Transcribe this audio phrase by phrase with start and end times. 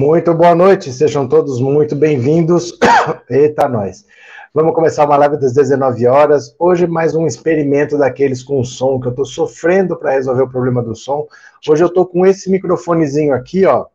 [0.00, 2.72] Muito boa noite, sejam todos muito bem-vindos.
[3.28, 4.06] Eita, nós.
[4.54, 6.56] Vamos começar uma live das 19 horas.
[6.58, 10.82] Hoje, mais um experimento daqueles com som, que eu estou sofrendo para resolver o problema
[10.82, 11.28] do som.
[11.68, 13.88] Hoje eu estou com esse microfonezinho aqui, ó,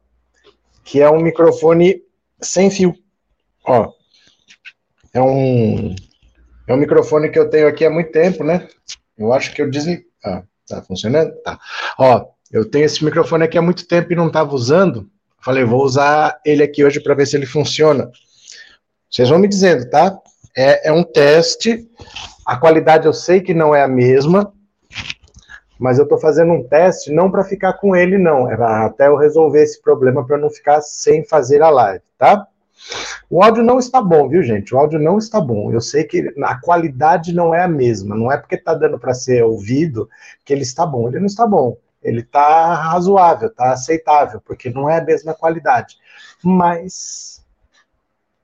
[0.84, 2.04] que é um microfone
[2.40, 2.94] sem fio.
[3.66, 3.92] Ó,
[5.12, 5.96] é um,
[6.68, 8.68] é um microfone que eu tenho aqui há muito tempo, né?
[9.18, 10.06] Eu acho que eu desliguei.
[10.24, 11.34] Ah, tá funcionando?
[11.44, 11.60] Tá.
[11.98, 15.10] Ó, eu tenho esse microfone aqui há muito tempo e não estava usando.
[15.46, 18.10] Falei, vou usar ele aqui hoje para ver se ele funciona.
[19.08, 20.18] Vocês vão me dizendo, tá?
[20.58, 21.88] É, é um teste.
[22.44, 24.52] A qualidade eu sei que não é a mesma,
[25.78, 28.50] mas eu estou fazendo um teste não para ficar com ele, não.
[28.50, 32.48] É até eu resolver esse problema para não ficar sem fazer a live, tá?
[33.30, 34.74] O áudio não está bom, viu, gente?
[34.74, 35.72] O áudio não está bom.
[35.72, 38.16] Eu sei que a qualidade não é a mesma.
[38.16, 40.10] Não é porque está dando para ser ouvido
[40.44, 41.08] que ele está bom.
[41.08, 45.98] Ele não está bom ele está razoável, está aceitável, porque não é a mesma qualidade.
[46.44, 47.44] Mas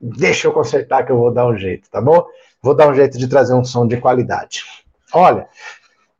[0.00, 2.26] deixa eu consertar que eu vou dar um jeito, tá bom?
[2.60, 4.64] Vou dar um jeito de trazer um som de qualidade.
[5.14, 5.46] Olha,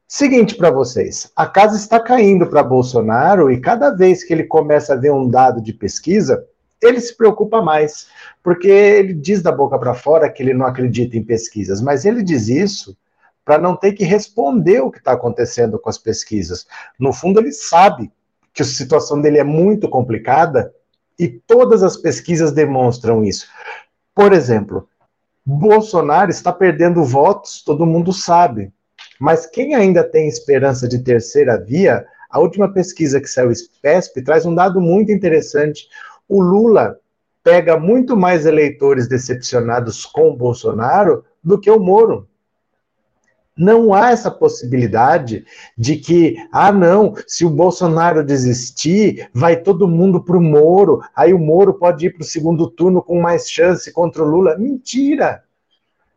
[0.06, 4.92] seguinte para vocês, a casa está caindo para Bolsonaro e cada vez que ele começa
[4.92, 6.46] a ver um dado de pesquisa,
[6.80, 8.06] ele se preocupa mais,
[8.40, 12.22] porque ele diz da boca para fora que ele não acredita em pesquisas, mas ele
[12.22, 12.96] diz isso
[13.44, 16.66] para não ter que responder o que está acontecendo com as pesquisas.
[16.98, 18.12] No fundo, ele sabe
[18.52, 20.72] que a situação dele é muito complicada
[21.18, 23.46] e todas as pesquisas demonstram isso.
[24.14, 24.88] Por exemplo,
[25.44, 28.72] Bolsonaro está perdendo votos, todo mundo sabe.
[29.18, 34.46] Mas quem ainda tem esperança de terceira via, a última pesquisa que saiu SPESP traz
[34.46, 35.88] um dado muito interessante.
[36.28, 36.98] O Lula
[37.42, 42.28] pega muito mais eleitores decepcionados com o Bolsonaro do que o Moro.
[43.56, 45.44] Não há essa possibilidade
[45.76, 51.34] de que, ah, não, se o Bolsonaro desistir, vai todo mundo para o Moro, aí
[51.34, 54.56] o Moro pode ir para o segundo turno com mais chance contra o Lula.
[54.56, 55.42] Mentira!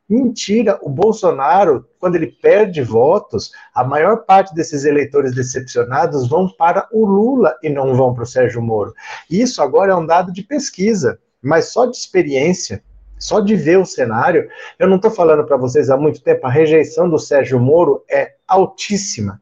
[0.07, 0.79] Mentira!
[0.81, 7.05] O Bolsonaro, quando ele perde votos, a maior parte desses eleitores decepcionados vão para o
[7.05, 8.93] Lula e não vão para o Sérgio Moro.
[9.29, 12.81] Isso agora é um dado de pesquisa, mas só de experiência.
[13.17, 16.49] Só de ver o cenário, eu não estou falando para vocês há muito tempo, a
[16.49, 19.41] rejeição do Sérgio Moro é altíssima.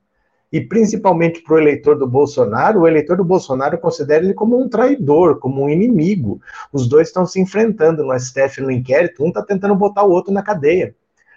[0.51, 4.69] E principalmente para o eleitor do Bolsonaro, o eleitor do Bolsonaro considera ele como um
[4.69, 6.39] traidor, como um inimigo.
[6.72, 10.31] Os dois estão se enfrentando no STF no inquérito, um está tentando botar o outro
[10.31, 10.95] na cadeia.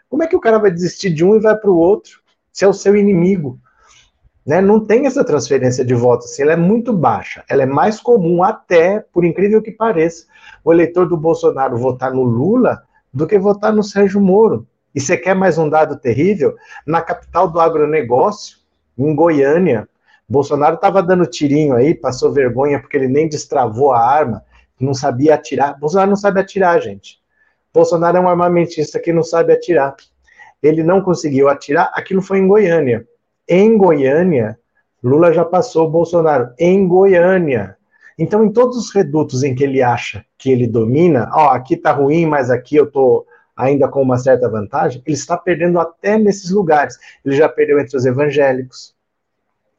[0.08, 2.20] Como é que o cara vai desistir de um e vai para o outro?
[2.52, 3.58] Se é o seu inimigo.
[4.46, 4.60] Né?
[4.60, 7.42] Não tem essa transferência de votos, assim, ela é muito baixa.
[7.48, 10.26] Ela é mais comum, até, por incrível que pareça,
[10.66, 12.82] o eleitor do Bolsonaro votar no Lula
[13.14, 14.66] do que votar no Sérgio Moro.
[14.92, 16.56] E você quer mais um dado terrível?
[16.84, 18.58] Na capital do agronegócio,
[18.98, 19.88] em Goiânia,
[20.28, 24.42] Bolsonaro estava dando tirinho aí, passou vergonha porque ele nem destravou a arma,
[24.80, 25.78] não sabia atirar.
[25.78, 27.20] Bolsonaro não sabe atirar, gente.
[27.72, 29.94] Bolsonaro é um armamentista que não sabe atirar.
[30.60, 33.06] Ele não conseguiu atirar, aquilo foi em Goiânia.
[33.48, 34.58] Em Goiânia,
[35.00, 36.50] Lula já passou o Bolsonaro.
[36.58, 37.76] Em Goiânia.
[38.18, 41.92] Então, em todos os redutos em que ele acha que ele domina, ó, aqui tá
[41.92, 43.26] ruim, mas aqui eu tô
[43.56, 46.98] ainda com uma certa vantagem, ele está perdendo até nesses lugares.
[47.24, 48.94] Ele já perdeu entre os evangélicos,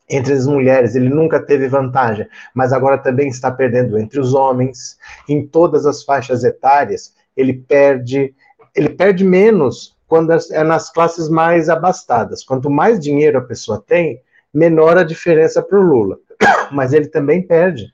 [0.09, 4.97] entre as mulheres, ele nunca teve vantagem, mas agora também está perdendo entre os homens,
[5.27, 8.33] em todas as faixas etárias, ele perde,
[8.73, 12.43] ele perde menos quando é nas classes mais abastadas.
[12.43, 14.21] Quanto mais dinheiro a pessoa tem,
[14.53, 16.17] menor a diferença para o Lula.
[16.71, 17.93] Mas ele também perde.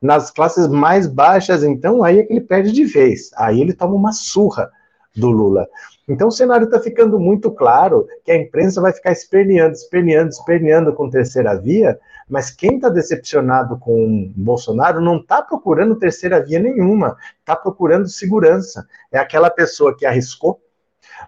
[0.00, 3.30] Nas classes mais baixas, então, aí é que ele perde de vez.
[3.36, 4.70] Aí ele toma uma surra
[5.16, 5.66] do Lula.
[6.08, 10.92] Então o cenário está ficando muito claro que a imprensa vai ficar esperneando, esperneando, esperneando
[10.94, 11.98] com terceira via,
[12.28, 18.86] mas quem está decepcionado com Bolsonaro não está procurando terceira via nenhuma, está procurando segurança.
[19.12, 20.60] É aquela pessoa que arriscou,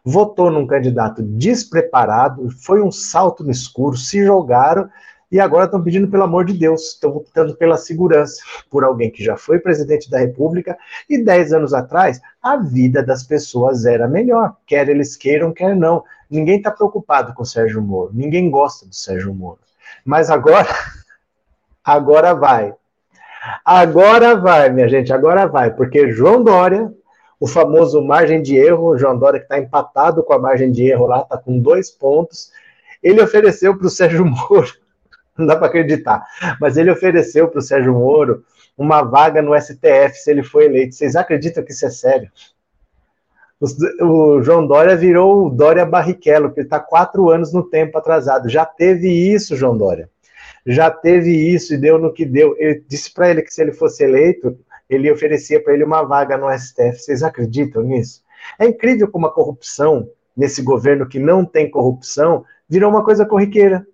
[0.04, 4.88] votou num candidato despreparado, foi um salto no escuro, se jogaram
[5.30, 9.22] e agora estão pedindo pelo amor de Deus, estão optando pela segurança, por alguém que
[9.22, 10.76] já foi presidente da República
[11.08, 16.02] e dez anos atrás a vida das pessoas era melhor, quer eles queiram, quer não.
[16.28, 19.60] Ninguém está preocupado com o Sérgio Moro, ninguém gosta do Sérgio Moro.
[20.04, 20.68] Mas agora,
[21.84, 22.74] agora vai.
[23.64, 26.92] Agora vai, minha gente, agora vai, porque João Dória
[27.40, 31.06] o famoso margem de erro, João Dória que está empatado com a margem de erro
[31.06, 32.52] lá, está com dois pontos.
[33.02, 34.70] Ele ofereceu para o Sérgio Moro,
[35.40, 36.24] não dá para acreditar,
[36.60, 38.44] mas ele ofereceu para o Sérgio Moro
[38.76, 40.94] uma vaga no STF se ele for eleito.
[40.94, 42.30] Vocês acreditam que isso é sério?
[44.00, 48.48] O, João Dória virou o Dória Barrichello, que está quatro anos no tempo atrasado.
[48.48, 50.08] Já teve isso, João Dória.
[50.66, 52.54] já teve isso e deu no que deu.
[52.58, 54.58] Ele disse para ele que se ele fosse eleito,
[54.88, 56.98] ele oferecia para ele uma vaga no STF.
[56.98, 58.22] Vocês acreditam nisso?
[58.58, 63.86] É incrível como a corrupção, nesse governo que não tem corrupção, virou uma coisa corriqueira.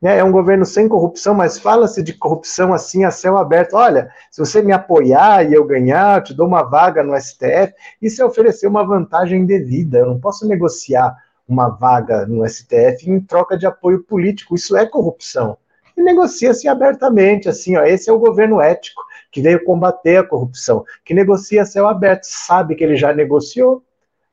[0.00, 0.18] Né?
[0.18, 3.74] É um governo sem corrupção, mas fala-se de corrupção assim a céu aberto.
[3.74, 7.74] Olha, se você me apoiar e eu ganhar, eu te dou uma vaga no STF.
[8.00, 9.98] Isso é oferecer uma vantagem devida.
[9.98, 11.16] Eu não posso negociar
[11.46, 14.54] uma vaga no STF em troca de apoio político.
[14.54, 15.58] Isso é corrupção.
[15.96, 20.84] E negocia-se abertamente, assim, ó, esse é o governo ético que veio combater a corrupção,
[21.04, 23.84] que negocia a céu aberto, sabe que ele já negociou,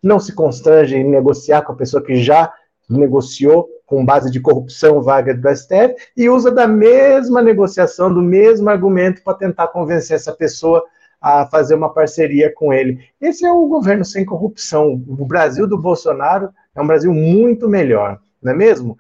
[0.02, 2.52] não se constrange em negociar com a pessoa que já
[2.90, 8.70] negociou com base de corrupção vaga do STF e usa da mesma negociação, do mesmo
[8.70, 10.84] argumento para tentar convencer essa pessoa
[11.20, 13.00] a fazer uma parceria com ele.
[13.20, 15.02] Esse é o governo sem corrupção.
[15.08, 18.98] O Brasil do Bolsonaro é um Brasil muito melhor, não é mesmo?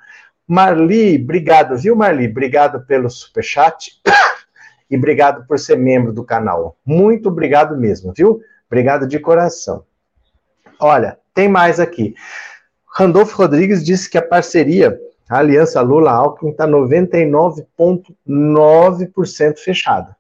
[0.48, 2.26] Marli, obrigado, viu, Marli?
[2.26, 3.92] Obrigado pelo superchat
[4.90, 6.78] e obrigado por ser membro do canal.
[6.86, 8.40] Muito obrigado mesmo, viu?
[8.68, 9.84] Obrigado de coração.
[10.80, 12.16] Olha, tem mais aqui.
[12.98, 15.00] Randolfo Rodrigues disse que a parceria,
[15.30, 20.18] a aliança Lula-Alckmin, está 99,9% fechada.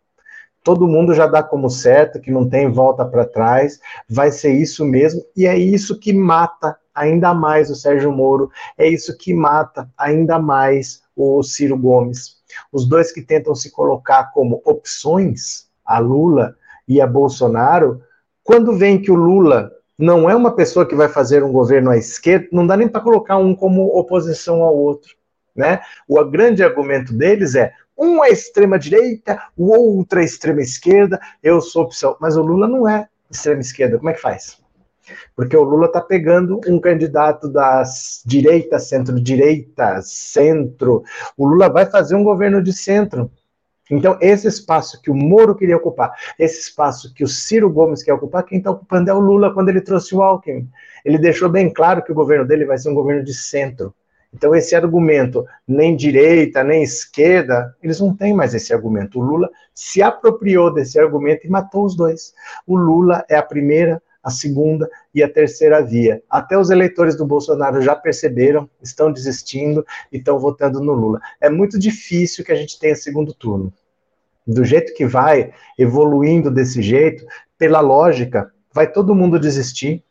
[0.63, 4.85] Todo mundo já dá como certo que não tem volta para trás, vai ser isso
[4.85, 9.89] mesmo, e é isso que mata ainda mais o Sérgio Moro, é isso que mata
[9.97, 12.37] ainda mais o Ciro Gomes.
[12.71, 16.55] Os dois que tentam se colocar como opções, a Lula
[16.87, 18.03] e a Bolsonaro,
[18.43, 21.97] quando vem que o Lula não é uma pessoa que vai fazer um governo à
[21.97, 25.15] esquerda, não dá nem para colocar um como oposição ao outro.
[25.55, 25.81] Né?
[26.07, 31.59] O grande argumento deles é um é extrema direita, o outro é extrema esquerda, eu
[31.59, 32.15] sou opção.
[32.21, 34.59] Mas o Lula não é extrema esquerda, como é que faz?
[35.35, 41.03] Porque o Lula está pegando um candidato das direitas, centro-direita, centro.
[41.35, 43.31] O Lula vai fazer um governo de centro.
[43.89, 48.13] Então, esse espaço que o Moro queria ocupar, esse espaço que o Ciro Gomes quer
[48.13, 50.69] ocupar, quem está ocupando é o Lula quando ele trouxe o Alckmin.
[51.05, 53.93] Ele deixou bem claro que o governo dele vai ser um governo de centro.
[54.33, 59.19] Então, esse argumento, nem direita, nem esquerda, eles não têm mais esse argumento.
[59.19, 62.33] O Lula se apropriou desse argumento e matou os dois.
[62.65, 66.21] O Lula é a primeira, a segunda e a terceira via.
[66.29, 71.21] Até os eleitores do Bolsonaro já perceberam, estão desistindo e estão votando no Lula.
[71.39, 73.71] É muito difícil que a gente tenha segundo turno.
[74.45, 77.25] Do jeito que vai, evoluindo desse jeito,
[77.57, 80.03] pela lógica, vai todo mundo desistir,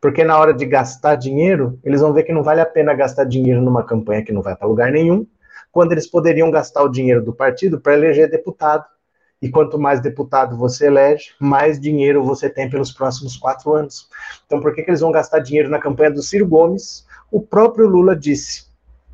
[0.00, 3.24] porque na hora de gastar dinheiro, eles vão ver que não vale a pena gastar
[3.24, 5.26] dinheiro numa campanha que não vai para lugar nenhum,
[5.72, 8.84] quando eles poderiam gastar o dinheiro do partido para eleger deputado
[9.40, 14.08] e quanto mais deputado você elege, mais dinheiro você tem pelos próximos quatro anos.
[14.46, 17.06] Então, por que, que eles vão gastar dinheiro na campanha do Ciro Gomes?
[17.30, 18.66] O próprio Lula disse: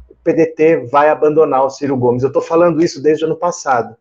[0.09, 2.23] o PDT vai abandonar o Ciro Gomes.
[2.23, 3.97] Eu estou falando isso desde o ano passado,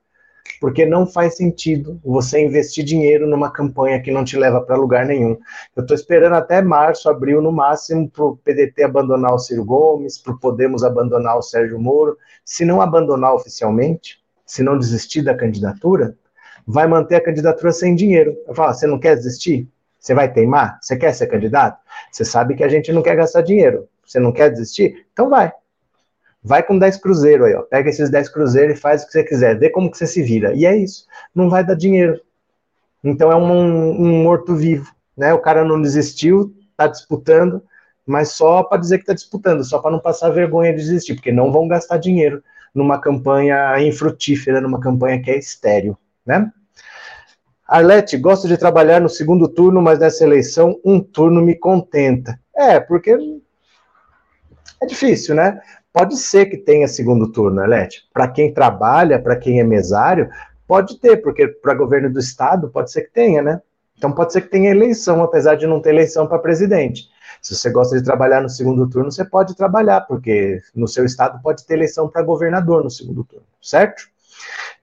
[0.59, 5.07] porque não faz sentido você investir dinheiro numa campanha que não te leva para lugar
[5.07, 5.35] nenhum.
[5.75, 10.19] Eu estou esperando até março, abril, no máximo, para o PDT abandonar o Ciro Gomes,
[10.19, 12.15] para o Podemos abandonar o Sérgio Moro.
[12.45, 14.20] Se não abandonar oficialmente,
[14.51, 16.13] se não desistir da candidatura,
[16.67, 18.35] vai manter a candidatura sem dinheiro.
[18.45, 19.65] Eu falo, você não quer desistir?
[19.97, 20.77] Você vai teimar?
[20.81, 21.79] Você quer ser candidato?
[22.11, 23.87] Você sabe que a gente não quer gastar dinheiro.
[24.05, 25.05] Você não quer desistir?
[25.13, 25.53] Então vai.
[26.43, 27.61] Vai com 10 cruzeiros aí, ó.
[27.61, 29.57] Pega esses 10 cruzeiros e faz o que você quiser.
[29.57, 30.53] Vê como que você se vira.
[30.53, 31.05] E é isso.
[31.33, 32.19] Não vai dar dinheiro.
[33.01, 34.93] Então é um, um morto-vivo.
[35.15, 35.33] Né?
[35.33, 37.63] O cara não desistiu, está disputando,
[38.05, 41.31] mas só para dizer que está disputando, só para não passar vergonha de desistir, porque
[41.31, 42.43] não vão gastar dinheiro
[42.73, 46.51] numa campanha infrutífera, numa campanha que é estéreo, né?
[47.67, 52.37] Arlete, gosto de trabalhar no segundo turno, mas nessa eleição um turno me contenta.
[52.55, 53.17] É, porque
[54.81, 55.59] é difícil, né?
[55.93, 58.07] Pode ser que tenha segundo turno, Arlete.
[58.13, 60.29] Para quem trabalha, para quem é mesário,
[60.67, 63.61] pode ter, porque para governo do estado pode ser que tenha, né?
[63.97, 67.09] Então pode ser que tenha eleição, apesar de não ter eleição para presidente.
[67.41, 71.41] Se você gosta de trabalhar no segundo turno, você pode trabalhar, porque no seu estado
[71.41, 74.03] pode ter eleição para governador no segundo turno, certo?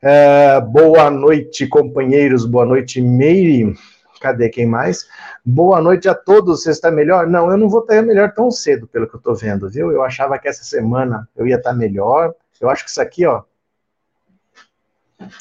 [0.02, 3.74] É, boa noite, companheiros, boa noite, Meire.
[4.20, 5.06] Cadê quem mais?
[5.44, 7.28] Boa noite a todos, você está melhor?
[7.28, 9.92] Não, eu não vou estar melhor tão cedo, pelo que eu estou vendo, viu?
[9.92, 12.34] Eu achava que essa semana eu ia estar melhor.
[12.60, 13.44] Eu acho que isso aqui, ó,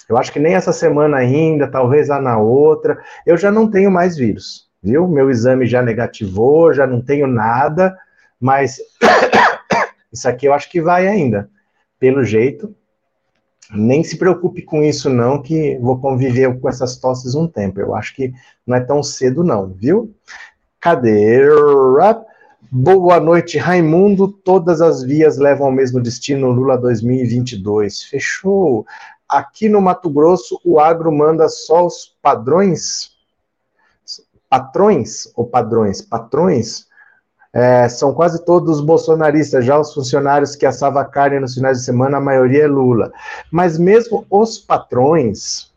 [0.07, 3.89] eu acho que nem essa semana ainda, talvez lá na outra, eu já não tenho
[3.89, 5.07] mais vírus viu?
[5.07, 7.97] Meu exame já negativou, já não tenho nada,
[8.39, 8.77] mas
[10.11, 11.49] isso aqui eu acho que vai ainda.
[11.99, 12.73] Pelo jeito,
[13.71, 17.79] nem se preocupe com isso não, que vou conviver com essas tosses um tempo.
[17.79, 18.33] Eu acho que
[18.65, 20.13] não é tão cedo não, viu?
[20.79, 21.41] Cadê?
[22.71, 24.27] Boa noite, Raimundo.
[24.27, 28.03] Todas as vias levam ao mesmo destino, Lula 2022.
[28.03, 28.85] Fechou.
[29.27, 33.16] Aqui no Mato Grosso, o agro manda só os padrões?
[34.49, 36.01] Patrões ou padrões?
[36.01, 36.87] Patrões?
[37.53, 42.17] É, são quase todos bolsonaristas, já os funcionários que assavam carne nos finais de semana,
[42.17, 43.11] a maioria é Lula.
[43.51, 45.71] Mas mesmo os patrões,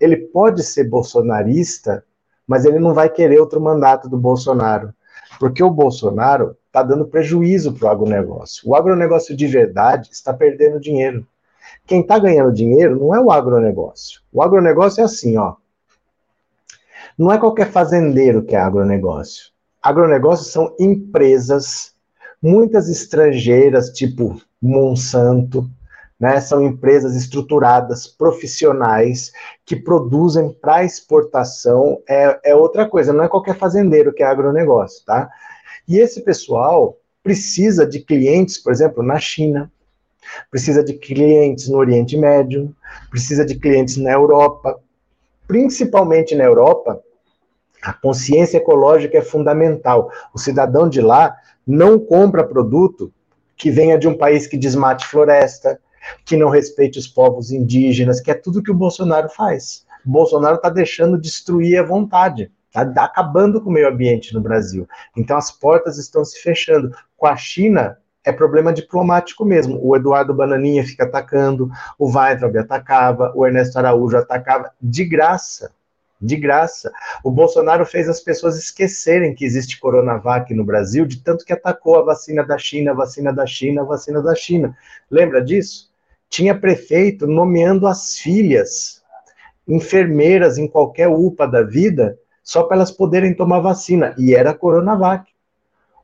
[0.00, 2.04] ele pode ser bolsonarista,
[2.46, 4.94] mas ele não vai querer outro mandato do Bolsonaro.
[5.38, 8.68] Porque o Bolsonaro está dando prejuízo para o agronegócio.
[8.68, 11.26] O agronegócio de verdade está perdendo dinheiro.
[11.86, 14.20] Quem está ganhando dinheiro não é o agronegócio.
[14.32, 15.54] O agronegócio é assim, ó.
[17.18, 19.50] Não é qualquer fazendeiro que é agronegócio.
[19.82, 21.94] Agronegócio são empresas,
[22.42, 25.70] muitas estrangeiras, tipo Monsanto,
[26.18, 26.40] né?
[26.40, 29.32] São empresas estruturadas, profissionais,
[29.64, 32.02] que produzem para exportação.
[32.08, 35.30] É, é outra coisa, não é qualquer fazendeiro que é agronegócio, tá?
[35.88, 39.70] E esse pessoal precisa de clientes, por exemplo, na China,
[40.50, 42.74] precisa de clientes no Oriente Médio,
[43.10, 44.80] precisa de clientes na Europa.
[45.46, 47.00] Principalmente na Europa,
[47.86, 50.10] a consciência ecológica é fundamental.
[50.34, 53.12] O cidadão de lá não compra produto
[53.56, 55.78] que venha de um país que desmate floresta,
[56.24, 59.86] que não respeite os povos indígenas, que é tudo que o Bolsonaro faz.
[60.04, 64.88] O Bolsonaro está deixando destruir a vontade, está acabando com o meio ambiente no Brasil.
[65.16, 66.90] Então as portas estão se fechando.
[67.16, 69.78] Com a China, é problema diplomático mesmo.
[69.80, 75.70] O Eduardo Bananinha fica atacando, o Weintraub atacava, o Ernesto Araújo atacava, de graça.
[76.26, 76.92] De graça.
[77.22, 81.96] O Bolsonaro fez as pessoas esquecerem que existe Coronavac no Brasil, de tanto que atacou
[81.96, 84.76] a vacina da China, a vacina da China, a vacina da China.
[85.10, 85.94] Lembra disso?
[86.28, 89.02] tinha prefeito nomeando as filhas,
[89.66, 95.30] enfermeiras em qualquer UPA da vida, só para elas poderem tomar vacina, e era Coronavac.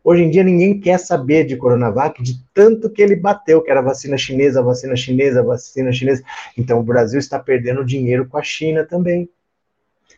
[0.04, 3.80] Hoje em dia ninguém quer saber de Coronavac, de tanto que ele bateu, que era
[3.80, 6.24] vacina chinesa, vacina chinesa, vacina chinesa.
[6.58, 9.28] Então o Brasil está perdendo dinheiro com a China também.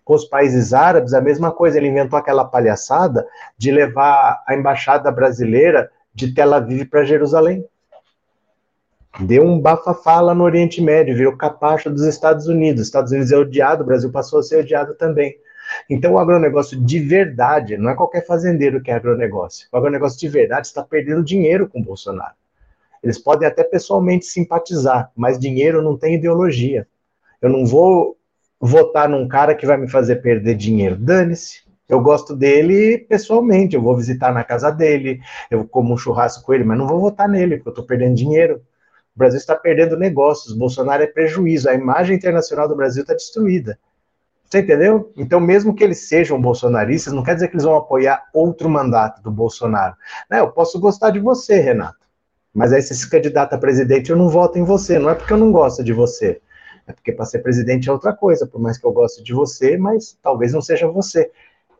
[0.04, 1.78] Com os países árabes, a mesma coisa.
[1.78, 7.64] Ele inventou aquela palhaçada de levar a embaixada brasileira de Tel Aviv para Jerusalém.
[9.20, 12.82] Deu um bafafá lá no Oriente Médio, virou capacho dos Estados Unidos.
[12.82, 15.37] Os Estados Unidos é odiado, o Brasil passou a ser odiado também.
[15.88, 19.68] Então, o agronegócio de verdade, não é qualquer fazendeiro que é agronegócio.
[19.73, 22.34] O agronegócio de verdade está perdendo dinheiro com o Bolsonaro.
[23.02, 26.87] Eles podem até pessoalmente simpatizar, mas dinheiro não tem ideologia.
[27.40, 28.16] Eu não vou
[28.61, 30.96] votar num cara que vai me fazer perder dinheiro.
[30.96, 31.64] Dane-se.
[31.88, 35.20] Eu gosto dele pessoalmente, eu vou visitar na casa dele,
[35.50, 38.14] eu como um churrasco com ele, mas não vou votar nele, porque eu estou perdendo
[38.14, 38.62] dinheiro.
[39.14, 43.78] O Brasil está perdendo negócios, Bolsonaro é prejuízo, a imagem internacional do Brasil está destruída.
[44.44, 45.12] Você entendeu?
[45.16, 49.23] Então, mesmo que eles sejam bolsonaristas, não quer dizer que eles vão apoiar outro mandato
[49.23, 49.94] do Bolsonaro.
[50.30, 52.06] Né, eu posso gostar de você, Renato,
[52.52, 54.99] mas aí se se candidata a presidente, eu não voto em você.
[54.99, 56.40] Não é porque eu não gosto de você,
[56.86, 59.76] é porque para ser presidente é outra coisa, por mais que eu goste de você,
[59.76, 61.30] mas talvez não seja você.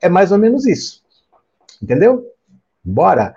[0.01, 1.03] É mais ou menos isso.
[1.83, 2.27] Entendeu?
[2.83, 3.35] Bora!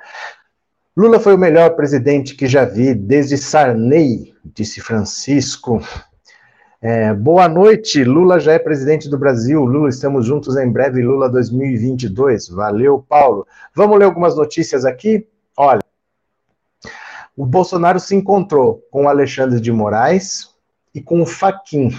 [0.95, 5.79] Lula foi o melhor presidente que já vi desde Sarney, disse Francisco.
[6.81, 9.63] É, boa noite, Lula já é presidente do Brasil.
[9.63, 12.49] Lula, estamos juntos em breve, Lula 2022.
[12.49, 13.45] Valeu, Paulo.
[13.75, 15.27] Vamos ler algumas notícias aqui?
[15.55, 15.81] Olha,
[17.35, 20.56] o Bolsonaro se encontrou com o Alexandre de Moraes
[20.93, 21.91] e com o Faquin.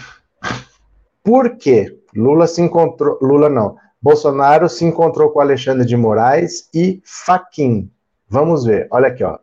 [1.23, 1.99] Por quê?
[2.15, 7.91] Lula se encontrou, Lula não, Bolsonaro se encontrou com Alexandre de Moraes e Faquin.
[8.29, 9.39] Vamos ver, olha aqui, ó.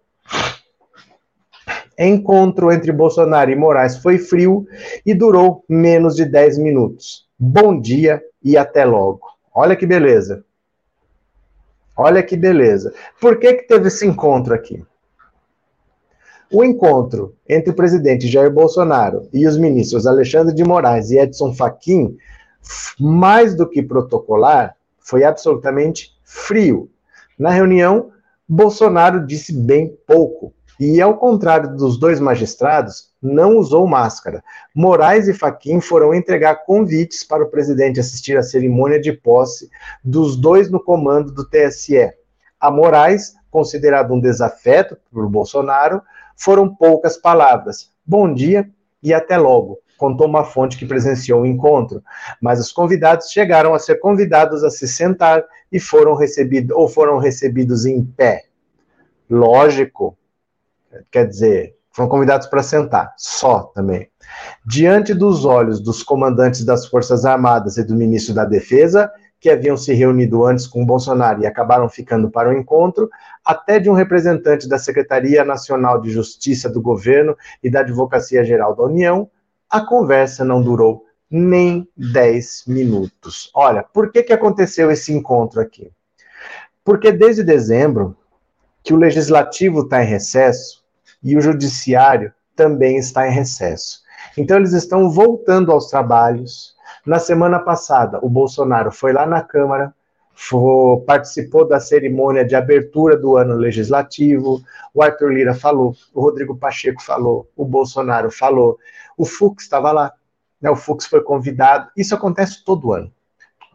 [1.97, 4.67] Encontro entre Bolsonaro e Moraes foi frio
[5.05, 7.27] e durou menos de 10 minutos.
[7.37, 9.21] Bom dia e até logo.
[9.53, 10.43] Olha que beleza.
[11.95, 12.93] Olha que beleza.
[13.21, 14.83] Por que, que teve esse encontro aqui?
[16.55, 21.53] O encontro entre o presidente Jair Bolsonaro e os ministros Alexandre de Moraes e Edson
[21.53, 22.15] Fachin,
[22.97, 26.89] mais do que protocolar, foi absolutamente frio.
[27.37, 28.09] Na reunião,
[28.47, 30.53] Bolsonaro disse bem pouco.
[30.79, 34.41] E, ao contrário dos dois magistrados, não usou máscara.
[34.73, 39.69] Moraes e Faquim foram entregar convites para o presidente assistir à cerimônia de posse
[40.01, 42.13] dos dois no comando do TSE.
[42.57, 46.01] A Moraes, considerado um desafeto por Bolsonaro,
[46.35, 47.91] foram poucas palavras.
[48.05, 48.69] Bom dia
[49.01, 52.03] e até logo contou uma fonte que presenciou o encontro,
[52.41, 57.17] mas os convidados chegaram a ser convidados a se sentar e foram recebidos ou foram
[57.17, 58.43] recebidos em pé.
[59.29, 60.17] Lógico,
[61.11, 64.09] quer dizer, foram convidados para sentar, só também.
[64.65, 69.11] Diante dos olhos dos comandantes das Forças Armadas e do ministro da Defesa,
[69.45, 73.07] que haviam se reunido antes com Bolsonaro e acabaram ficando para o encontro,
[73.45, 78.75] até de um representante da Secretaria Nacional de Justiça do governo e da Advocacia Geral
[78.75, 79.29] da União,
[79.69, 83.51] a conversa não durou nem 10 minutos.
[83.53, 85.91] Olha, por que, que aconteceu esse encontro aqui?
[86.83, 88.17] Porque desde dezembro,
[88.81, 90.83] que o legislativo está em recesso
[91.21, 94.01] e o judiciário também está em recesso.
[94.35, 96.74] Então, eles estão voltando aos trabalhos.
[97.05, 99.93] Na semana passada, o Bolsonaro foi lá na Câmara,
[100.33, 104.61] foi, participou da cerimônia de abertura do ano legislativo.
[104.91, 108.79] O Arthur Lira falou, o Rodrigo Pacheco falou, o Bolsonaro falou,
[109.15, 110.13] o Fux estava lá,
[110.59, 111.91] né, o Fux foi convidado.
[111.95, 113.11] Isso acontece todo ano.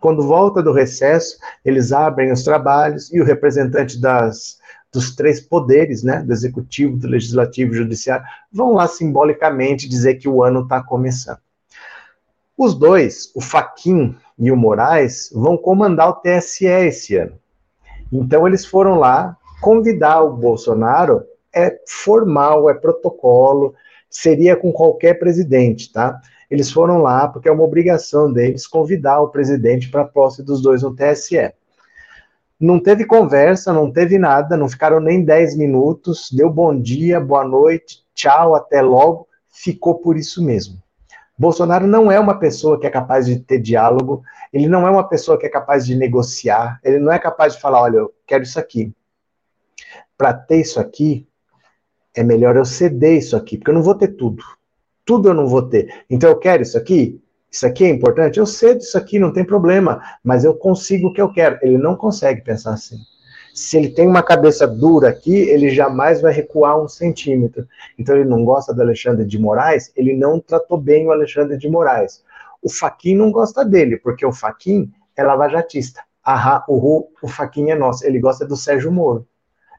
[0.01, 4.59] Quando volta do recesso, eles abrem os trabalhos e o representante das,
[4.93, 10.29] dos três poderes, né, do executivo, do legislativo e judiciário, vão lá simbolicamente dizer que
[10.29, 11.39] o ano está começando.
[12.62, 17.33] Os dois, o Faquin e o Moraes, vão comandar o TSE esse ano.
[18.12, 21.25] Então eles foram lá convidar o Bolsonaro,
[21.55, 23.75] é formal, é protocolo,
[24.11, 26.21] seria com qualquer presidente, tá?
[26.50, 30.61] Eles foram lá porque é uma obrigação deles convidar o presidente para a posse dos
[30.61, 31.54] dois no TSE.
[32.61, 37.43] Não teve conversa, não teve nada, não ficaram nem 10 minutos, deu bom dia, boa
[37.43, 40.78] noite, tchau, até logo, ficou por isso mesmo.
[41.41, 44.23] Bolsonaro não é uma pessoa que é capaz de ter diálogo,
[44.53, 47.61] ele não é uma pessoa que é capaz de negociar, ele não é capaz de
[47.61, 48.93] falar, olha, eu quero isso aqui.
[50.17, 51.26] Para ter isso aqui,
[52.15, 54.45] é melhor eu ceder isso aqui, porque eu não vou ter tudo
[55.11, 56.05] tudo eu não vou ter.
[56.09, 59.45] Então eu quero isso aqui, isso aqui é importante, eu cedo isso aqui, não tem
[59.45, 61.59] problema, mas eu consigo o que eu quero.
[61.63, 62.97] Ele não consegue pensar assim.
[63.61, 67.69] Se ele tem uma cabeça dura aqui, ele jamais vai recuar um centímetro.
[67.99, 71.69] Então ele não gosta do Alexandre de Moraes, ele não tratou bem o Alexandre de
[71.69, 72.25] Moraes.
[72.63, 76.03] O Faquin não gosta dele, porque o Faquin é lavajatista.
[76.25, 78.07] Ahá, o, Faquin é nosso.
[78.07, 79.29] Ele gosta do Sérgio Moro.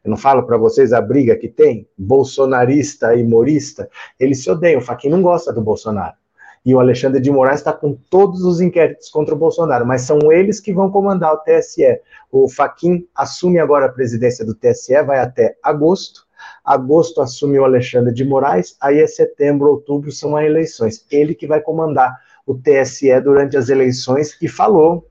[0.05, 3.89] Eu não falo para vocês a briga que tem, bolsonarista e morista,
[4.19, 4.79] eles se odeiam.
[4.79, 6.20] O Fachin não gosta do Bolsonaro.
[6.63, 10.31] E o Alexandre de Moraes está com todos os inquéritos contra o Bolsonaro, mas são
[10.31, 11.99] eles que vão comandar o TSE.
[12.31, 16.27] O Faquin assume agora a presidência do TSE, vai até agosto.
[16.63, 21.05] Agosto assume o Alexandre de Moraes, aí é setembro, outubro são as eleições.
[21.09, 25.07] Ele que vai comandar o TSE durante as eleições e falou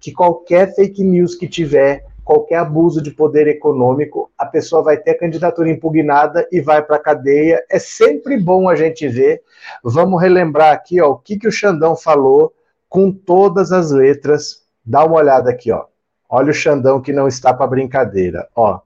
[0.00, 5.12] que qualquer fake news que tiver qualquer abuso de poder econômico, a pessoa vai ter
[5.12, 7.64] a candidatura impugnada e vai para a cadeia.
[7.70, 9.40] É sempre bom a gente ver.
[9.82, 12.52] Vamos relembrar aqui ó, o que, que o Xandão falou
[12.86, 14.62] com todas as letras.
[14.84, 15.86] Dá uma olhada aqui, ó.
[16.28, 18.46] Olha o Xandão que não está para brincadeira.
[18.54, 18.78] Ó,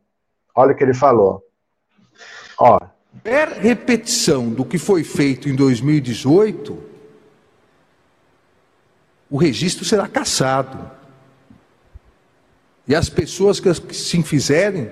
[0.54, 1.42] olha o que ele falou.
[2.60, 2.78] Ó.
[3.24, 6.78] Per repetição do que foi feito em 2018,
[9.28, 11.01] o registro será cassado.
[12.86, 14.90] E as pessoas que se fizerem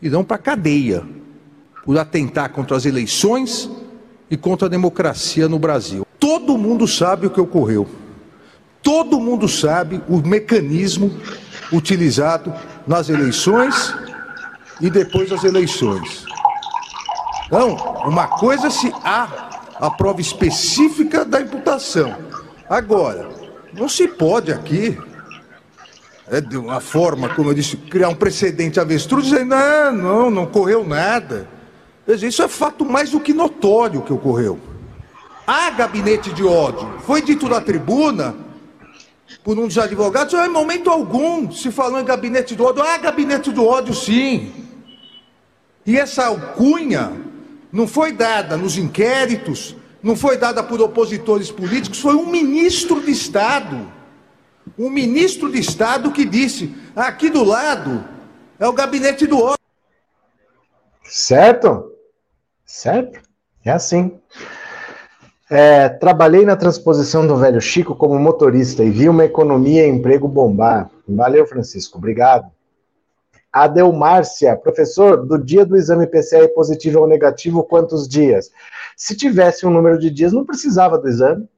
[0.00, 1.02] irão para a cadeia
[1.84, 3.70] por atentar contra as eleições
[4.30, 6.06] e contra a democracia no Brasil.
[6.18, 7.88] Todo mundo sabe o que ocorreu.
[8.82, 11.10] Todo mundo sabe o mecanismo
[11.72, 12.52] utilizado
[12.86, 13.94] nas eleições
[14.80, 16.24] e depois das eleições.
[17.50, 22.16] Não, uma coisa se há a prova específica da imputação.
[22.68, 23.28] Agora,
[23.72, 25.05] não se pode aqui é,
[26.48, 30.84] de uma forma, como eu disse, criar um precedente avestruz, dizendo, ah, não, não ocorreu
[30.84, 31.48] nada.
[32.06, 34.58] Isso é fato mais do que notório que ocorreu.
[35.46, 36.98] Há gabinete de ódio.
[37.04, 38.34] Foi dito na tribuna,
[39.44, 42.82] por um dos advogados, ah, em momento algum se falou em gabinete do ódio.
[42.82, 44.52] Há gabinete do ódio, sim.
[45.86, 47.12] E essa alcunha
[47.72, 53.12] não foi dada nos inquéritos, não foi dada por opositores políticos, foi um ministro de
[53.12, 53.95] Estado
[54.78, 58.04] um ministro de Estado que disse: aqui do lado
[58.58, 59.64] é o gabinete do ódio.
[61.04, 61.92] Certo?
[62.64, 63.20] Certo?
[63.64, 64.18] É assim.
[65.48, 70.26] É, trabalhei na transposição do velho Chico como motorista e vi uma economia e emprego
[70.26, 70.90] bombar.
[71.08, 71.98] Valeu, Francisco.
[71.98, 72.50] Obrigado.
[73.52, 78.50] Adelmárcia, professor, do dia do exame PCR positivo ou negativo, quantos dias?
[78.96, 81.48] Se tivesse um número de dias, não precisava do exame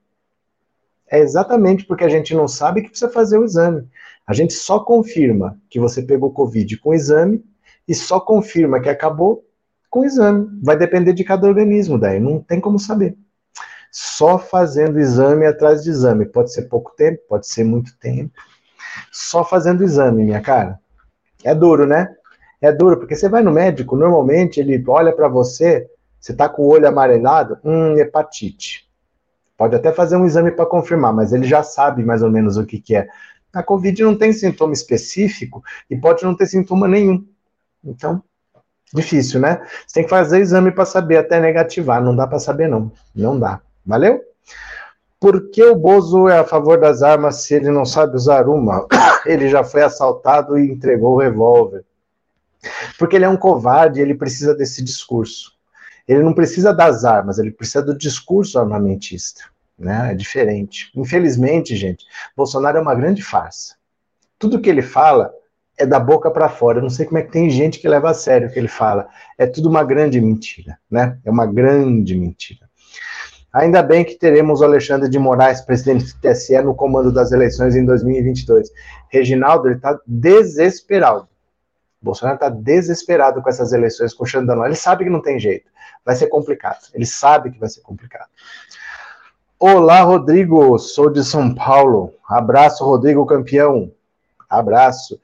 [1.11, 3.89] é exatamente porque a gente não sabe que precisa fazer o exame.
[4.27, 7.43] A gente só confirma que você pegou Covid com exame
[7.87, 9.45] e só confirma que acabou
[9.89, 10.49] com exame.
[10.63, 13.17] Vai depender de cada organismo, daí não tem como saber.
[13.91, 16.27] Só fazendo exame atrás de exame.
[16.27, 18.33] Pode ser pouco tempo, pode ser muito tempo.
[19.11, 20.79] Só fazendo exame, minha cara.
[21.43, 22.15] É duro, né?
[22.61, 25.89] É duro, porque você vai no médico, normalmente ele olha para você,
[26.21, 28.88] você tá com o olho amarelado, hum, hepatite.
[29.59, 32.65] Pode até fazer um exame para confirmar, mas ele já sabe mais ou menos o
[32.65, 33.09] que, que é.
[33.53, 37.27] A Covid não tem sintoma específico e pode não ter sintoma nenhum.
[37.85, 38.23] Então,
[38.95, 39.61] difícil, né?
[39.85, 42.01] Você tem que fazer exame para saber até negativar.
[42.01, 42.93] Não dá para saber, não.
[43.13, 43.61] Não dá.
[43.85, 44.23] Valeu?
[45.19, 48.87] Por que o Bozo é a favor das armas se ele não sabe usar uma?
[49.27, 51.85] Ele já foi assaltado e entregou o revólver.
[52.97, 55.58] Porque ele é um covarde ele precisa desse discurso.
[56.09, 59.43] Ele não precisa das armas, ele precisa do discurso armamentista.
[59.79, 60.13] Né?
[60.13, 60.91] É diferente.
[60.97, 62.05] Infelizmente, gente,
[62.37, 63.77] Bolsonaro é uma grande farsa.
[64.39, 65.33] Tudo que ele fala
[65.77, 66.79] é da boca para fora.
[66.79, 68.69] Eu não sei como é que tem gente que leva a sério o que ele
[68.69, 69.09] fala.
[69.37, 71.19] É tudo uma grande mentira, né?
[71.25, 72.69] É uma grande mentira.
[73.53, 77.75] Ainda bem que teremos o Alexandre de Moraes, presidente do TSE, no comando das eleições
[77.75, 78.71] em 2022.
[79.11, 81.29] Reginaldo, ele está desesperado.
[82.01, 84.67] Bolsonaro está desesperado com essas eleições com o Xandanó.
[84.67, 85.69] Ele sabe que não tem jeito.
[86.05, 86.89] Vai ser complicado.
[86.95, 88.29] Ele sabe que vai ser complicado.
[89.59, 90.79] Olá, Rodrigo.
[90.79, 92.15] Sou de São Paulo.
[92.29, 93.93] Abraço, Rodrigo, campeão.
[94.49, 95.21] Abraço.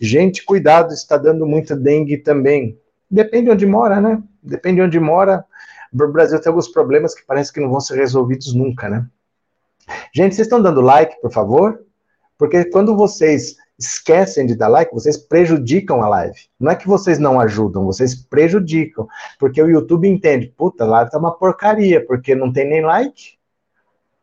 [0.00, 2.78] Gente, cuidado, está dando muita dengue também.
[3.10, 4.22] Depende de onde mora, né?
[4.42, 5.44] Depende de onde mora.
[5.92, 9.06] O Brasil tem alguns problemas que parece que não vão ser resolvidos nunca, né?
[10.14, 11.82] Gente, vocês estão dando like, por favor?
[12.36, 16.38] Porque quando vocês esquecem de dar like, vocês prejudicam a live.
[16.58, 19.06] Não é que vocês não ajudam, vocês prejudicam.
[19.38, 23.38] Porque o YouTube entende, puta, a live tá uma porcaria, porque não tem nem like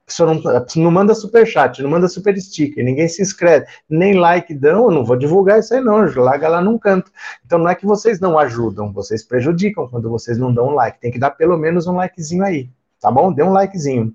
[0.06, 3.66] pessoa não, a pessoa não manda super chat, não manda super sticker, ninguém se inscreve,
[3.90, 7.12] nem like dão, eu não vou divulgar isso aí não, larga lá num canto.
[7.46, 11.00] Então não é que vocês não ajudam, vocês prejudicam quando vocês não dão um like,
[11.00, 12.70] tem que dar pelo menos um likezinho aí,
[13.02, 13.34] tá bom?
[13.34, 14.14] Dê um likezinho.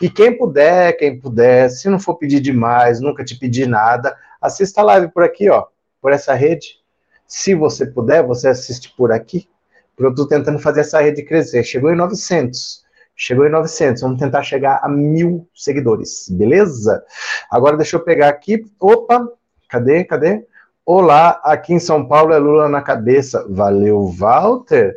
[0.00, 4.80] E quem puder, quem puder, se não for pedir demais, nunca te pedir nada, assista
[4.80, 5.66] a live por aqui, ó,
[6.00, 6.78] por essa rede.
[7.26, 9.48] Se você puder, você assiste por aqui,
[9.94, 11.64] porque eu tô tentando fazer essa rede crescer.
[11.64, 12.84] Chegou em 900.
[13.18, 17.02] Chegou em 900, vamos tentar chegar a mil seguidores, beleza?
[17.50, 18.62] Agora deixa eu pegar aqui.
[18.78, 19.26] Opa,
[19.70, 20.04] cadê?
[20.04, 20.46] Cadê?
[20.84, 23.46] Olá, aqui em São Paulo é Lula na cabeça.
[23.48, 24.94] Valeu, Walter.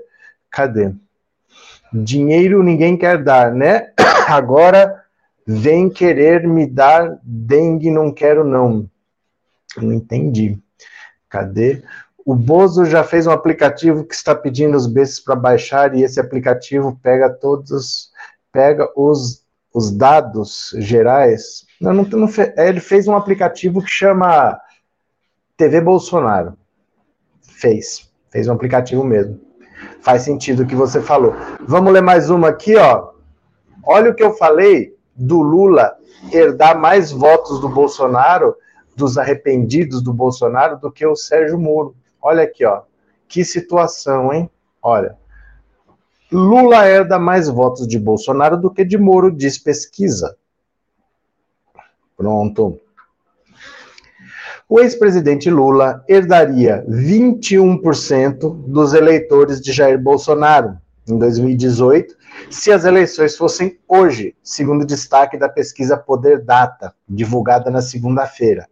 [0.52, 0.92] Cadê?
[1.94, 3.94] Dinheiro ninguém quer dar, né?
[4.28, 5.02] Agora
[5.48, 8.88] vem querer me dar dengue, não quero não.
[9.78, 10.58] Não entendi.
[11.30, 11.84] Cadê?
[12.26, 16.20] O Bozo já fez um aplicativo que está pedindo os bestos para baixar e esse
[16.20, 18.12] aplicativo pega todos,
[18.52, 21.66] pega os, os dados gerais.
[21.80, 24.60] Não, não, não ele fez um aplicativo que chama
[25.58, 26.58] TV Bolsonaro.
[27.42, 29.40] Fez, fez um aplicativo mesmo.
[30.02, 31.36] Faz sentido o que você falou.
[31.62, 33.12] Vamos ler mais uma aqui, ó.
[33.84, 35.96] Olha o que eu falei do Lula
[36.32, 38.56] herdar mais votos do Bolsonaro,
[39.00, 41.96] dos arrependidos do Bolsonaro, do que o Sérgio Moro.
[42.22, 42.82] Olha aqui, ó.
[43.28, 44.50] Que situação, hein?
[44.84, 45.18] Olha.
[46.30, 50.38] Lula herda mais votos de Bolsonaro do que de Moro, diz pesquisa.
[52.16, 52.80] Pronto.
[54.68, 60.78] O ex-presidente Lula herdaria 21% dos eleitores de Jair Bolsonaro
[61.14, 62.16] em 2018,
[62.50, 68.68] se as eleições fossem hoje, segundo destaque da pesquisa Poder Data, divulgada na segunda-feira.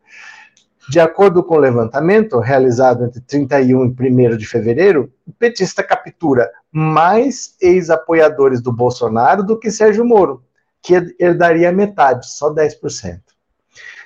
[0.90, 6.50] De acordo com o levantamento realizado entre 31 e 1 de fevereiro, o petista captura
[6.72, 10.44] mais ex-apoiadores do Bolsonaro do que Sérgio Moro,
[10.82, 13.20] que herdaria metade, só 10%.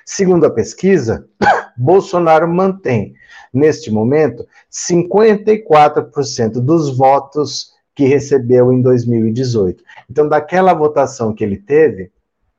[0.04, 1.28] Segundo a pesquisa,
[1.76, 3.14] Bolsonaro mantém,
[3.54, 9.82] neste momento, 54% dos votos que recebeu em 2018.
[10.10, 12.10] Então, daquela votação que ele teve,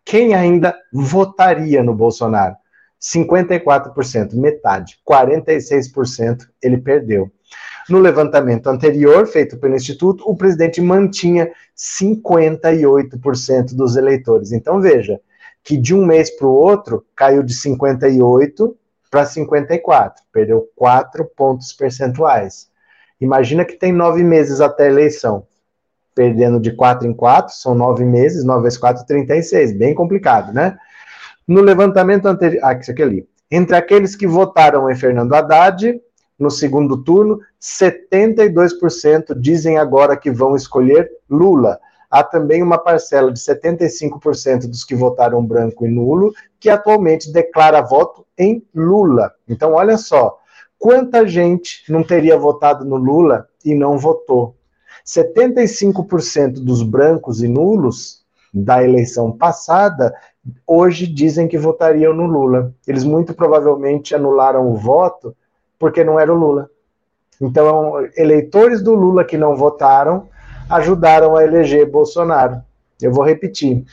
[0.05, 2.55] quem ainda votaria no Bolsonaro?
[3.01, 7.31] 54%, metade, 46% ele perdeu.
[7.89, 14.53] No levantamento anterior, feito pelo Instituto, o presidente mantinha 58% dos eleitores.
[14.53, 15.19] Então, veja
[15.61, 18.77] que de um mês para o outro caiu de 58
[19.11, 22.71] para 54, perdeu 4 pontos percentuais.
[23.23, 25.47] Imagina que tem nove meses até a eleição.
[26.13, 29.77] Perdendo de 4 em 4, são nove meses, 9 vezes 4, 36.
[29.77, 30.77] Bem complicado, né?
[31.47, 32.59] No levantamento anterior.
[32.61, 33.27] Ah, isso aqui ali.
[33.49, 36.01] Entre aqueles que votaram em Fernando Haddad,
[36.37, 41.79] no segundo turno, 72% dizem agora que vão escolher Lula.
[42.11, 47.81] Há também uma parcela de 75% dos que votaram branco e nulo que atualmente declara
[47.81, 49.31] voto em Lula.
[49.47, 50.37] Então, olha só,
[50.83, 54.53] quanta gente não teria votado no Lula e não votou?
[55.05, 58.21] 75% dos brancos e nulos
[58.53, 60.13] da eleição passada
[60.67, 62.73] hoje dizem que votariam no Lula.
[62.85, 65.33] Eles muito provavelmente anularam o voto
[65.79, 66.69] porque não era o Lula.
[67.39, 70.27] Então, eleitores do Lula que não votaram
[70.69, 72.61] ajudaram a eleger Bolsonaro.
[73.01, 73.85] Eu vou repetir.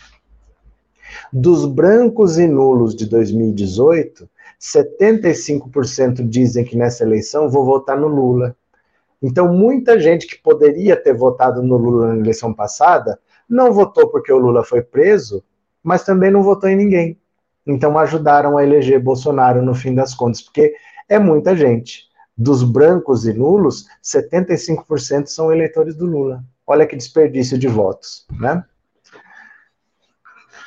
[1.32, 4.28] Dos brancos e nulos de 2018,
[4.60, 8.54] 75% dizem que nessa eleição vou votar no Lula.
[9.22, 13.18] Então, muita gente que poderia ter votado no Lula na eleição passada
[13.48, 15.42] não votou porque o Lula foi preso,
[15.82, 17.18] mas também não votou em ninguém.
[17.66, 20.74] Então, ajudaram a eleger Bolsonaro no fim das contas, porque
[21.08, 22.08] é muita gente.
[22.36, 26.42] Dos brancos e nulos, 75% são eleitores do Lula.
[26.66, 28.64] Olha que desperdício de votos, né?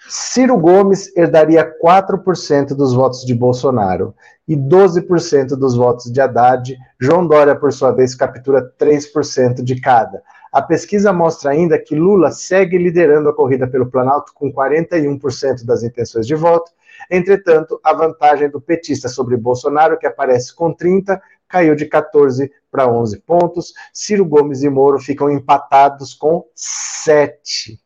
[0.07, 4.13] Ciro Gomes herdaria 4% dos votos de Bolsonaro
[4.47, 6.77] e 12% dos votos de Haddad.
[6.99, 10.21] João Dória, por sua vez, captura 3% de cada.
[10.51, 15.83] A pesquisa mostra ainda que Lula segue liderando a corrida pelo Planalto com 41% das
[15.83, 16.71] intenções de voto.
[17.09, 22.87] Entretanto, a vantagem do petista sobre Bolsonaro, que aparece com 30, caiu de 14 para
[22.87, 23.73] 11 pontos.
[23.93, 27.79] Ciro Gomes e Moro ficam empatados com 7.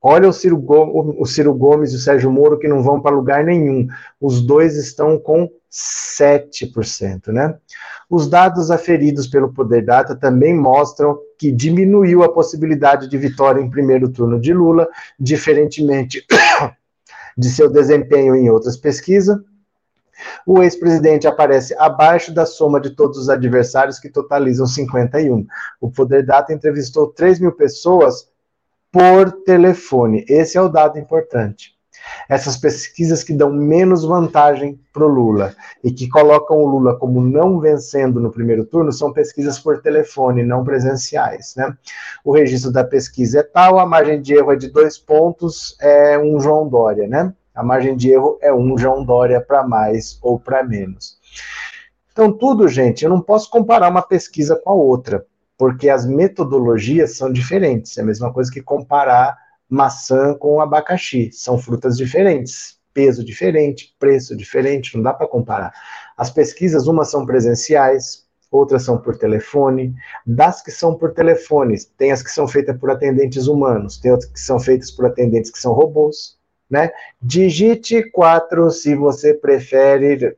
[0.00, 3.14] Olha o Ciro, Gomes, o Ciro Gomes e o Sérgio Moro que não vão para
[3.14, 3.88] lugar nenhum.
[4.20, 7.56] Os dois estão com 7%, né?
[8.08, 13.68] Os dados aferidos pelo Poder Data também mostram que diminuiu a possibilidade de vitória em
[13.68, 16.24] primeiro turno de Lula, diferentemente
[17.36, 19.36] de seu desempenho em outras pesquisas.
[20.46, 25.46] O ex-presidente aparece abaixo da soma de todos os adversários, que totalizam 51.
[25.80, 28.28] O Poder Data entrevistou 3 mil pessoas
[28.90, 30.24] por telefone.
[30.28, 31.76] Esse é o dado importante.
[32.28, 37.20] Essas pesquisas que dão menos vantagem para o Lula e que colocam o Lula como
[37.20, 41.54] não vencendo no primeiro turno são pesquisas por telefone, não presenciais.
[41.56, 41.76] Né?
[42.24, 46.18] O registro da pesquisa é tal, a margem de erro é de dois pontos, é
[46.18, 47.06] um João Dória.
[47.06, 47.32] Né?
[47.54, 51.18] A margem de erro é um João Dória para mais ou para menos.
[52.12, 55.24] Então, tudo, gente, eu não posso comparar uma pesquisa com a outra
[55.58, 57.98] porque as metodologias são diferentes.
[57.98, 59.36] É a mesma coisa que comparar
[59.68, 61.30] maçã com abacaxi.
[61.32, 65.72] São frutas diferentes, peso diferente, preço diferente, não dá para comparar.
[66.16, 69.92] As pesquisas, umas são presenciais, outras são por telefone.
[70.24, 74.30] Das que são por telefone, tem as que são feitas por atendentes humanos, tem outras
[74.30, 76.38] que são feitas por atendentes que são robôs.
[76.70, 76.90] Né?
[77.20, 80.36] Digite 4 se você prefere.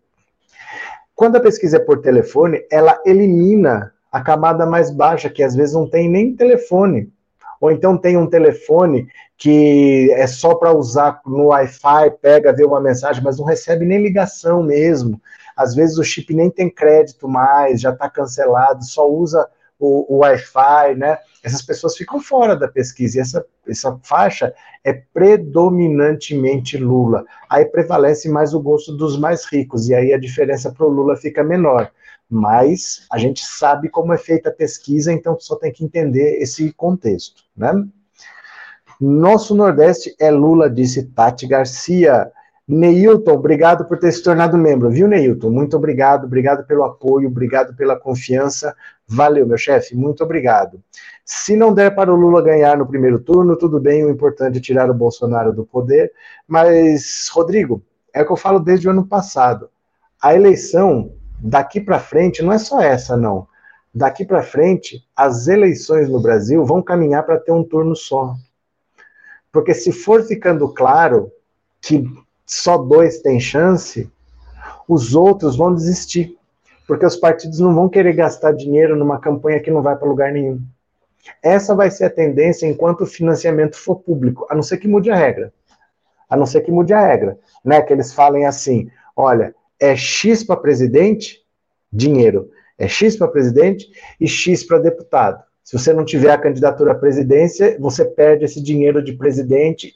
[1.15, 5.75] Quando a pesquisa é por telefone, ela elimina a camada mais baixa, que às vezes
[5.75, 7.13] não tem nem telefone.
[7.61, 12.81] Ou então tem um telefone que é só para usar no Wi-Fi, pega, vê uma
[12.81, 15.21] mensagem, mas não recebe nem ligação mesmo.
[15.57, 19.47] Às vezes o chip nem tem crédito mais, já está cancelado, só usa
[19.79, 21.19] o, o Wi-Fi, né?
[21.43, 23.19] Essas pessoas ficam fora da pesquisa.
[23.19, 27.25] E essa, essa faixa é predominantemente Lula.
[27.49, 31.17] Aí prevalece mais o gosto dos mais ricos, e aí a diferença para o Lula
[31.17, 31.91] fica menor
[32.31, 36.73] mas a gente sabe como é feita a pesquisa, então só tem que entender esse
[36.73, 37.73] contexto, né?
[39.01, 42.31] Nosso Nordeste é Lula, disse Tati Garcia.
[42.69, 45.51] Neilton, obrigado por ter se tornado membro, viu, Neilton?
[45.51, 48.77] Muito obrigado, obrigado pelo apoio, obrigado pela confiança.
[49.09, 50.81] Valeu, meu chefe, muito obrigado.
[51.25, 54.61] Se não der para o Lula ganhar no primeiro turno, tudo bem, o importante é
[54.61, 56.13] tirar o Bolsonaro do poder.
[56.47, 57.83] Mas, Rodrigo,
[58.15, 59.71] é o que eu falo desde o ano passado.
[60.23, 63.49] A eleição daqui para frente, não é só essa, não.
[63.93, 68.35] Daqui para frente, as eleições no Brasil vão caminhar para ter um turno só.
[69.51, 71.33] Porque se for ficando claro
[71.81, 72.05] que
[72.47, 74.11] só dois têm chance,
[74.87, 76.37] os outros vão desistir.
[76.87, 80.33] Porque os partidos não vão querer gastar dinheiro numa campanha que não vai para lugar
[80.33, 80.61] nenhum.
[81.43, 85.11] Essa vai ser a tendência enquanto o financiamento for público, a não ser que mude
[85.11, 85.53] a regra.
[86.29, 87.39] A não ser que mude a regra.
[87.65, 87.81] Né?
[87.83, 91.43] Que eles falem assim: olha, é X para presidente,
[91.91, 92.51] dinheiro.
[92.79, 93.91] É X para presidente
[94.21, 95.43] e X para deputado.
[95.65, 99.95] Se você não tiver a candidatura à presidência, você perde esse dinheiro de presidente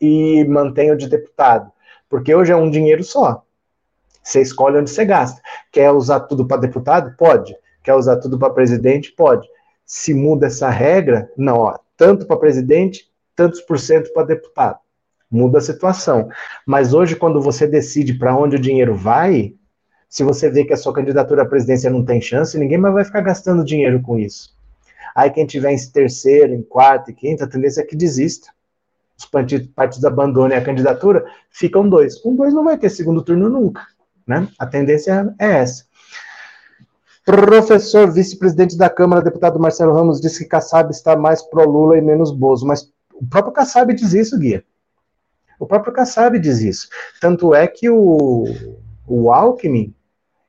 [0.00, 1.70] e mantém o de deputado.
[2.08, 3.42] Porque hoje é um dinheiro só.
[4.22, 5.40] Você escolhe onde você gasta.
[5.70, 7.16] Quer usar tudo para deputado?
[7.16, 7.56] Pode.
[7.82, 9.12] Quer usar tudo para presidente?
[9.12, 9.48] Pode.
[9.84, 14.78] Se muda essa regra, não, ó, tanto para presidente, tantos por cento para deputado
[15.32, 16.28] muda a situação.
[16.66, 19.54] Mas hoje, quando você decide para onde o dinheiro vai,
[20.08, 23.04] se você vê que a sua candidatura à presidência não tem chance, ninguém mais vai
[23.04, 24.54] ficar gastando dinheiro com isso.
[25.14, 28.52] Aí quem tiver em terceiro, em quarto e quinto, a tendência é que desista.
[29.18, 32.18] Os partidos, abandonem a candidatura, ficam dois.
[32.18, 33.86] Com dois não vai ter segundo turno nunca.
[34.26, 34.46] Né?
[34.58, 35.84] A tendência é essa.
[37.24, 42.32] Professor, vice-presidente da Câmara, deputado Marcelo Ramos, disse que Kassab está mais pró-Lula e menos
[42.32, 44.64] Bozo, mas o próprio Kassab diz isso, Guia.
[45.62, 46.88] O próprio Kassab diz isso.
[47.20, 48.46] Tanto é que o,
[49.06, 49.94] o Alckmin,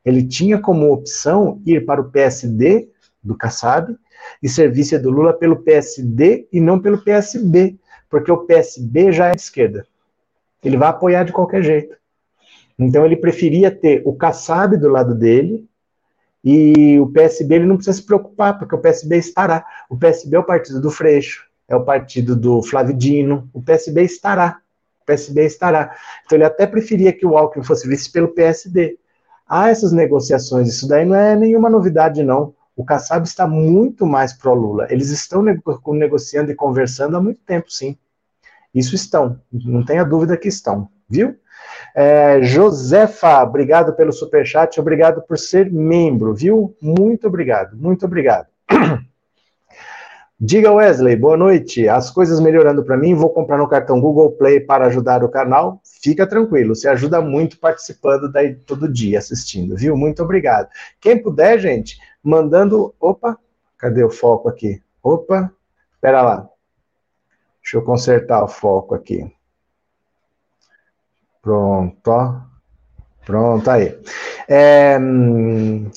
[0.04, 2.90] ele tinha como opção ir para o PSD
[3.24, 3.96] do Kassab
[4.42, 7.78] e ser vice do Lula pelo PSD e não pelo PSB,
[8.10, 9.86] porque o PSB já é de esquerda.
[10.64, 11.96] Ele vai apoiar de qualquer jeito.
[12.80, 15.64] Então ele preferia ter o Kassab do lado dele
[16.44, 19.64] e o PSB ele não precisa se preocupar, porque o PSB estará.
[19.88, 24.02] O PSB é o partido do Freixo, é o partido do Flávio Dino, o PSB
[24.02, 24.63] estará.
[25.06, 25.96] PSB estará.
[26.26, 28.98] Então ele até preferia que o Alckmin fosse vice pelo PSD.
[29.48, 32.54] Há essas negociações, isso daí não é nenhuma novidade, não.
[32.76, 34.88] O Kassab está muito mais pró-Lula.
[34.90, 37.98] Eles estão negociando e conversando há muito tempo, sim.
[38.74, 41.36] Isso estão, não tenha dúvida que estão, viu?
[41.96, 46.76] É, Josefa, obrigado pelo superchat, obrigado por ser membro, viu?
[46.82, 48.48] Muito obrigado, muito obrigado.
[50.46, 51.88] Diga Wesley, boa noite.
[51.88, 55.80] As coisas melhorando para mim, vou comprar no cartão Google Play para ajudar o canal.
[56.02, 59.96] Fica tranquilo, você ajuda muito participando daí todo dia assistindo, viu?
[59.96, 60.68] Muito obrigado.
[61.00, 62.94] Quem puder, gente, mandando.
[63.00, 63.40] Opa,
[63.78, 64.84] cadê o foco aqui?
[65.02, 65.50] Opa,
[65.94, 66.50] espera lá.
[67.62, 69.26] Deixa eu consertar o foco aqui.
[71.42, 72.42] Pronto, ó.
[73.26, 73.98] Pronto, aí.
[74.50, 75.00] É,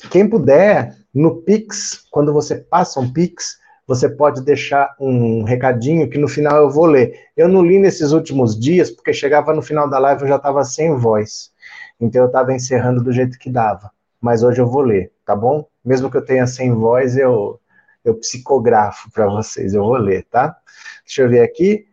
[0.09, 6.17] quem puder, no Pix, quando você passa um Pix, você pode deixar um recadinho que
[6.17, 7.17] no final eu vou ler.
[7.37, 10.65] Eu não li nesses últimos dias, porque chegava no final da live eu já estava
[10.65, 11.51] sem voz.
[11.99, 13.89] Então eu estava encerrando do jeito que dava.
[14.19, 15.65] Mas hoje eu vou ler, tá bom?
[15.85, 17.61] Mesmo que eu tenha sem voz, eu,
[18.03, 20.57] eu psicografo para vocês, eu vou ler, tá?
[21.05, 21.85] Deixa eu ver aqui.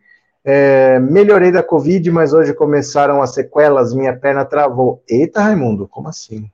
[0.43, 5.01] É, melhorei da Covid, mas hoje começaram as sequelas, minha perna travou.
[5.09, 6.51] Eita, Raimundo, como assim?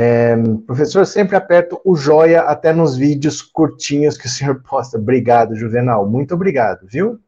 [0.00, 4.96] É, professor, sempre aperto o joia até nos vídeos curtinhos que o senhor posta.
[4.96, 6.08] Obrigado, Juvenal.
[6.08, 7.18] Muito obrigado, viu?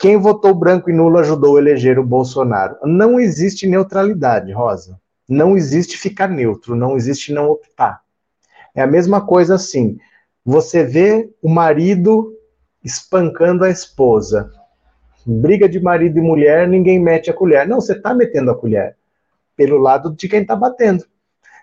[0.00, 2.76] Quem votou branco e nulo ajudou a eleger o Bolsonaro.
[2.84, 4.98] Não existe neutralidade, Rosa.
[5.28, 8.00] Não existe ficar neutro, não existe não optar.
[8.74, 9.98] É a mesma coisa assim.
[10.42, 12.34] Você vê o marido
[12.82, 14.50] espancando a esposa.
[15.26, 17.68] Briga de marido e mulher, ninguém mete a colher.
[17.68, 18.96] Não, você está metendo a colher
[19.60, 21.04] pelo lado de quem está batendo.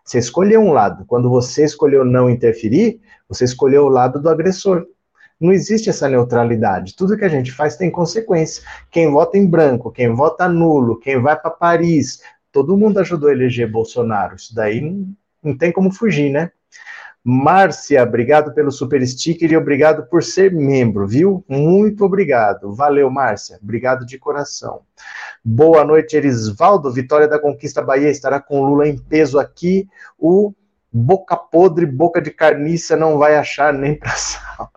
[0.05, 1.03] Você escolheu um lado.
[1.07, 4.85] Quando você escolheu não interferir, você escolheu o lado do agressor.
[5.41, 6.95] Não existe essa neutralidade.
[6.95, 8.61] Tudo que a gente faz tem consequência.
[8.91, 13.33] Quem vota em branco, quem vota nulo, quem vai para Paris, todo mundo ajudou a
[13.33, 14.35] eleger Bolsonaro.
[14.35, 15.07] Isso daí não,
[15.41, 16.51] não tem como fugir, né?
[17.29, 21.43] Márcia, obrigado pelo super sticker e obrigado por ser membro, viu?
[21.45, 22.73] Muito obrigado.
[22.73, 23.59] Valeu, Márcia.
[23.61, 24.83] Obrigado de coração.
[25.43, 26.89] Boa noite, Erisvaldo.
[26.89, 29.89] Vitória da Conquista Bahia estará com Lula em peso aqui.
[30.17, 30.53] O
[30.89, 34.71] boca podre, boca de carniça não vai achar nem para sal.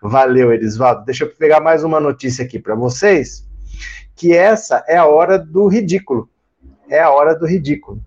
[0.00, 1.04] Valeu, Erisvaldo.
[1.04, 3.44] Deixa eu pegar mais uma notícia aqui para vocês,
[4.14, 6.30] que essa é a hora do ridículo.
[6.88, 8.00] É a hora do ridículo.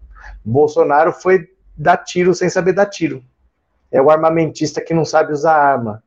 [0.46, 3.22] Bolsonaro foi dar tiro sem saber dar tiro
[3.92, 6.04] é o armamentista que não sabe usar arma,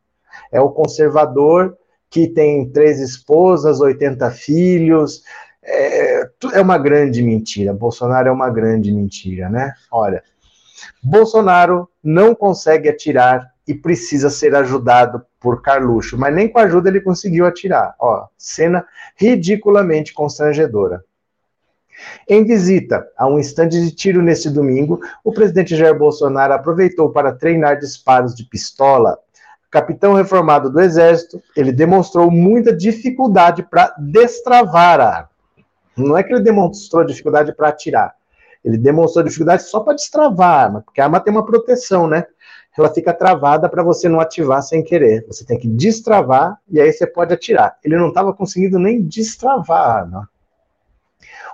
[0.51, 1.77] é o conservador
[2.11, 5.23] que tem três esposas, 80 filhos.
[5.65, 7.73] É, é uma grande mentira.
[7.73, 9.73] Bolsonaro é uma grande mentira, né?
[9.91, 10.23] Olha,
[11.03, 17.01] Bolsonaro não consegue atirar e precisa ser ajudado por Carluxo, mas nem com ajuda ele
[17.01, 17.95] conseguiu atirar.
[17.99, 18.85] Ó, cena
[19.17, 21.05] ridiculamente constrangedora.
[22.29, 27.33] Em visita a um estande de tiro neste domingo, o presidente Jair Bolsonaro aproveitou para
[27.33, 29.19] treinar disparos de pistola.
[29.71, 35.31] Capitão reformado do Exército, ele demonstrou muita dificuldade para destravar a arma.
[35.97, 38.15] Não é que ele demonstrou dificuldade para atirar,
[38.65, 42.25] ele demonstrou dificuldade só para destravar a arma, porque a arma tem uma proteção, né?
[42.79, 45.27] Ela fica travada para você não ativar sem querer.
[45.27, 47.77] Você tem que destravar e aí você pode atirar.
[47.85, 50.31] Ele não estava conseguindo nem destravar a arma.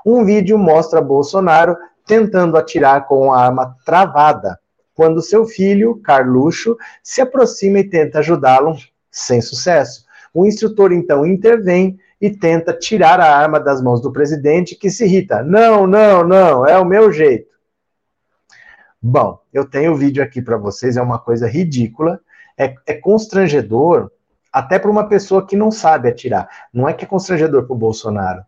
[0.05, 1.77] Um vídeo mostra Bolsonaro
[2.07, 4.59] tentando atirar com a arma travada,
[4.95, 8.77] quando seu filho, Carluxo, se aproxima e tenta ajudá-lo,
[9.11, 10.05] sem sucesso.
[10.33, 15.05] O instrutor então intervém e tenta tirar a arma das mãos do presidente, que se
[15.05, 15.43] irrita.
[15.43, 17.49] Não, não, não, é o meu jeito.
[19.01, 22.21] Bom, eu tenho o vídeo aqui para vocês, é uma coisa ridícula,
[22.57, 24.11] é, é constrangedor
[24.53, 26.49] até para uma pessoa que não sabe atirar.
[26.73, 28.43] Não é que é constrangedor para o Bolsonaro,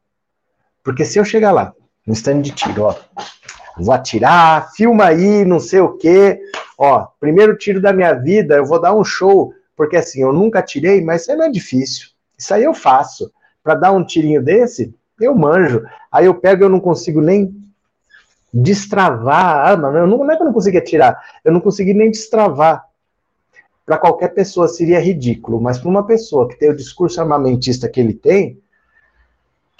[0.83, 1.73] porque se eu chegar lá,
[2.07, 2.95] no stand de tiro, ó,
[3.77, 6.41] vou atirar, filma aí, não sei o quê,
[6.79, 10.59] ó, primeiro tiro da minha vida, eu vou dar um show, porque assim, eu nunca
[10.59, 12.09] atirei, mas isso aí não é difícil.
[12.37, 13.31] Isso aí eu faço.
[13.63, 15.83] Para dar um tirinho desse, eu manjo.
[16.11, 17.55] Aí eu pego, eu não consigo nem
[18.53, 19.91] destravar a arma.
[19.91, 22.85] Não, não é que eu não consigo atirar, eu não consegui nem destravar.
[23.85, 28.01] Para qualquer pessoa seria ridículo, mas para uma pessoa que tem o discurso armamentista que
[28.01, 28.59] ele tem,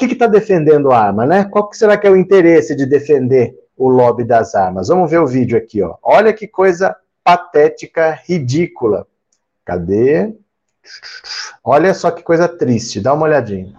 [0.07, 1.45] que está defendendo a arma, né?
[1.45, 4.89] Qual que será que é o interesse de defender o lobby das armas?
[4.89, 5.97] Vamos ver o vídeo aqui, ó.
[6.03, 9.07] Olha que coisa patética, ridícula.
[9.65, 10.35] Cadê?
[11.63, 13.75] Olha só que coisa triste, dá uma olhadinha.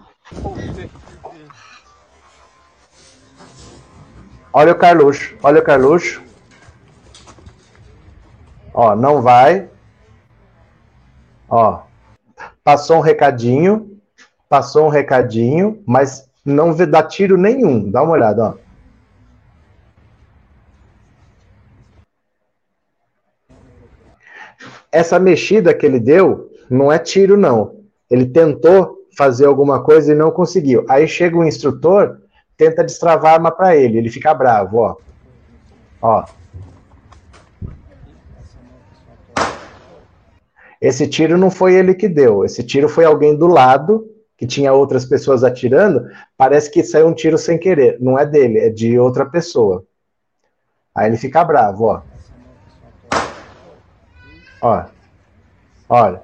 [4.52, 6.22] Olha o Carluxo, olha o Carluxo.
[8.74, 9.68] Ó, não vai.
[11.48, 11.82] Ó,
[12.64, 13.91] passou um recadinho,
[14.52, 17.90] passou um recadinho, mas não dá tiro nenhum.
[17.90, 18.54] Dá uma olhada, ó.
[24.92, 27.76] Essa mexida que ele deu não é tiro, não.
[28.10, 30.84] Ele tentou fazer alguma coisa e não conseguiu.
[30.86, 32.20] Aí chega o instrutor,
[32.54, 34.96] tenta destravar a arma para ele, ele fica bravo, ó.
[36.02, 36.24] Ó.
[40.78, 44.11] Esse tiro não foi ele que deu, esse tiro foi alguém do lado,
[44.42, 46.10] que tinha outras pessoas atirando.
[46.36, 47.98] Parece que saiu um tiro sem querer.
[48.00, 49.86] Não é dele, é de outra pessoa.
[50.92, 52.02] Aí ele fica bravo, ó.
[54.60, 54.84] Ó.
[55.88, 56.22] Olha.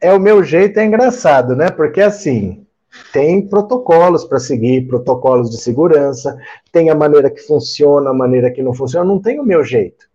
[0.00, 1.70] É o meu jeito, é engraçado, né?
[1.70, 2.64] Porque assim,
[3.12, 6.38] tem protocolos para seguir, protocolos de segurança,
[6.70, 10.08] tem a maneira que funciona, a maneira que não funciona, não tem o meu jeito.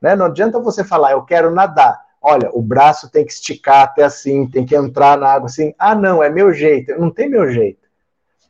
[0.00, 0.14] Né?
[0.14, 2.09] Não adianta você falar, eu quero nadar.
[2.22, 5.74] Olha, o braço tem que esticar até assim, tem que entrar na água assim.
[5.78, 6.98] Ah, não, é meu jeito.
[6.98, 7.88] Não tem meu jeito.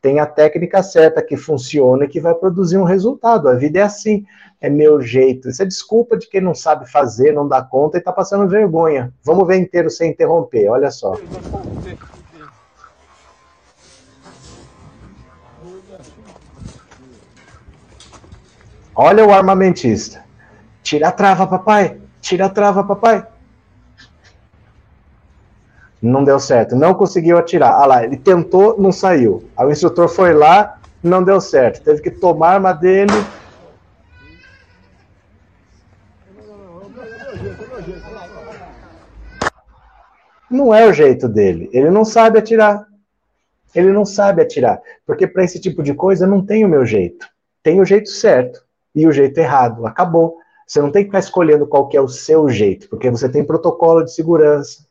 [0.01, 3.47] Tem a técnica certa que funciona e que vai produzir um resultado.
[3.47, 4.25] A vida é assim,
[4.59, 5.47] é meu jeito.
[5.47, 9.13] Isso é desculpa de quem não sabe fazer, não dá conta e está passando vergonha.
[9.23, 11.13] Vamos ver inteiro sem interromper, olha só.
[18.93, 20.25] Olha o armamentista.
[20.83, 22.01] Tira a trava, papai.
[22.19, 23.25] Tira a trava, papai.
[26.01, 26.75] Não deu certo.
[26.75, 27.73] Não conseguiu atirar.
[27.73, 29.43] Ah lá, ele tentou, não saiu.
[29.55, 31.83] Aí o instrutor foi lá, não deu certo.
[31.83, 33.13] Teve que tomar a arma dele.
[40.49, 41.69] Não é o jeito dele.
[41.71, 42.85] Ele não sabe atirar.
[43.73, 44.81] Ele não sabe atirar.
[45.05, 47.27] Porque para esse tipo de coisa não tem o meu jeito.
[47.63, 48.61] Tem o jeito certo
[48.93, 49.85] e o jeito errado.
[49.85, 50.37] Acabou.
[50.67, 53.43] Você não tem que ficar escolhendo qual que é o seu jeito, porque você tem
[53.43, 54.85] protocolo de segurança,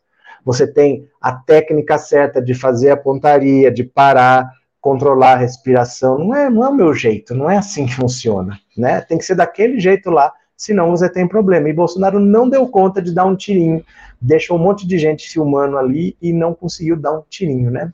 [0.45, 6.18] você tem a técnica certa de fazer a pontaria, de parar, controlar a respiração.
[6.18, 9.01] Não é, não é o meu jeito, não é assim que funciona, né?
[9.03, 11.68] Tem que ser daquele jeito lá, senão você tem problema.
[11.68, 13.84] E Bolsonaro não deu conta de dar um tirinho,
[14.20, 17.93] deixou um monte de gente filmando ali e não conseguiu dar um tirinho, né?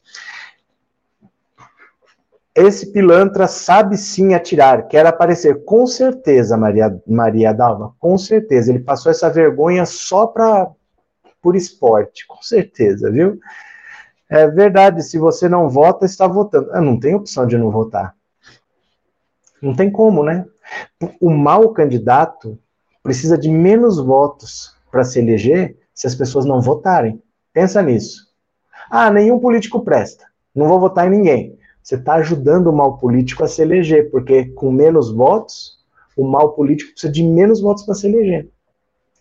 [2.55, 8.71] Esse pilantra sabe sim atirar, quer aparecer, com certeza, Maria, Maria Dalva, com certeza.
[8.71, 10.71] Ele passou essa vergonha só para
[11.47, 13.39] por esporte, com certeza, viu?
[14.29, 16.69] É verdade, se você não vota, está votando.
[16.73, 18.17] Ah, não tem opção de não votar.
[19.63, 20.45] Não tem como, né?
[21.21, 22.59] O mau candidato
[23.01, 27.23] precisa de menos votos para se eleger se as pessoas não votarem.
[27.53, 28.27] Pensa nisso.
[28.91, 30.27] Ah, nenhum político presta.
[30.53, 34.47] Não vou votar em ninguém você está ajudando o mal político a se eleger, porque
[34.47, 35.79] com menos votos,
[36.17, 38.49] o mal político precisa de menos votos para se eleger.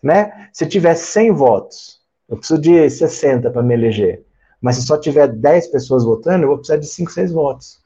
[0.01, 0.49] Né?
[0.51, 4.23] Se tiver 100 votos, eu preciso de 60 para me eleger.
[4.61, 7.79] Mas se só tiver 10 pessoas votando, eu vou precisar de 5, 6 votos.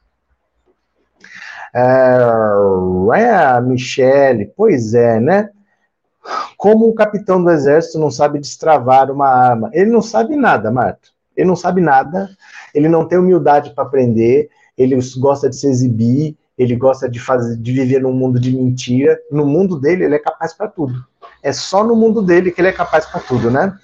[1.74, 5.50] É, Michele, pois é, né?
[6.56, 9.70] Como um capitão do exército não sabe destravar uma arma?
[9.72, 11.08] Ele não sabe nada, Marta.
[11.36, 12.28] Ele não sabe nada,
[12.74, 17.56] ele não tem humildade para aprender, ele gosta de se exibir, ele gosta de fazer,
[17.56, 19.18] de viver num mundo de mentira.
[19.30, 21.02] No mundo dele, ele é capaz para tudo.
[21.42, 23.74] É só no mundo dele que ele é capaz para tudo, né?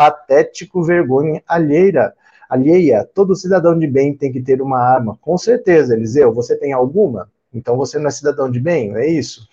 [0.00, 2.14] Patético, vergonha alheira.
[2.48, 5.18] Alheia, todo cidadão de bem tem que ter uma arma.
[5.20, 7.30] Com certeza, Eliseu, você tem alguma?
[7.52, 9.46] Então você não é cidadão de bem, é isso?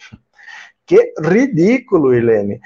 [0.85, 2.61] Que ridículo, Helene.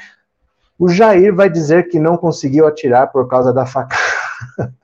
[0.77, 3.99] O Jair vai dizer que não conseguiu atirar por causa da facada.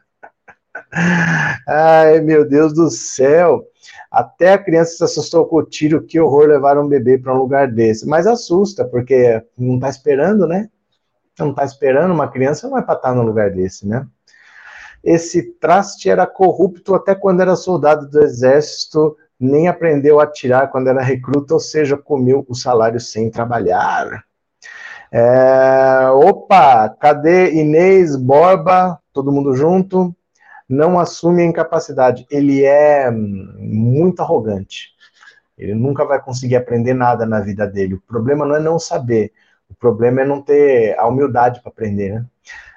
[1.68, 3.64] Ai, meu Deus do céu.
[4.10, 7.38] Até a criança se assustou com o tiro, que horror levar um bebê para um
[7.38, 8.08] lugar desse.
[8.08, 10.68] Mas assusta, porque não está esperando, né?
[11.40, 14.06] Não está esperando, uma criança não vai para estar num lugar desse, né?
[15.04, 20.88] Esse traste era corrupto até quando era soldado do exército, nem aprendeu a atirar quando
[20.88, 24.24] era recruta, ou seja, comeu o salário sem trabalhar.
[25.12, 30.14] É, opa, cadê Inês, Borba, todo mundo junto?
[30.68, 32.26] não assume a incapacidade.
[32.30, 34.90] Ele é muito arrogante.
[35.58, 37.96] Ele nunca vai conseguir aprender nada na vida dele.
[37.96, 39.32] O problema não é não saber,
[39.80, 42.26] problema é não ter a humildade para aprender, né?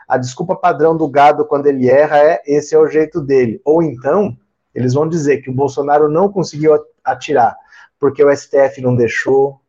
[0.09, 3.61] A desculpa padrão do gado quando ele erra é esse é o jeito dele.
[3.65, 4.37] Ou então,
[4.75, 7.57] eles vão dizer que o Bolsonaro não conseguiu atirar
[8.01, 9.61] porque o STF não deixou,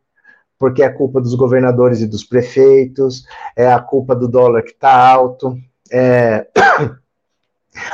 [0.58, 4.90] porque é culpa dos governadores e dos prefeitos, é a culpa do dólar que está
[4.90, 5.56] alto,
[5.92, 6.48] é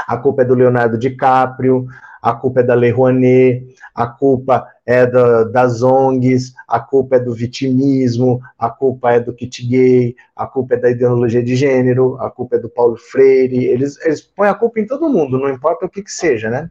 [0.08, 1.86] A culpa é do Leonardo DiCaprio,
[2.22, 7.20] a culpa é da Lei Rouanet, a culpa é da, das ONGs, a culpa é
[7.20, 12.16] do vitimismo, a culpa é do kit gay, a culpa é da ideologia de gênero,
[12.20, 13.64] a culpa é do Paulo Freire.
[13.64, 16.70] Eles, eles põem a culpa em todo mundo, não importa o que, que seja, né?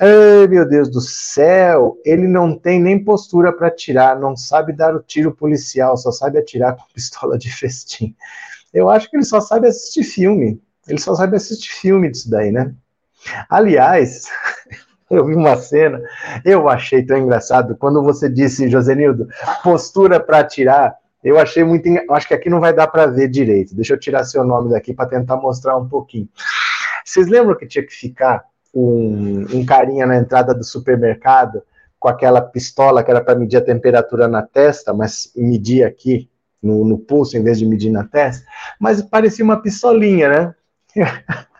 [0.00, 4.94] Ai, meu Deus do céu, ele não tem nem postura para atirar, não sabe dar
[4.96, 8.16] o tiro policial, só sabe atirar com pistola de festim.
[8.74, 10.60] Eu acho que ele só sabe assistir filme.
[10.88, 12.74] Ele só sabe assistir filme disso daí, né?
[13.48, 14.28] Aliás,
[15.10, 16.00] eu vi uma cena,
[16.44, 19.28] eu achei tão engraçado, quando você disse, Josenildo,
[19.62, 21.88] postura para atirar, eu achei muito.
[22.10, 23.76] Acho que aqui não vai dar para ver direito.
[23.76, 26.28] Deixa eu tirar seu nome daqui para tentar mostrar um pouquinho.
[27.04, 28.44] Vocês lembram que tinha que ficar
[28.74, 31.62] um, um carinha na entrada do supermercado
[31.98, 36.28] com aquela pistola que era para medir a temperatura na testa, mas medir aqui
[36.60, 38.44] no, no pulso em vez de medir na testa?
[38.80, 40.54] Mas parecia uma pistolinha, né?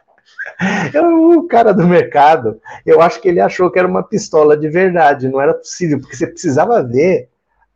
[1.36, 5.28] O cara do mercado, eu acho que ele achou que era uma pistola de verdade,
[5.28, 7.28] não era possível, porque você precisava ver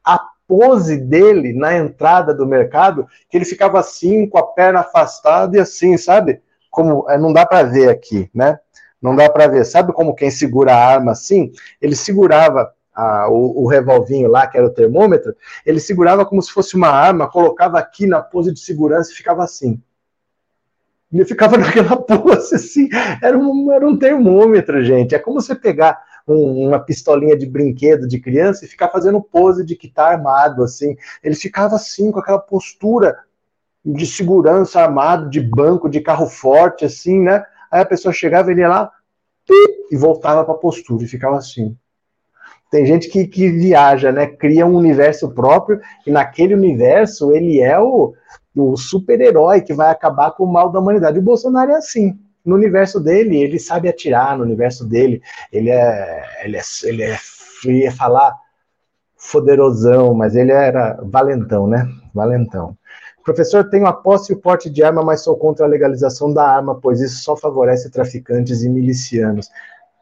[0.05, 5.57] a pose dele na entrada do mercado, que ele ficava assim, com a perna afastada
[5.57, 6.41] e assim, sabe?
[6.71, 8.59] Como é, não dá para ver aqui, né?
[9.01, 9.65] Não dá para ver.
[9.65, 11.53] Sabe como quem segura a arma assim?
[11.81, 15.35] Ele segurava a, o, o revolvinho lá, que era o termômetro,
[15.65, 19.45] ele segurava como se fosse uma arma, colocava aqui na pose de segurança e ficava
[19.45, 19.81] assim.
[21.17, 22.89] Ele ficava naquela pose assim,
[23.23, 25.15] era um, era um termômetro, gente.
[25.15, 25.99] É como você pegar
[26.29, 30.63] um, uma pistolinha de brinquedo de criança e ficar fazendo pose de que tá armado,
[30.63, 30.97] assim.
[31.23, 33.17] Ele ficava assim, com aquela postura
[33.85, 37.45] de segurança armado, de banco, de carro forte, assim, né?
[37.71, 38.91] Aí a pessoa chegava, ele ia lá
[39.91, 41.77] e voltava para a postura e ficava assim.
[42.71, 44.27] Tem gente que, que viaja, né?
[44.27, 48.13] Cria um universo próprio e naquele universo ele é o,
[48.57, 51.19] o super-herói que vai acabar com o mal da humanidade.
[51.19, 52.19] O Bolsonaro é assim.
[52.45, 55.21] No universo dele, ele sabe atirar, no universo dele,
[55.53, 56.25] ele é.
[56.45, 57.19] Ele é, ele é
[57.65, 58.35] ia falar
[59.33, 61.89] poderosão, mas ele era valentão, né?
[62.15, 62.77] Valentão.
[63.25, 66.49] Professor, tenho a posse e o porte de arma, mas sou contra a legalização da
[66.49, 69.51] arma, pois isso só favorece traficantes e milicianos.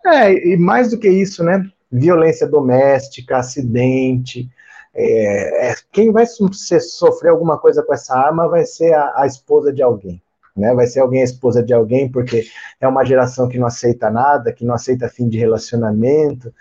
[0.05, 1.65] É, e mais do que isso, né?
[1.91, 4.51] Violência doméstica, acidente,
[4.95, 9.73] é, é, quem vai sofrer alguma coisa com essa arma vai ser a, a, esposa
[9.73, 10.23] de alguém.
[10.57, 10.73] Né?
[10.73, 12.47] Vai ser alguém a esposa de alguém, porque
[12.81, 16.55] é uma geração que não aceita nada, que não aceita fim de relacionamento.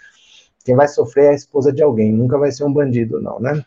[0.65, 3.63] Quem vai sofrer é a esposa de alguém, nunca vai ser um bandido, não, né?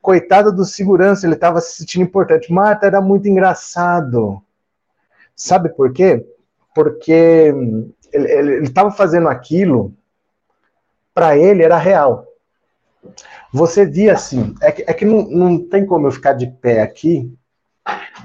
[0.00, 2.52] Coitado do segurança, ele estava se sentindo importante.
[2.52, 4.40] Marta, era muito engraçado.
[5.34, 6.24] Sabe por quê?
[6.72, 7.52] Porque
[8.12, 9.92] ele estava fazendo aquilo,
[11.12, 12.25] para ele era real.
[13.52, 16.82] Você via assim, é que, é que não, não tem como eu ficar de pé
[16.82, 17.32] aqui.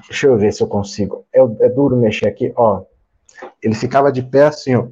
[0.07, 1.25] Deixa eu ver se eu consigo.
[1.34, 2.84] É, é duro mexer aqui, ó.
[3.61, 4.88] Ele ficava de pé assim, ó.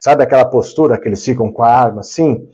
[0.00, 2.48] Sabe aquela postura que eles ficam com a arma assim,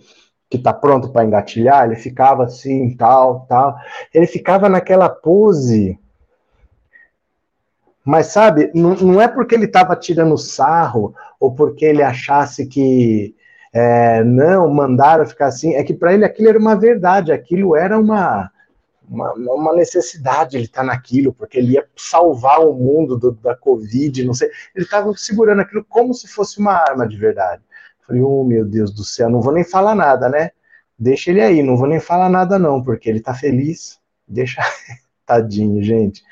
[0.51, 1.85] que tá pronto para engatilhar?
[1.85, 3.77] Ele ficava assim, tal, tal.
[4.13, 5.97] Ele ficava naquela pose.
[8.05, 13.36] Mas sabe, não, não é porque ele estava tirando sarro ou porque ele achasse que
[13.79, 17.99] é, não, mandaram ficar assim, é que para ele aquilo era uma verdade, aquilo era
[17.99, 18.51] uma,
[19.07, 23.55] uma, uma necessidade, ele estar tá naquilo, porque ele ia salvar o mundo do, da
[23.55, 27.63] Covid, não sei, ele estava segurando aquilo como se fosse uma arma de verdade.
[28.07, 30.53] Falei, oh meu Deus do céu, não vou nem falar nada, né?
[30.99, 34.63] Deixa ele aí, não vou nem falar nada não, porque ele tá feliz, deixa,
[35.27, 36.25] tadinho, gente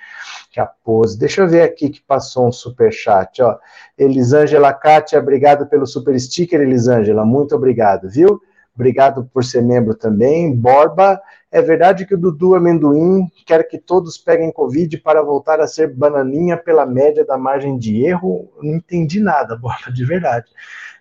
[0.51, 1.19] que a pose.
[1.19, 3.59] Deixa eu ver aqui que passou um super chat, ó.
[3.99, 8.41] Elisângela Kátia, obrigado pelo super sticker, Elisângela, muito obrigado, viu?
[8.75, 10.53] Obrigado por ser membro também.
[10.55, 11.21] Borba,
[11.51, 15.95] é verdade que o Dudu Amendoim quer que todos peguem Covid para voltar a ser
[15.95, 18.53] bananinha pela média da margem de erro?
[18.61, 20.51] Não entendi nada, Borba, de verdade.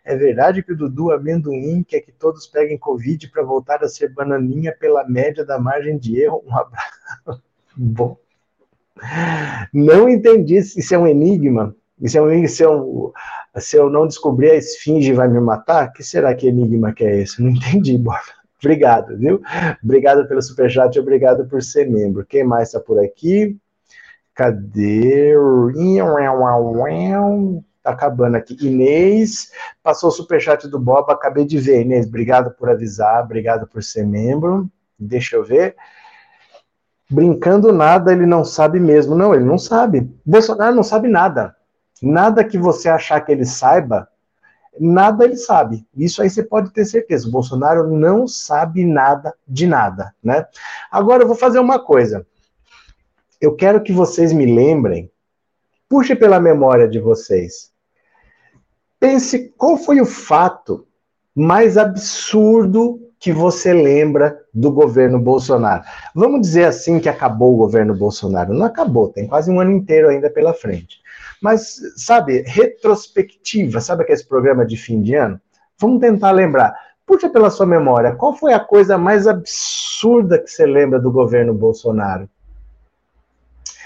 [0.06, 4.10] É verdade que o Dudu Amendoim quer que todos peguem Covid para voltar a ser
[4.10, 6.44] bananinha pela média da margem de erro?
[6.46, 7.42] Um abraço.
[7.76, 8.23] Bom.
[9.74, 11.76] Não entendi isso é um enigma.
[12.00, 13.14] Isso é um, se, eu,
[13.58, 17.22] se eu não descobrir a esfinge vai me matar, que será que enigma que é
[17.22, 17.42] esse?
[17.42, 18.22] Não entendi, Borba.
[18.60, 19.42] Obrigado, viu?
[19.84, 22.26] Obrigado pelo superchat, obrigado por ser membro.
[22.26, 23.58] Quem mais está por aqui?
[24.34, 25.34] Cadê?
[27.84, 28.58] Tá acabando aqui.
[28.62, 29.52] Inês,
[29.84, 31.82] passou o superchat do Bob, acabei de ver.
[31.82, 34.70] Inês, obrigado por avisar, obrigado por ser membro.
[34.98, 35.76] Deixa eu ver
[37.14, 39.16] brincando nada, ele não sabe mesmo.
[39.16, 40.10] Não, ele não sabe.
[40.26, 41.56] Bolsonaro não sabe nada.
[42.02, 44.10] Nada que você achar que ele saiba,
[44.80, 45.86] nada ele sabe.
[45.96, 47.28] Isso aí você pode ter certeza.
[47.28, 50.46] O Bolsonaro não sabe nada de nada, né?
[50.92, 52.26] Agora eu vou fazer uma coisa.
[53.40, 55.10] Eu quero que vocês me lembrem
[55.94, 57.72] Puxe pela memória de vocês.
[59.00, 60.88] Pense qual foi o fato
[61.36, 65.82] mais absurdo que você lembra do governo Bolsonaro.
[66.14, 68.54] Vamos dizer assim que acabou o governo Bolsonaro.
[68.54, 71.00] Não acabou, tem quase um ano inteiro ainda pela frente.
[71.42, 75.40] Mas, sabe, retrospectiva, sabe aquele programa de fim de ano?
[75.80, 76.76] Vamos tentar lembrar.
[77.06, 81.54] Puxa pela sua memória, qual foi a coisa mais absurda que você lembra do governo
[81.54, 82.30] Bolsonaro?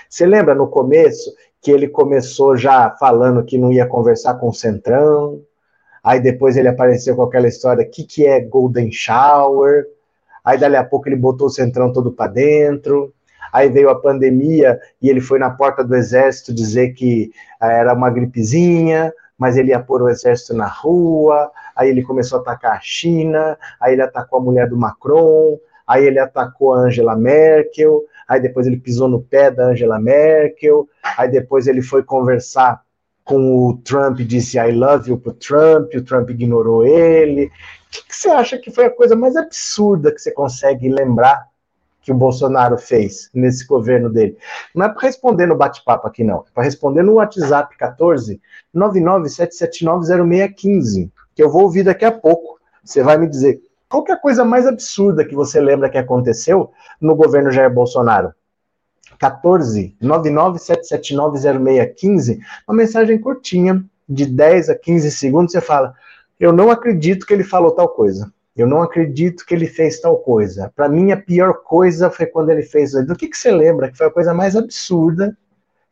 [0.09, 1.31] Você lembra no começo
[1.61, 5.43] que ele começou já falando que não ia conversar com o Centrão,
[6.07, 9.85] aí depois ele apareceu com aquela história, o que, que é Golden Shower,
[10.41, 13.13] aí dali a pouco ele botou o Centrão todo para dentro,
[13.51, 17.29] aí veio a pandemia e ele foi na porta do exército dizer que
[17.59, 22.39] ah, era uma gripezinha, mas ele ia pôr o exército na rua, aí ele começou
[22.39, 26.77] a atacar a China, aí ele atacou a mulher do Macron, aí ele atacou a
[26.77, 30.87] Angela Merkel, aí depois ele pisou no pé da Angela Merkel,
[31.17, 32.81] aí depois ele foi conversar
[33.27, 37.47] com o Trump disse I love you pro Trump, o Trump ignorou ele.
[37.47, 37.51] O
[37.91, 41.45] que, que você acha que foi a coisa mais absurda que você consegue lembrar
[42.01, 44.37] que o Bolsonaro fez nesse governo dele.
[44.73, 46.37] Não é para responder no bate-papo aqui, não.
[46.37, 48.39] É para responder no WhatsApp 14
[48.73, 52.57] 997790615, que eu vou ouvir daqui a pouco.
[52.81, 53.59] Você vai me dizer
[53.89, 56.71] qual é a coisa mais absurda que você lembra que aconteceu
[57.01, 58.33] no governo Jair Bolsonaro.
[59.19, 65.93] 14 997790615, uma mensagem curtinha, de 10 a 15 segundos, você fala:
[66.39, 68.31] Eu não acredito que ele falou tal coisa.
[68.55, 70.71] Eu não acredito que ele fez tal coisa.
[70.75, 72.93] Para mim, a pior coisa foi quando ele fez.
[73.05, 75.37] Do que, que você lembra que foi a coisa mais absurda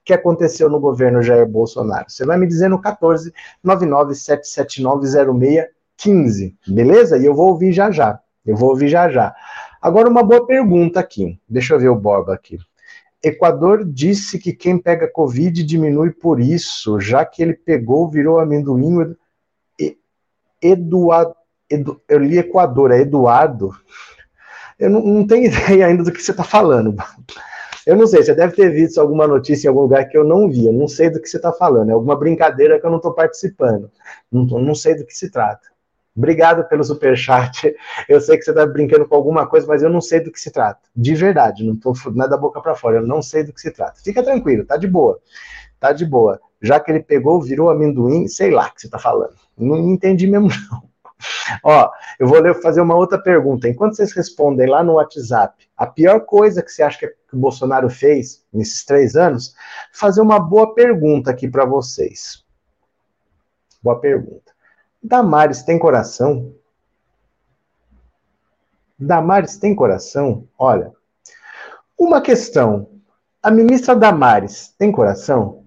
[0.04, 2.10] que aconteceu no governo Jair Bolsonaro?
[2.10, 3.32] Você vai me dizer no 14
[3.64, 7.20] 997790615, beleza?
[7.20, 8.20] E eu vou ouvir já já.
[8.44, 9.36] Eu vou ouvir já já.
[9.82, 11.40] Agora, uma boa pergunta aqui.
[11.48, 12.58] Deixa eu ver o Borba aqui.
[13.28, 19.16] Equador disse que quem pega Covid diminui por isso, já que ele pegou, virou amendoim.
[20.62, 21.36] Eduardo
[21.70, 23.72] Edu, eu li Equador, é Eduardo.
[24.78, 26.96] Eu não, não tenho ideia ainda do que você está falando.
[27.86, 30.50] Eu não sei, você deve ter visto alguma notícia em algum lugar que eu não
[30.50, 30.66] vi.
[30.66, 31.90] Eu não sei do que você está falando.
[31.90, 33.92] É alguma brincadeira que eu não estou participando.
[34.32, 35.75] Não, não sei do que se trata.
[36.16, 37.76] Obrigado pelo superchat.
[38.08, 40.40] Eu sei que você está brincando com alguma coisa, mas eu não sei do que
[40.40, 40.80] se trata.
[40.96, 42.98] De verdade, não estou nada da boca para fora.
[42.98, 44.00] Eu não sei do que se trata.
[44.02, 45.20] Fica tranquilo, tá de boa.
[45.80, 46.40] Tá de boa.
[46.62, 49.36] Já que ele pegou, virou amendoim, sei lá o que você está falando.
[49.58, 50.96] Não entendi mesmo, não.
[51.64, 51.90] Ó,
[52.20, 53.68] eu vou fazer uma outra pergunta.
[53.68, 57.90] Enquanto vocês respondem lá no WhatsApp, a pior coisa que você acha que o Bolsonaro
[57.90, 59.54] fez nesses três anos,
[59.94, 62.44] fazer uma boa pergunta aqui para vocês.
[63.82, 64.55] Boa pergunta.
[65.08, 66.52] Damares tem coração?
[68.98, 70.48] Damares tem coração?
[70.58, 70.92] Olha,
[71.96, 72.90] uma questão.
[73.42, 75.64] A ministra Damares tem coração?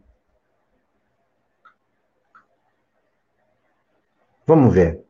[4.45, 5.05] Vamos ver.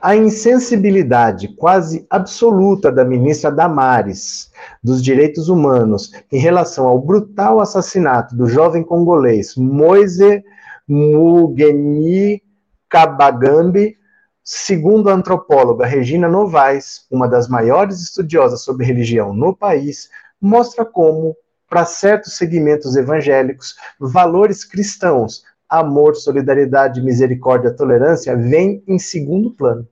[0.00, 4.50] A insensibilidade quase absoluta da ministra Damares
[4.82, 10.42] dos Direitos Humanos em relação ao brutal assassinato do jovem congolês Moise
[10.88, 12.43] Mugeni
[12.94, 13.98] Kabagambi,
[14.44, 20.08] segundo a antropóloga Regina Novaes, uma das maiores estudiosas sobre religião no país,
[20.40, 21.36] mostra como,
[21.68, 29.88] para certos segmentos evangélicos, valores cristãos amor, solidariedade, misericórdia, tolerância vem em segundo plano.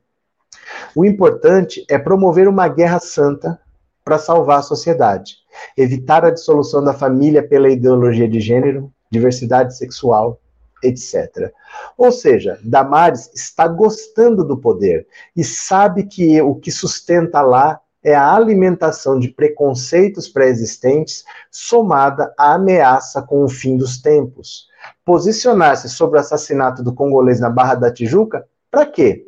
[0.94, 3.58] O importante é promover uma guerra santa
[4.04, 5.38] para salvar a sociedade,
[5.76, 10.40] evitar a dissolução da família pela ideologia de gênero, diversidade sexual,
[10.82, 11.52] etc.
[11.96, 15.06] Ou seja, Damares está gostando do poder
[15.36, 22.54] e sabe que o que sustenta lá é a alimentação de preconceitos pré-existentes somada à
[22.54, 24.72] ameaça com o fim dos tempos
[25.04, 29.26] posicionar-se sobre o assassinato do congolês na Barra da Tijuca, para quê?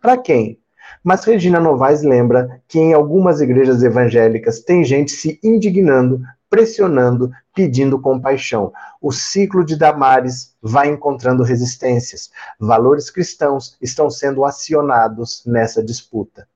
[0.00, 0.58] Para quem?
[1.02, 6.20] Mas Regina Novaes lembra que em algumas igrejas evangélicas tem gente se indignando,
[6.54, 8.72] pressionando, pedindo compaixão.
[9.02, 12.30] O ciclo de Damares vai encontrando resistências.
[12.60, 16.46] Valores cristãos estão sendo acionados nessa disputa.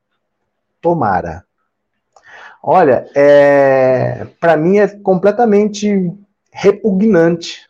[0.81, 1.45] Tomara.
[2.63, 6.13] Olha, é, para mim é completamente
[6.53, 7.69] repugnante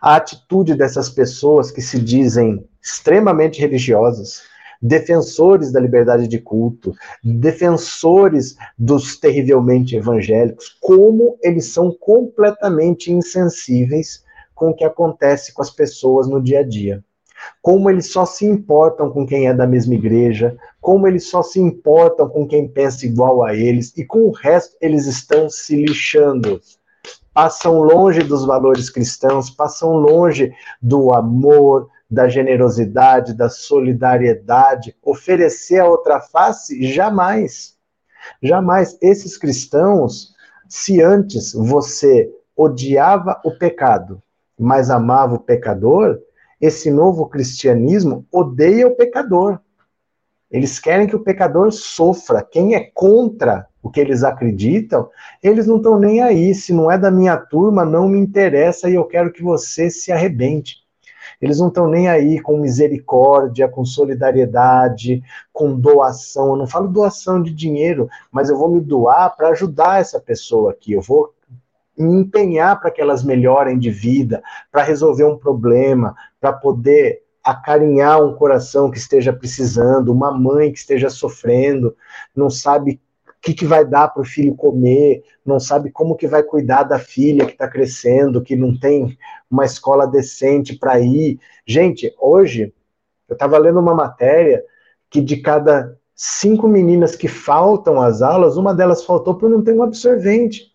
[0.00, 4.42] a atitude dessas pessoas que se dizem extremamente religiosas,
[4.82, 14.24] defensores da liberdade de culto, defensores dos terrivelmente evangélicos, como eles são completamente insensíveis
[14.54, 17.02] com o que acontece com as pessoas no dia a dia.
[17.60, 21.60] Como eles só se importam com quem é da mesma igreja, como eles só se
[21.60, 26.60] importam com quem pensa igual a eles, e com o resto eles estão se lixando.
[27.34, 34.94] passam longe dos valores cristãos, passam longe do amor, da generosidade, da solidariedade.
[35.02, 37.74] Oferecer a outra face, jamais.
[38.42, 38.98] Jamais.
[39.00, 40.34] Esses cristãos,
[40.68, 44.22] se antes você odiava o pecado,
[44.60, 46.20] mas amava o pecador,
[46.60, 49.58] esse novo cristianismo odeia o pecador.
[50.50, 52.42] Eles querem que o pecador sofra.
[52.42, 55.08] Quem é contra o que eles acreditam,
[55.42, 56.54] eles não estão nem aí.
[56.54, 60.12] Se não é da minha turma, não me interessa e eu quero que você se
[60.12, 60.81] arrebente.
[61.40, 65.22] Eles não estão nem aí com misericórdia, com solidariedade,
[65.52, 66.50] com doação.
[66.50, 70.72] Eu não falo doação de dinheiro, mas eu vou me doar para ajudar essa pessoa
[70.72, 70.92] aqui.
[70.92, 71.32] Eu vou
[71.96, 78.22] me empenhar para que elas melhorem de vida, para resolver um problema, para poder acarinhar
[78.22, 81.96] um coração que esteja precisando, uma mãe que esteja sofrendo,
[82.34, 83.00] não sabe
[83.42, 86.98] que, que vai dar para o filho comer, não sabe como que vai cuidar da
[86.98, 89.18] filha que está crescendo, que não tem
[89.50, 91.40] uma escola decente para ir.
[91.66, 92.72] Gente, hoje
[93.28, 94.64] eu estava lendo uma matéria
[95.10, 99.74] que de cada cinco meninas que faltam às aulas, uma delas faltou por não ter
[99.74, 100.72] um absorvente.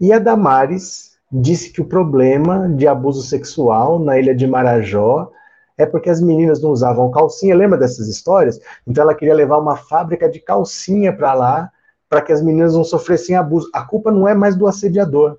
[0.00, 5.30] E a Damares disse que o problema de abuso sexual na ilha de Marajó
[5.76, 7.54] é porque as meninas não usavam calcinha.
[7.54, 8.60] Lembra dessas histórias?
[8.86, 11.70] Então ela queria levar uma fábrica de calcinha para lá,
[12.08, 13.68] para que as meninas não sofressem abuso.
[13.72, 15.38] A culpa não é mais do assediador.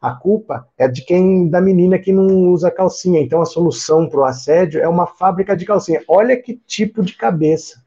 [0.00, 3.20] A culpa é de quem da menina que não usa calcinha.
[3.20, 6.02] Então a solução para o assédio é uma fábrica de calcinha.
[6.08, 7.82] Olha que tipo de cabeça.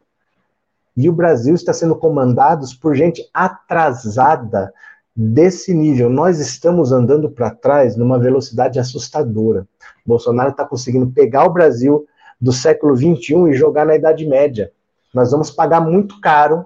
[0.95, 4.71] E o Brasil está sendo comandado por gente atrasada
[5.15, 6.09] desse nível.
[6.09, 9.67] Nós estamos andando para trás numa velocidade assustadora.
[10.05, 12.05] Bolsonaro está conseguindo pegar o Brasil
[12.39, 14.71] do século XXI e jogar na Idade Média.
[15.13, 16.65] Nós vamos pagar muito caro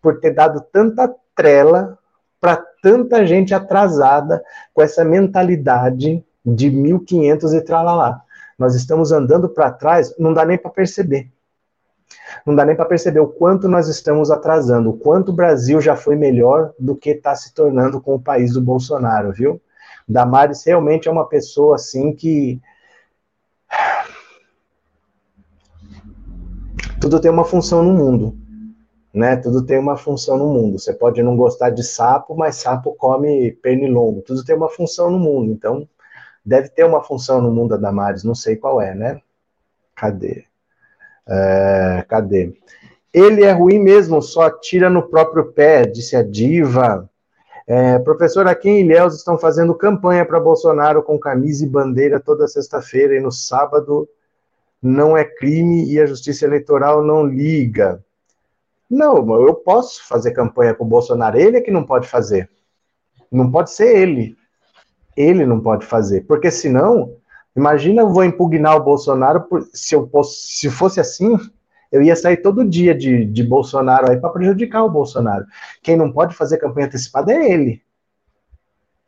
[0.00, 1.98] por ter dado tanta trela
[2.40, 8.22] para tanta gente atrasada com essa mentalidade de 1500 e tralalá.
[8.58, 11.30] Nós estamos andando para trás, não dá nem para perceber.
[12.46, 15.96] Não dá nem para perceber o quanto nós estamos atrasando, o quanto o Brasil já
[15.96, 19.60] foi melhor do que está se tornando com o país do Bolsonaro, viu?
[20.08, 22.60] Damares realmente é uma pessoa assim que.
[27.00, 28.36] Tudo tem uma função no mundo.
[29.14, 29.36] Né?
[29.36, 30.78] Tudo tem uma função no mundo.
[30.78, 34.22] Você pode não gostar de sapo, mas sapo come pernilongo.
[34.22, 35.52] Tudo tem uma função no mundo.
[35.52, 35.88] Então,
[36.44, 39.20] deve ter uma função no mundo da Damares, não sei qual é, né?
[39.94, 40.49] Cadê?
[41.30, 42.52] É, cadê?
[43.12, 47.08] Ele é ruim mesmo, só tira no próprio pé, disse a diva.
[47.66, 52.48] É, professor, aqui em Ilhéus estão fazendo campanha para Bolsonaro com camisa e bandeira toda
[52.48, 54.08] sexta-feira e no sábado
[54.82, 58.02] não é crime e a Justiça Eleitoral não liga.
[58.88, 62.50] Não, eu posso fazer campanha para o Bolsonaro, ele é que não pode fazer.
[63.30, 64.36] Não pode ser ele.
[65.16, 67.19] Ele não pode fazer, porque senão
[67.56, 71.36] Imagina eu vou impugnar o Bolsonaro, por, se, eu se fosse assim,
[71.90, 75.44] eu ia sair todo dia de, de Bolsonaro aí para prejudicar o Bolsonaro.
[75.82, 77.82] Quem não pode fazer campanha antecipada é ele.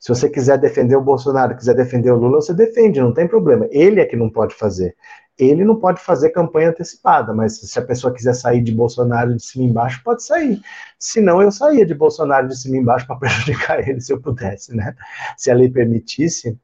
[0.00, 3.68] Se você quiser defender o Bolsonaro, quiser defender o Lula, você defende, não tem problema.
[3.70, 4.96] Ele é que não pode fazer.
[5.38, 9.44] Ele não pode fazer campanha antecipada, mas se a pessoa quiser sair de Bolsonaro de
[9.44, 10.60] cima e embaixo, pode sair.
[10.98, 14.20] Se não, eu saía de Bolsonaro de cima e embaixo para prejudicar ele, se eu
[14.20, 14.92] pudesse, né?
[15.36, 16.58] Se a lei permitisse.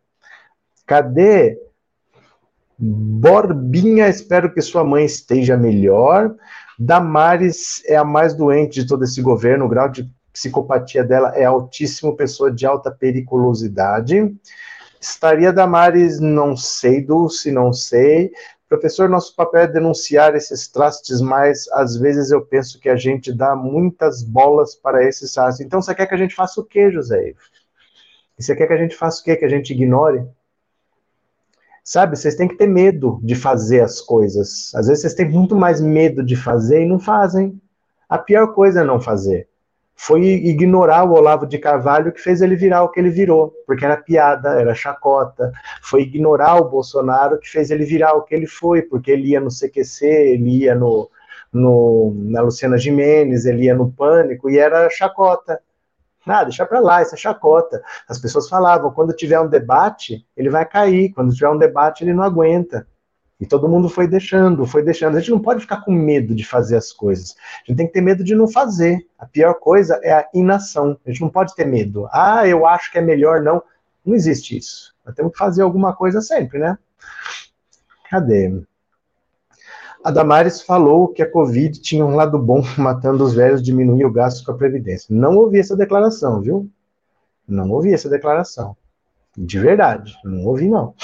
[0.85, 1.61] Cadê
[2.79, 6.35] Borbinha, espero que sua mãe esteja melhor.
[6.79, 11.45] Damares é a mais doente de todo esse governo, o grau de psicopatia dela é
[11.45, 14.33] altíssimo, pessoa de alta periculosidade.
[15.01, 18.31] Estaria Damares, não sei, Dulce, não sei.
[18.69, 23.33] Professor, nosso papel é denunciar esses trastes, mas às vezes eu penso que a gente
[23.33, 25.65] dá muitas bolas para esses trastes.
[25.65, 27.35] Então você quer que a gente faça o quê, José?
[28.39, 29.35] Você quer que a gente faça o quê?
[29.35, 30.25] Que a gente ignore?
[31.89, 34.75] Sabe, vocês têm que ter medo de fazer as coisas.
[34.75, 37.59] Às vezes vocês têm muito mais medo de fazer e não fazem.
[38.07, 39.49] A pior coisa é não fazer.
[39.97, 43.87] Foi ignorar o Olavo de Carvalho que fez ele virar o que ele virou, porque
[43.87, 45.51] era piada, era chacota.
[45.83, 49.41] Foi ignorar o Bolsonaro que fez ele virar o que ele foi, porque ele ia
[49.41, 51.09] no CQC, ele ia no,
[51.51, 55.59] no, na Luciana Jimenez, ele ia no Pânico, e era chacota.
[56.31, 57.83] Ah, deixa para lá, isso é chacota.
[58.09, 62.13] As pessoas falavam, quando tiver um debate, ele vai cair, quando tiver um debate, ele
[62.13, 62.87] não aguenta.
[63.41, 65.17] E todo mundo foi deixando, foi deixando.
[65.17, 67.37] A gente não pode ficar com medo de fazer as coisas.
[67.63, 69.07] A gente tem que ter medo de não fazer.
[69.17, 70.99] A pior coisa é a inação.
[71.07, 72.09] A gente não pode ter medo.
[72.13, 73.63] Ah, eu acho que é melhor não.
[74.05, 74.93] Não existe isso.
[75.07, 76.77] Nós temos que fazer alguma coisa sempre, né?
[78.11, 78.61] Cadê?
[80.05, 84.13] A Damares falou que a Covid tinha um lado bom, matando os velhos, diminuir o
[84.13, 85.09] gasto com a Previdência.
[85.11, 86.71] Não ouvi essa declaração, viu?
[87.47, 88.77] Não ouvi essa declaração.
[89.37, 90.95] De verdade, não ouvi, não.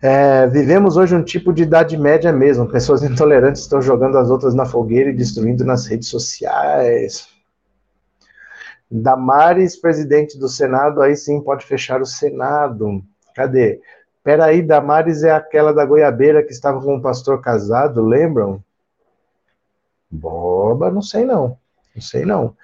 [0.00, 2.68] É, vivemos hoje um tipo de idade média mesmo.
[2.68, 7.26] Pessoas intolerantes estão jogando as outras na fogueira e destruindo nas redes sociais.
[8.90, 13.02] Damares, presidente do Senado, aí sim pode fechar o Senado.
[13.34, 13.80] Cadê?
[14.24, 18.64] Peraí, Damares é aquela da goiabeira que estava com um pastor casado, lembram?
[20.10, 21.58] Boba, não sei não.
[21.94, 22.56] Não sei não.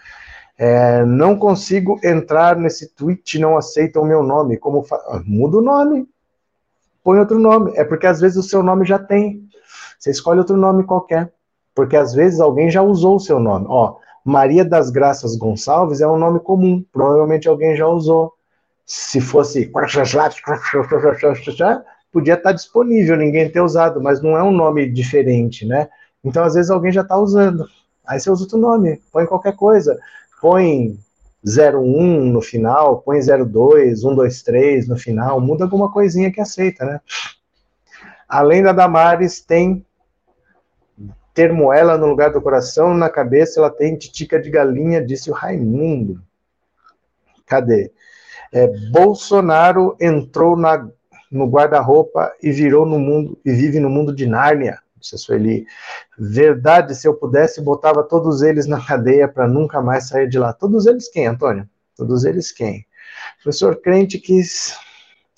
[0.56, 4.56] É, não consigo entrar nesse tweet, não aceitam o meu nome.
[4.56, 4.96] Como fa...
[5.06, 6.08] Ah, muda o nome.
[7.04, 7.72] Põe outro nome.
[7.76, 9.46] É porque às vezes o seu nome já tem.
[9.98, 11.30] Você escolhe outro nome qualquer.
[11.74, 13.66] Porque às vezes alguém já usou o seu nome.
[13.68, 16.82] Ó, Maria das Graças Gonçalves é um nome comum.
[16.90, 18.32] Provavelmente alguém já usou.
[18.92, 19.66] Se fosse
[22.12, 25.88] podia estar disponível, ninguém ter usado, mas não é um nome diferente, né?
[26.24, 27.64] Então, às vezes, alguém já está usando.
[28.04, 29.96] Aí você usa outro nome, põe qualquer coisa
[30.40, 30.98] põe
[31.46, 37.00] 01 no final, põe 02, 123 no final, muda alguma coisinha que aceita, né?
[38.28, 39.84] Além da Damares, tem
[41.34, 46.22] termoela no lugar do coração, na cabeça ela tem titica de galinha, disse o Raimundo.
[47.46, 47.92] Cadê?
[48.52, 50.88] É, Bolsonaro entrou na,
[51.30, 55.66] no guarda-roupa e virou no mundo e vive no mundo de Nárnia disse Sueli.
[56.18, 60.52] Verdade, se eu pudesse, botava todos eles na cadeia para nunca mais sair de lá.
[60.52, 61.68] Todos eles quem, Antônio?
[61.96, 62.86] Todos eles quem?
[63.42, 64.40] Professor crente que,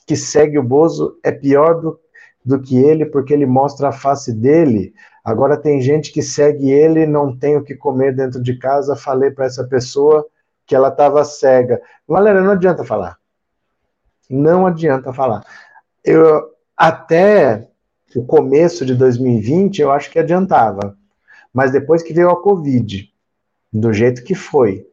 [0.06, 1.98] que segue o Bozo é pior do,
[2.44, 4.92] do que ele, porque ele mostra a face dele.
[5.24, 8.96] Agora tem gente que segue ele, não tem o que comer dentro de casa.
[8.96, 10.26] Falei para essa pessoa
[10.72, 11.82] que ela estava cega.
[12.08, 13.18] Galera, não adianta falar.
[14.30, 15.44] Não adianta falar.
[16.02, 17.68] Eu até
[18.16, 20.96] o começo de 2020 eu acho que adiantava.
[21.52, 23.06] Mas depois que veio a Covid,
[23.70, 24.88] do jeito que foi,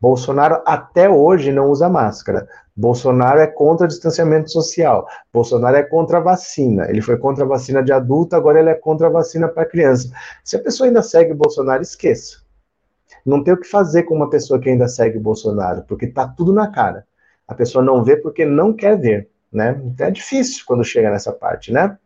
[0.00, 2.46] Bolsonaro até hoje não usa máscara.
[2.76, 5.08] Bolsonaro é contra distanciamento social.
[5.32, 6.88] Bolsonaro é contra a vacina.
[6.88, 10.08] Ele foi contra a vacina de adulto, agora ele é contra a vacina para criança.
[10.44, 12.43] Se a pessoa ainda segue Bolsonaro, esqueça.
[13.24, 16.52] Não tem o que fazer com uma pessoa que ainda segue Bolsonaro, porque tá tudo
[16.52, 17.06] na cara.
[17.46, 19.80] A pessoa não vê porque não quer ver, né?
[19.84, 21.96] Então é difícil quando chega nessa parte, né?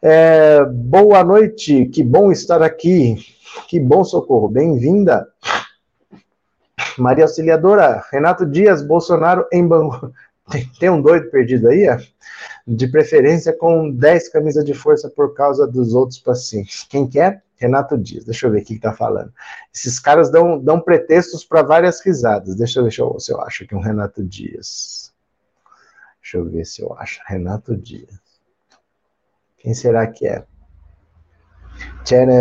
[0.00, 3.16] É, boa noite, que bom estar aqui.
[3.68, 5.26] Que bom socorro, bem-vinda.
[6.96, 10.12] Maria Auxiliadora, Renato Dias, Bolsonaro em Bangu.
[10.50, 11.86] Tem, tem, um doido perdido aí?
[12.70, 16.84] De preferência com 10 camisas de força por causa dos outros pacientes.
[16.84, 17.32] Quem quer?
[17.32, 17.42] É?
[17.56, 18.24] Renato Dias.
[18.24, 19.32] Deixa eu ver o que está falando.
[19.74, 22.54] Esses caras dão, dão pretextos para várias risadas.
[22.56, 23.00] Deixa eu ver se
[23.32, 25.12] eu acho aqui um Renato Dias.
[26.20, 27.20] Deixa eu ver se eu acho.
[27.26, 28.20] Renato Dias.
[29.56, 30.44] Quem será que é?
[32.04, 32.36] Tcharam!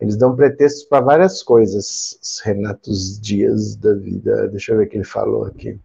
[0.00, 2.18] Eles dão pretextos para várias coisas.
[2.22, 4.48] Os Renatos Dias da vida.
[4.48, 5.78] Deixa eu ver o que ele falou aqui.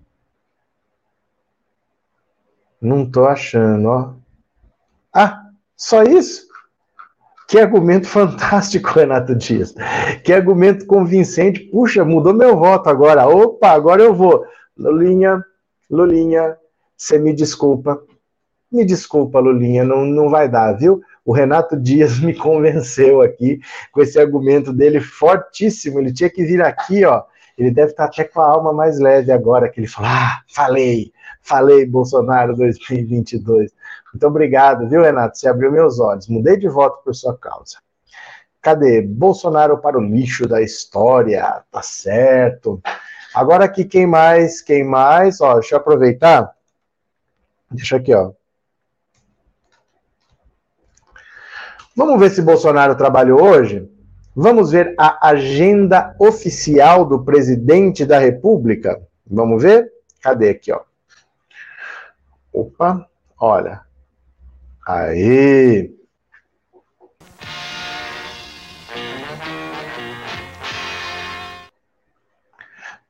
[2.82, 4.14] Não tô achando, ó.
[5.14, 5.46] Ah,
[5.76, 6.46] só isso?
[7.48, 9.74] Que argumento fantástico, Renato Dias.
[10.24, 11.62] Que argumento convincente.
[11.62, 13.28] Puxa, mudou meu voto agora.
[13.28, 14.46] Opa, agora eu vou.
[14.78, 15.44] Lulinha,
[15.90, 16.58] Lulinha,
[16.98, 18.02] você me desculpa.
[18.72, 21.02] Me desculpa, Lulinha, não, não vai dar, viu?
[21.24, 23.60] O Renato Dias me convenceu aqui
[23.92, 26.00] com esse argumento dele fortíssimo.
[26.00, 27.24] Ele tinha que vir aqui, ó.
[27.58, 31.14] Ele deve estar até com a alma mais leve agora, que ele falou: Ah, falei,
[31.46, 33.72] falei, Bolsonaro 2022.
[34.12, 35.38] Muito obrigado, viu, Renato?
[35.38, 36.28] Você abriu meus olhos.
[36.28, 37.78] Mudei de voto por sua causa.
[38.62, 39.02] Cadê?
[39.02, 41.64] Bolsonaro para o lixo da história.
[41.72, 42.82] Tá certo.
[43.34, 44.62] Agora aqui, quem mais?
[44.62, 45.40] Quem mais?
[45.40, 46.52] Ó, deixa eu aproveitar.
[47.70, 48.32] Deixa aqui, ó.
[51.96, 53.90] Vamos ver se Bolsonaro trabalhou hoje?
[54.36, 59.02] Vamos ver a agenda oficial do presidente da República?
[59.26, 59.92] Vamos ver?
[60.22, 60.82] Cadê aqui, ó?
[62.56, 63.06] Opa,
[63.38, 63.82] olha.
[64.88, 65.94] Aí.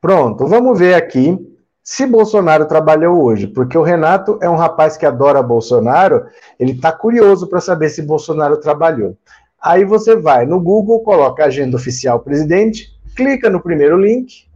[0.00, 1.38] Pronto, vamos ver aqui
[1.80, 6.26] se Bolsonaro trabalhou hoje, porque o Renato é um rapaz que adora Bolsonaro,
[6.58, 9.16] ele está curioso para saber se Bolsonaro trabalhou.
[9.62, 14.48] Aí você vai no Google, coloca agenda oficial presidente, clica no primeiro link,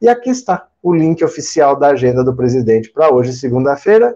[0.00, 4.14] e aqui está o link oficial da agenda do presidente para hoje, segunda-feira.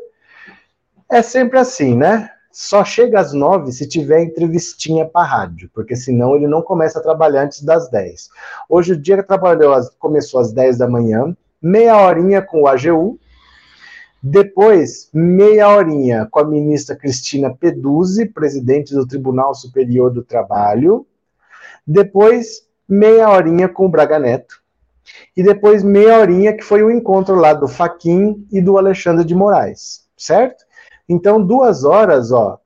[1.12, 2.30] É sempre assim, né?
[2.50, 7.02] Só chega às nove se tiver entrevistinha para rádio, porque senão ele não começa a
[7.02, 8.30] trabalhar antes das dez.
[8.66, 13.18] Hoje o dia que trabalhou começou às dez da manhã, meia horinha com o AGU,
[14.22, 21.04] Depois, meia horinha com a ministra Cristina Peduzzi, presidente do Tribunal Superior do Trabalho.
[21.86, 24.62] Depois, meia horinha com o Braga Neto.
[25.36, 29.34] E depois, meia horinha que foi o encontro lá do Faquin e do Alexandre de
[29.34, 30.64] Moraes, certo?
[31.12, 32.58] Então, duas horas, ó.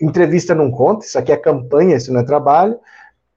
[0.00, 2.78] Entrevista não conta, isso aqui é campanha, isso não é trabalho.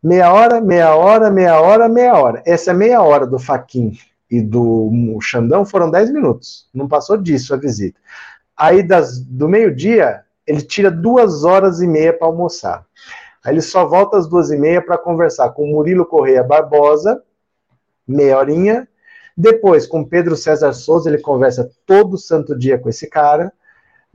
[0.03, 2.43] Meia hora, meia hora, meia hora, meia hora.
[2.45, 3.97] Essa meia hora do Faquin
[4.29, 6.69] e do Xandão foram 10 minutos.
[6.73, 7.97] Não passou disso a visita.
[8.57, 12.85] Aí das, do meio-dia, ele tira duas horas e meia para almoçar.
[13.43, 17.23] Aí ele só volta às duas e meia para conversar com Murilo Correia Barbosa,
[18.05, 18.85] meia horinha.
[19.35, 23.53] Depois, com Pedro César Souza, ele conversa todo santo dia com esse cara.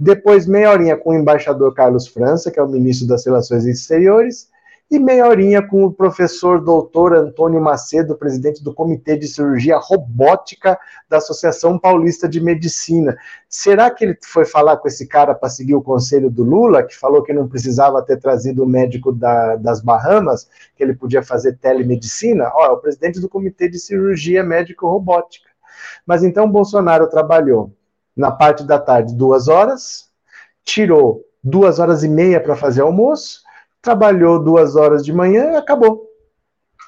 [0.04, 4.50] Depois, meia horinha com o embaixador Carlos França, que é o ministro das Relações Exteriores
[4.90, 10.76] e meia horinha com o professor doutor Antônio Macedo, presidente do Comitê de Cirurgia Robótica
[11.08, 13.16] da Associação Paulista de Medicina.
[13.48, 16.98] Será que ele foi falar com esse cara para seguir o conselho do Lula, que
[16.98, 21.56] falou que não precisava ter trazido o médico da, das Bahamas, que ele podia fazer
[21.58, 22.50] telemedicina?
[22.52, 25.48] Ó, é o presidente do Comitê de Cirurgia Médico Robótica.
[26.04, 27.72] Mas então Bolsonaro trabalhou
[28.16, 30.08] na parte da tarde duas horas,
[30.64, 33.40] tirou duas horas e meia para fazer almoço,
[33.80, 36.06] trabalhou duas horas de manhã e acabou.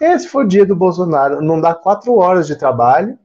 [0.01, 1.41] Esse foi o dia do Bolsonaro.
[1.41, 3.19] Não dá quatro horas de trabalho.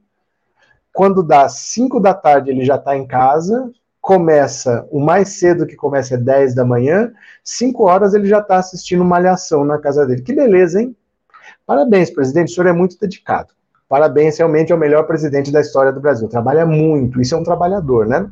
[0.92, 3.70] Quando dá cinco da tarde, ele já está em casa.
[4.00, 7.12] Começa, o mais cedo que começa é 10 da manhã.
[7.44, 10.22] Cinco horas ele já está assistindo Malhação na casa dele.
[10.22, 10.96] Que beleza, hein?
[11.66, 12.50] Parabéns, presidente.
[12.50, 13.52] O senhor é muito dedicado.
[13.90, 16.28] Parabéns, realmente é o melhor presidente da história do Brasil.
[16.28, 17.20] Trabalha muito.
[17.20, 18.30] Isso é um trabalhador, né?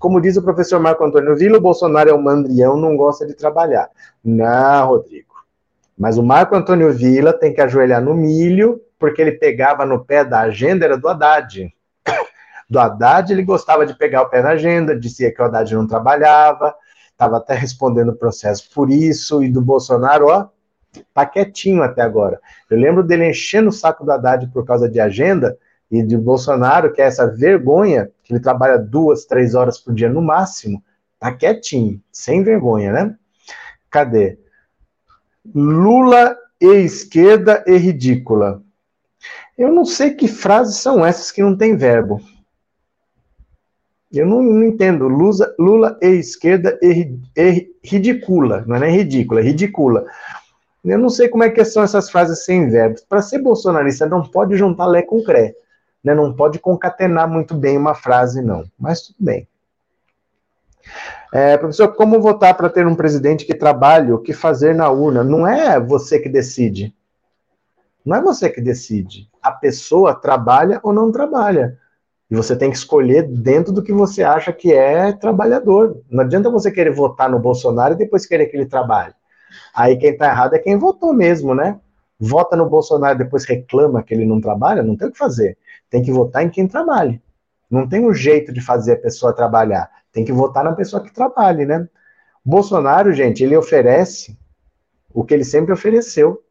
[0.00, 3.34] Como diz o professor Marco Antônio Vila, o Bolsonaro é um mandrião, não gosta de
[3.34, 3.88] trabalhar.
[4.24, 5.32] Não, Rodrigo.
[5.96, 10.24] Mas o Marco Antônio Vila tem que ajoelhar no milho, porque ele pegava no pé
[10.24, 11.72] da agenda, era do Haddad.
[12.68, 15.86] Do Haddad, ele gostava de pegar o pé na agenda, dizia que o Haddad não
[15.86, 16.74] trabalhava,
[17.12, 20.48] estava até respondendo o processo por isso, e do Bolsonaro, ó,
[21.14, 22.40] tá quietinho até agora.
[22.70, 25.56] Eu lembro dele enchendo o saco do Haddad por causa de agenda,
[25.90, 30.08] e de Bolsonaro, que é essa vergonha, que ele trabalha duas, três horas por dia
[30.08, 30.82] no máximo,
[31.18, 33.16] tá quietinho, sem vergonha, né?
[33.90, 34.38] Cadê?
[35.54, 38.62] Lula e esquerda e ridícula.
[39.56, 42.20] Eu não sei que frases são essas que não tem verbo.
[44.12, 45.08] Eu não, não entendo.
[45.08, 47.72] Lula, Lula e esquerda e, e.
[48.66, 50.04] Não é nem ridícula, é ridicula.
[50.86, 53.02] Eu não sei como é que são essas frases sem verbos.
[53.02, 55.54] Para ser bolsonarista, não pode juntar lé com cré
[56.06, 58.64] né, não pode concatenar muito bem uma frase, não.
[58.78, 59.48] Mas tudo bem.
[61.32, 65.24] É, professor, como votar para ter um presidente que trabalhe, o que fazer na urna?
[65.24, 66.94] Não é você que decide.
[68.04, 69.28] Não é você que decide.
[69.42, 71.76] A pessoa trabalha ou não trabalha.
[72.30, 76.00] E você tem que escolher dentro do que você acha que é trabalhador.
[76.08, 79.12] Não adianta você querer votar no Bolsonaro e depois querer que ele trabalhe.
[79.74, 81.78] Aí quem está errado é quem votou mesmo, né?
[82.18, 85.58] Vota no Bolsonaro depois reclama que ele não trabalha, não tem o que fazer.
[85.90, 87.20] Tem que votar em quem trabalhe.
[87.70, 89.90] Não tem um jeito de fazer a pessoa trabalhar.
[90.12, 91.86] Tem que votar na pessoa que trabalhe, né?
[92.44, 94.38] Bolsonaro, gente, ele oferece
[95.12, 96.42] o que ele sempre ofereceu.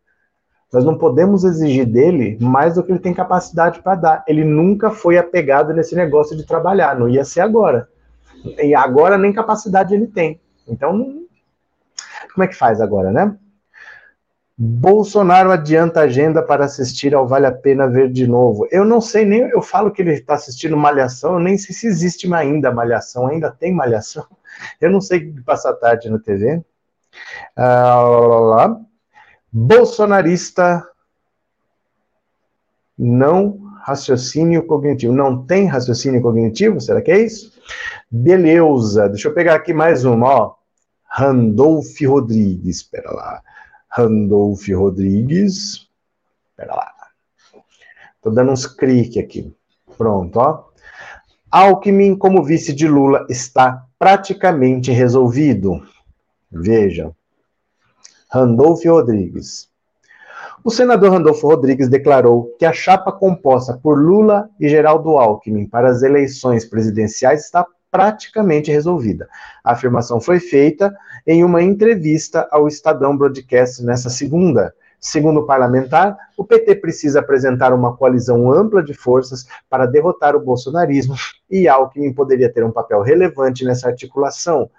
[0.72, 4.24] Nós não podemos exigir dele mais do que ele tem capacidade para dar.
[4.28, 7.88] Ele nunca foi apegado nesse negócio de trabalhar, não ia ser agora.
[8.62, 10.39] E agora nem capacidade ele tem.
[10.68, 11.25] Então,
[12.36, 13.36] como é que faz agora, né?
[14.58, 18.68] Bolsonaro adianta agenda para assistir ao Vale a Pena Ver de novo.
[18.72, 21.88] Eu não sei nem, eu falo que ele está assistindo Malhação, eu nem sei se
[21.88, 24.26] existe ainda Malhação, ainda tem Malhação.
[24.80, 26.64] Eu não sei que passa tarde na TV.
[27.58, 28.82] Ah, lá, lá, lá.
[29.52, 30.82] Bolsonarista
[32.98, 35.14] não raciocínio cognitivo.
[35.14, 36.80] Não tem raciocínio cognitivo?
[36.80, 37.52] Será que é isso?
[38.10, 40.56] Beleza, deixa eu pegar aqui mais uma, ó.
[41.18, 43.41] Randolph Rodrigues, espera lá.
[43.88, 45.88] Randolph Rodrigues.
[46.49, 46.91] Espera lá.
[48.18, 49.55] Estou dando uns cliques aqui.
[49.97, 50.66] Pronto, ó.
[51.49, 55.88] Alckmin como vice de Lula está praticamente resolvido.
[56.51, 57.16] Veja.
[58.30, 59.70] Randolph Rodrigues.
[60.66, 65.89] O senador Randolfo Rodrigues declarou que a chapa composta por Lula e Geraldo Alckmin para
[65.89, 67.66] as eleições presidenciais está
[67.96, 69.30] praticamente resolvida.
[69.64, 70.93] A afirmação foi feita
[71.26, 74.76] em uma entrevista ao Estadão Broadcast nessa segunda.
[75.00, 80.43] Segundo o parlamentar, o PT precisa apresentar uma coalizão ampla de forças para derrotar o
[80.43, 81.16] bolsonarismo
[81.50, 84.70] e Alckmin poderia ter um papel relevante nessa articulação.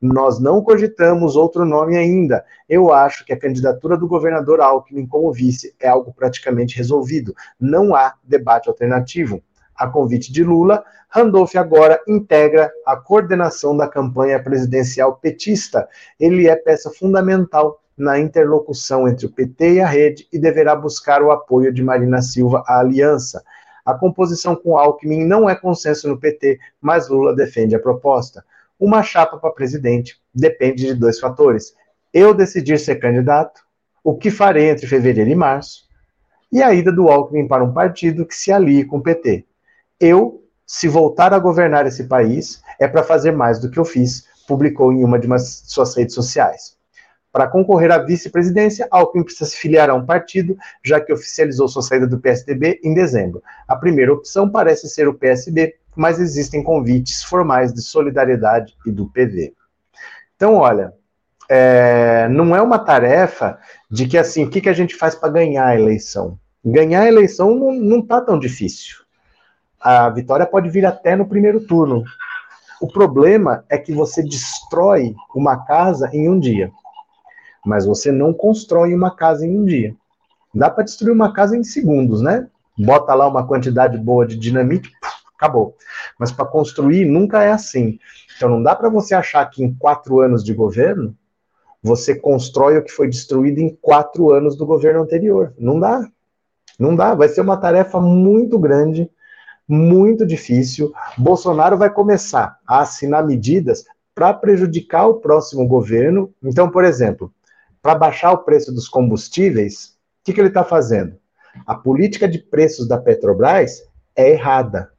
[0.00, 2.42] Nós não cogitamos outro nome ainda.
[2.66, 7.34] Eu acho que a candidatura do governador Alckmin como vice é algo praticamente resolvido.
[7.60, 9.42] Não há debate alternativo
[9.82, 15.88] A convite de Lula, Randolph agora integra a coordenação da campanha presidencial petista.
[16.20, 21.20] Ele é peça fundamental na interlocução entre o PT e a rede e deverá buscar
[21.20, 23.42] o apoio de Marina Silva à aliança.
[23.84, 28.44] A composição com Alckmin não é consenso no PT, mas Lula defende a proposta.
[28.78, 31.74] Uma chapa para presidente depende de dois fatores:
[32.14, 33.62] eu decidir ser candidato,
[34.04, 35.88] o que farei entre fevereiro e março,
[36.52, 39.44] e a ida do Alckmin para um partido que se alie com o PT.
[40.02, 44.26] Eu, se voltar a governar esse país, é para fazer mais do que eu fiz,
[44.48, 46.76] publicou em uma de suas redes sociais.
[47.30, 51.82] Para concorrer à vice-presidência, Alckmin precisa se filiar a um partido, já que oficializou sua
[51.82, 53.40] saída do PSDB em dezembro.
[53.68, 59.08] A primeira opção parece ser o PSB, mas existem convites formais de solidariedade e do
[59.08, 59.54] PV.
[60.34, 60.92] Então, olha,
[61.48, 63.56] é, não é uma tarefa
[63.88, 66.36] de que assim, o que, que a gente faz para ganhar a eleição?
[66.64, 69.01] Ganhar a eleição não, não tá tão difícil.
[69.82, 72.04] A vitória pode vir até no primeiro turno.
[72.80, 76.70] O problema é que você destrói uma casa em um dia
[77.64, 79.94] mas você não constrói uma casa em um dia.
[80.54, 82.48] Dá para destruir uma casa em segundos, né?
[82.76, 85.76] Bota lá uma quantidade boa de dinamite, puf, acabou.
[86.18, 87.98] Mas para construir nunca é assim.
[88.36, 91.16] Então não dá para você achar que em quatro anos de governo
[91.82, 95.54] você constrói o que foi destruído em quatro anos do governo anterior.
[95.58, 96.06] Não dá.
[96.78, 97.14] Não dá.
[97.14, 99.10] Vai ser uma tarefa muito grande,
[99.68, 100.92] muito difícil.
[101.16, 103.84] Bolsonaro vai começar a assinar medidas
[104.14, 106.32] para prejudicar o próximo governo.
[106.42, 107.32] Então, por exemplo,
[107.80, 111.16] para baixar o preço dos combustíveis, o que, que ele está fazendo?
[111.66, 113.82] A política de preços da Petrobras
[114.16, 114.90] é errada.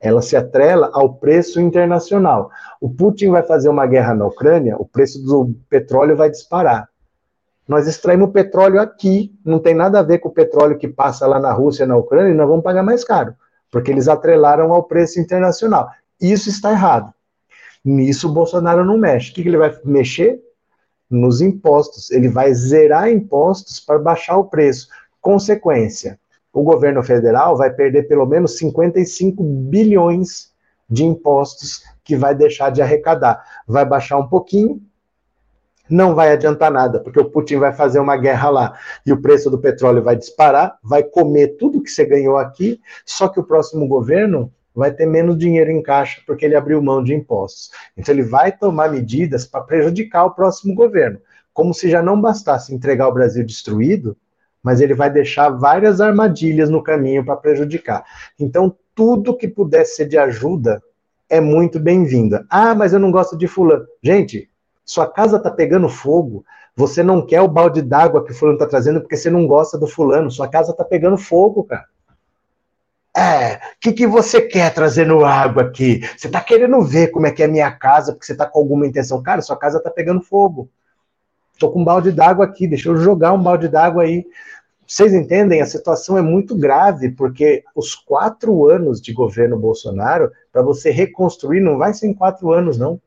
[0.00, 2.50] Ela se atrela ao preço internacional.
[2.80, 6.88] O Putin vai fazer uma guerra na Ucrânia, o preço do petróleo vai disparar.
[7.66, 11.38] Nós extraímos petróleo aqui, não tem nada a ver com o petróleo que passa lá
[11.38, 13.34] na Rússia, na Ucrânia, e nós vamos pagar mais caro,
[13.70, 15.90] porque eles atrelaram ao preço internacional.
[16.20, 17.12] Isso está errado.
[17.84, 19.30] Nisso o Bolsonaro não mexe.
[19.30, 20.40] O que, que ele vai mexer?
[21.10, 22.10] nos impostos.
[22.10, 24.88] Ele vai zerar impostos para baixar o preço.
[25.20, 26.18] Consequência:
[26.52, 30.52] o governo federal vai perder pelo menos 55 bilhões
[30.88, 33.42] de impostos que vai deixar de arrecadar.
[33.66, 34.80] Vai baixar um pouquinho,
[35.88, 39.50] não vai adiantar nada, porque o Putin vai fazer uma guerra lá e o preço
[39.50, 43.86] do petróleo vai disparar, vai comer tudo que você ganhou aqui, só que o próximo
[43.86, 47.70] governo vai ter menos dinheiro em caixa porque ele abriu mão de impostos.
[47.96, 51.18] Então ele vai tomar medidas para prejudicar o próximo governo,
[51.52, 54.16] como se já não bastasse entregar o Brasil destruído,
[54.62, 58.04] mas ele vai deixar várias armadilhas no caminho para prejudicar.
[58.38, 60.82] Então tudo que pudesse ser de ajuda
[61.28, 62.46] é muito bem-vinda.
[62.48, 63.86] Ah, mas eu não gosto de fulano.
[64.02, 64.48] Gente,
[64.88, 66.46] sua casa está pegando fogo.
[66.74, 69.76] Você não quer o balde d'água que o fulano está trazendo porque você não gosta
[69.76, 70.30] do fulano.
[70.30, 71.84] Sua casa está pegando fogo, cara.
[73.14, 76.00] É, o que, que você quer trazendo água aqui?
[76.16, 78.60] Você está querendo ver como é que é a minha casa, porque você está com
[78.60, 79.22] alguma intenção.
[79.22, 80.70] Cara, sua casa está pegando fogo.
[81.52, 84.24] Estou com um balde d'água aqui, deixa eu jogar um balde d'água aí.
[84.86, 85.60] Vocês entendem?
[85.60, 91.60] A situação é muito grave, porque os quatro anos de governo Bolsonaro, para você reconstruir,
[91.60, 92.98] não vai ser em quatro anos, não.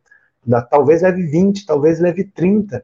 [0.69, 2.83] Talvez leve 20, talvez leve 30.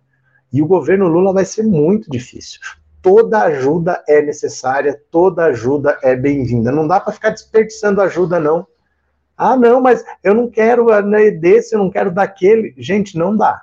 [0.51, 2.59] E o governo Lula vai ser muito difícil
[3.07, 6.73] toda ajuda é necessária, toda ajuda é bem-vinda.
[6.73, 8.67] Não dá para ficar desperdiçando ajuda, não.
[9.37, 12.73] Ah, não, mas eu não quero né, desse, eu não quero daquele.
[12.77, 13.61] Gente, não dá.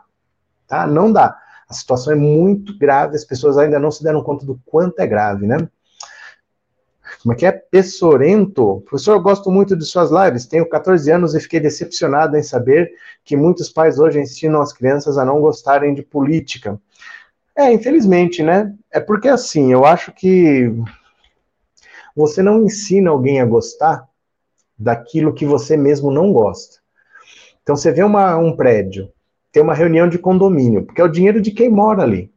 [0.66, 0.86] Tá?
[0.86, 1.36] Não dá.
[1.68, 5.06] A situação é muito grave, as pessoas ainda não se deram conta do quanto é
[5.06, 5.58] grave, né?
[7.24, 7.52] Como é que é?
[7.52, 8.82] Pessorento.
[8.86, 10.44] Professor, eu gosto muito de suas lives.
[10.44, 12.92] Tenho 14 anos e fiquei decepcionado em saber
[13.24, 16.78] que muitos pais hoje ensinam as crianças a não gostarem de política.
[17.56, 18.74] É, infelizmente, né?
[18.92, 20.70] É porque assim, eu acho que
[22.14, 24.06] você não ensina alguém a gostar
[24.78, 26.80] daquilo que você mesmo não gosta.
[27.62, 29.10] Então você vê uma, um prédio,
[29.50, 32.33] tem uma reunião de condomínio, porque é o dinheiro de quem mora ali.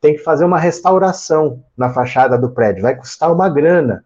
[0.00, 4.04] Tem que fazer uma restauração na fachada do prédio, vai custar uma grana.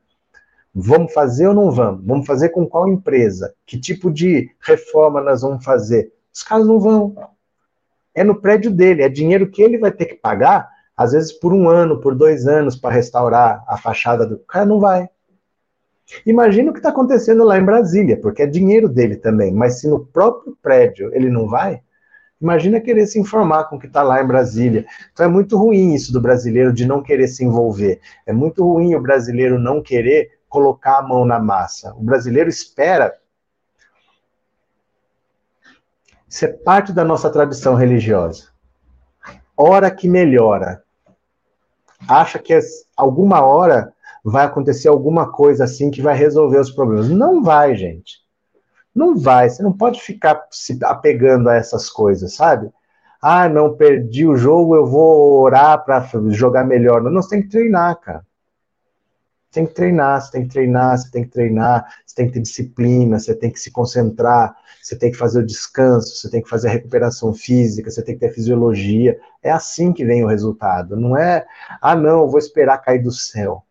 [0.75, 2.05] Vamos fazer ou não vamos?
[2.05, 3.55] Vamos fazer com qual empresa?
[3.65, 6.13] Que tipo de reforma nós vamos fazer?
[6.33, 7.17] Os caras não vão
[8.17, 11.53] é no prédio dele, é dinheiro que ele vai ter que pagar, às vezes por
[11.53, 14.37] um ano, por dois anos, para restaurar a fachada do.
[14.37, 15.07] O cara não vai.
[16.25, 19.89] Imagina o que está acontecendo lá em Brasília, porque é dinheiro dele também, mas se
[19.89, 21.83] no próprio prédio ele não vai,
[22.41, 24.87] imagina querer se informar com o que está lá em Brasília.
[25.13, 28.01] Então é muito ruim isso do brasileiro de não querer se envolver.
[28.27, 31.95] É muito ruim o brasileiro não querer colocar a mão na massa.
[31.95, 33.15] O brasileiro espera
[36.29, 38.49] isso é parte da nossa tradição religiosa.
[39.57, 40.83] Hora que melhora.
[42.07, 42.59] Acha que
[42.97, 47.09] alguma hora vai acontecer alguma coisa assim que vai resolver os problemas.
[47.09, 48.26] Não vai, gente.
[48.97, 49.51] Não vai.
[49.51, 52.73] Você não pode ficar se apegando a essas coisas, sabe?
[53.21, 56.01] Ah, não perdi o jogo, eu vou orar para
[56.31, 57.03] jogar melhor.
[57.03, 58.25] Não, você tem que treinar, cara.
[59.51, 62.33] Você tem que treinar, você tem que treinar, você tem que treinar, você tem que
[62.33, 66.43] ter disciplina, você tem que se concentrar, você tem que fazer o descanso, você tem
[66.43, 69.19] que fazer a recuperação física, você tem que ter fisiologia.
[69.43, 70.97] É assim que vem o resultado.
[70.97, 71.45] Não é,
[71.83, 73.66] ah, não, vou esperar cair do céu.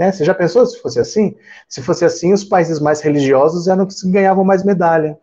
[0.00, 0.10] Né?
[0.10, 1.36] Você já pensou se fosse assim?
[1.68, 5.18] Se fosse assim, os países mais religiosos eram que ganhavam mais medalha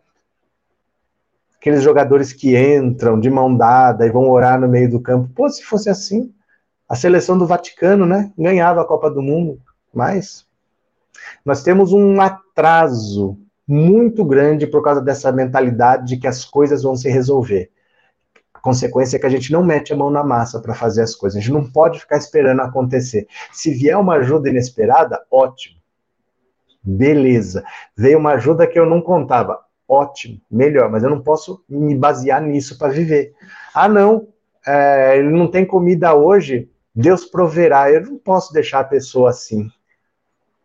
[1.60, 5.28] aqueles jogadores que entram de mão dada e vão orar no meio do campo.
[5.34, 6.32] Pô, se fosse assim,
[6.88, 9.60] a seleção do Vaticano, né, ganhava a Copa do Mundo.
[9.92, 10.46] Mas
[11.44, 13.36] nós temos um atraso
[13.66, 17.72] muito grande por causa dessa mentalidade de que as coisas vão se resolver.
[18.58, 21.14] A consequência é que a gente não mete a mão na massa para fazer as
[21.14, 21.38] coisas.
[21.38, 23.28] A gente não pode ficar esperando acontecer.
[23.52, 25.78] Se vier uma ajuda inesperada, ótimo.
[26.82, 27.62] Beleza.
[27.96, 32.42] Veio uma ajuda que eu não contava ótimo, melhor, mas eu não posso me basear
[32.42, 33.32] nisso para viver.
[33.72, 34.28] Ah, não,
[34.66, 37.90] é, ele não tem comida hoje, Deus proverá.
[37.92, 39.70] Eu não posso deixar a pessoa assim.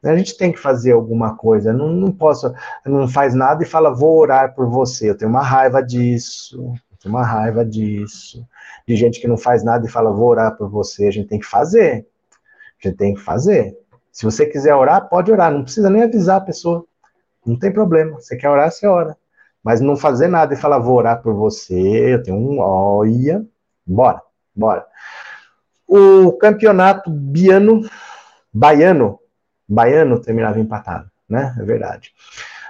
[0.04, 1.72] A gente tem que fazer alguma coisa.
[1.72, 2.54] Não, não posso,
[2.86, 5.10] não faz nada e fala, vou orar por você.
[5.10, 6.74] Eu tenho uma raiva disso,
[7.08, 8.46] uma raiva disso.
[8.88, 11.08] De gente que não faz nada e fala, vou orar por você.
[11.08, 12.08] A gente tem que fazer.
[12.82, 13.78] A gente tem que fazer.
[14.12, 15.52] Se você quiser orar, pode orar.
[15.52, 16.86] Não precisa nem avisar a pessoa.
[17.46, 18.20] Não tem problema.
[18.20, 19.18] Você quer orar, você ora.
[19.64, 23.46] Mas não fazer nada e falar, vou orar por você, eu tenho um olha.
[23.86, 24.22] Bora,
[24.54, 24.86] bora.
[25.88, 27.82] O campeonato biano,
[28.54, 29.20] baiano,
[29.68, 31.56] baiano terminava empatado, né?
[31.58, 32.12] É verdade.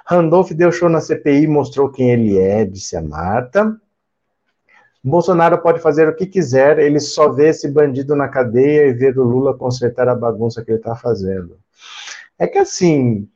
[0.06, 3.76] Randolph deu show na CPI, mostrou quem ele é, disse a Marta.
[5.04, 9.18] Bolsonaro pode fazer o que quiser, ele só vê esse bandido na cadeia e ver
[9.20, 11.58] o Lula consertar a bagunça que ele está fazendo.
[12.40, 13.28] É que assim,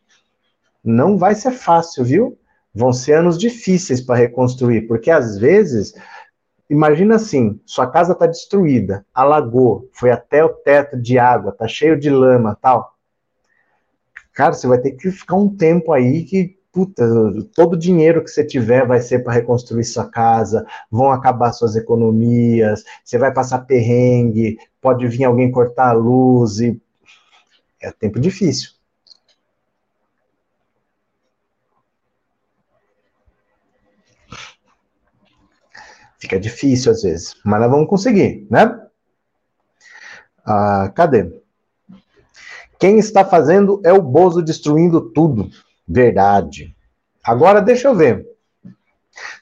[0.82, 2.40] não vai ser fácil, viu?
[2.74, 5.94] Vão ser anos difíceis para reconstruir, porque às vezes,
[6.70, 12.00] imagina assim, sua casa está destruída, alagou, foi até o teto de água, tá cheio
[12.00, 12.96] de lama, tal.
[14.34, 17.04] Cara, você vai ter que ficar um tempo aí que puta,
[17.56, 21.76] todo o dinheiro que você tiver vai ser para reconstruir sua casa, vão acabar suas
[21.76, 26.80] economias, você vai passar perrengue, pode vir alguém cortar a luz e
[27.82, 28.74] é tempo difícil.
[36.20, 38.80] Fica difícil às vezes, mas nós vamos conseguir, né?
[40.46, 41.42] Ah, cadê?
[42.80, 45.50] Quem está fazendo é o Bozo destruindo tudo.
[45.88, 46.76] Verdade.
[47.24, 48.26] Agora deixa eu ver.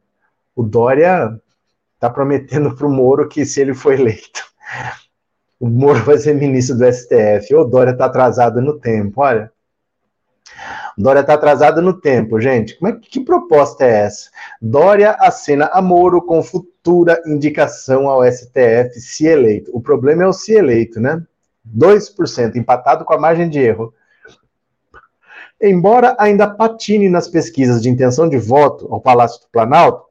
[0.56, 1.38] O Dória
[1.96, 4.46] está prometendo para o Moro que se ele for eleito,
[5.60, 7.54] o Moro vai ser ministro do STF.
[7.56, 9.52] O Dória está atrasado no tempo, olha.
[10.98, 12.76] Dória está atrasado no tempo, gente.
[12.80, 14.32] Como é, que proposta é essa?
[14.60, 19.70] Dória assina a Moro com futura indicação ao STF se eleito.
[19.74, 21.22] O problema é o se eleito, né?
[21.76, 23.94] 2%, empatado com a margem de erro.
[25.62, 30.06] Embora ainda patine nas pesquisas de intenção de voto ao Palácio do Planalto,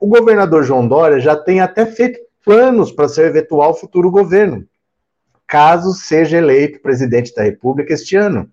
[0.00, 4.66] o governador João Dória já tem até feito planos para seu eventual futuro governo,
[5.46, 8.50] caso seja eleito presidente da República este ano.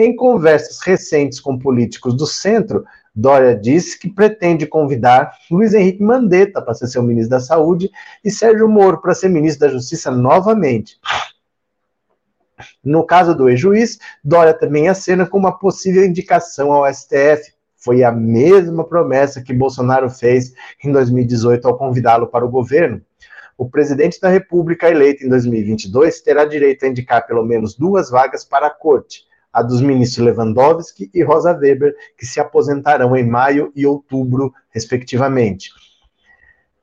[0.00, 6.62] Em conversas recentes com políticos do centro, Dória disse que pretende convidar Luiz Henrique Mandetta
[6.62, 7.90] para ser seu ministro da Saúde
[8.24, 11.00] e Sérgio Moro para ser ministro da Justiça novamente.
[12.84, 17.52] No caso do ex-juiz, Dória também acena com uma possível indicação ao STF.
[17.76, 20.52] Foi a mesma promessa que Bolsonaro fez
[20.84, 23.02] em 2018 ao convidá-lo para o governo.
[23.56, 28.44] O presidente da República eleito em 2022 terá direito a indicar pelo menos duas vagas
[28.44, 33.72] para a corte, a dos ministros Lewandowski e Rosa Weber, que se aposentarão em maio
[33.74, 35.70] e outubro, respectivamente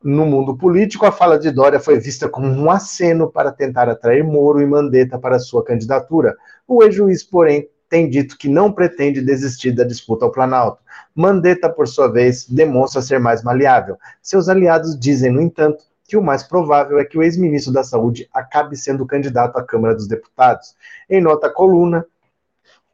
[0.05, 4.23] no mundo político, a fala de Dória foi vista como um aceno para tentar atrair
[4.23, 6.35] Moro e Mandetta para sua candidatura.
[6.67, 10.79] O ex-juiz, porém, tem dito que não pretende desistir da disputa ao Planalto.
[11.15, 13.97] Mandetta, por sua vez, demonstra ser mais maleável.
[14.21, 18.29] Seus aliados dizem, no entanto, que o mais provável é que o ex-ministro da Saúde
[18.31, 20.75] acabe sendo candidato à Câmara dos Deputados.
[21.09, 22.05] Em nota coluna,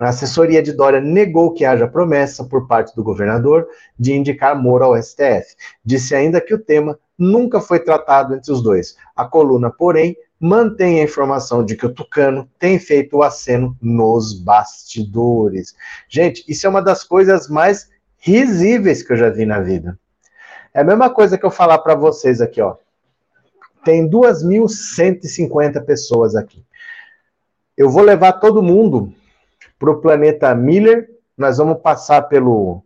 [0.05, 3.67] a assessoria de Dória negou que haja promessa por parte do governador
[3.99, 5.55] de indicar Moro ao STF.
[5.85, 8.95] Disse ainda que o tema nunca foi tratado entre os dois.
[9.15, 14.33] A coluna, porém, mantém a informação de que o Tucano tem feito o aceno nos
[14.33, 15.75] bastidores.
[16.09, 17.87] Gente, isso é uma das coisas mais
[18.17, 19.99] risíveis que eu já vi na vida.
[20.73, 22.75] É a mesma coisa que eu falar para vocês aqui, ó.
[23.85, 26.65] Tem 2.150 pessoas aqui.
[27.77, 29.13] Eu vou levar todo mundo
[29.81, 31.09] para o planeta Miller.
[31.35, 32.83] Nós vamos passar pelo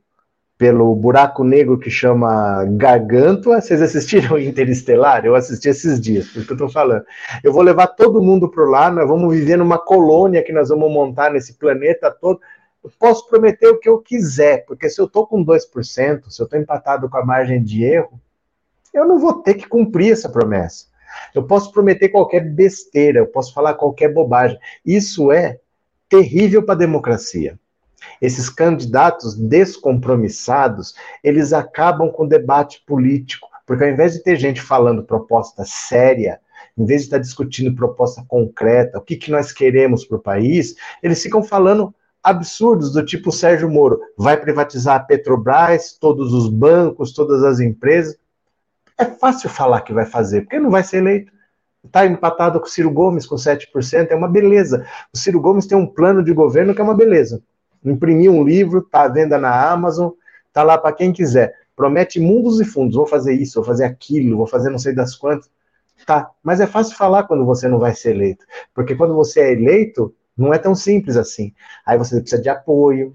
[0.58, 3.60] pelo buraco negro que chama Gargantua.
[3.60, 5.26] Vocês assistiram Interestelar?
[5.26, 7.04] Eu assisti esses dias, por isso que eu estou falando.
[7.44, 10.90] Eu vou levar todo mundo para lá, nós vamos viver numa colônia que nós vamos
[10.90, 12.40] montar nesse planeta todo.
[12.82, 16.46] Eu posso prometer o que eu quiser, porque se eu estou com 2%, se eu
[16.46, 18.18] estou empatado com a margem de erro,
[18.94, 20.86] eu não vou ter que cumprir essa promessa.
[21.34, 24.58] Eu posso prometer qualquer besteira, eu posso falar qualquer bobagem.
[24.86, 25.60] Isso é
[26.10, 27.60] terrível para a democracia.
[28.22, 34.62] Esses candidatos descompromissados, eles acabam com o debate político, porque ao invés de ter gente
[34.62, 36.40] falando proposta séria,
[36.78, 40.76] em vez de estar discutindo proposta concreta, o que, que nós queremos para o país,
[41.02, 47.14] eles ficam falando absurdos do tipo Sérgio Moro, vai privatizar a Petrobras, todos os bancos,
[47.14, 48.18] todas as empresas.
[48.98, 51.32] É fácil falar que vai fazer, porque não vai ser eleito.
[51.86, 54.86] Está empatado com o Ciro Gomes com 7%, é uma beleza.
[55.14, 57.42] O Ciro Gomes tem um plano de governo que é uma beleza
[57.92, 60.12] imprimir um livro, tá à venda na Amazon,
[60.52, 61.54] tá lá para quem quiser.
[61.76, 65.16] Promete mundos e fundos, vou fazer isso, vou fazer aquilo, vou fazer não sei das
[65.16, 65.50] quantas.
[66.06, 69.54] Tá, mas é fácil falar quando você não vai ser eleito, porque quando você é
[69.54, 71.54] eleito, não é tão simples assim.
[71.86, 73.14] Aí você precisa de apoio,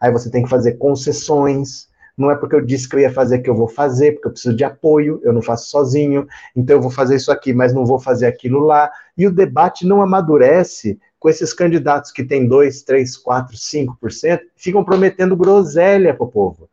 [0.00, 1.88] aí você tem que fazer concessões.
[2.20, 4.32] Não é porque eu disse que eu ia fazer que eu vou fazer, porque eu
[4.32, 7.86] preciso de apoio, eu não faço sozinho, então eu vou fazer isso aqui, mas não
[7.86, 8.90] vou fazer aquilo lá.
[9.16, 14.84] E o debate não amadurece com esses candidatos que têm 2, 3, 4, 5%, ficam
[14.84, 16.68] prometendo groselha para o povo.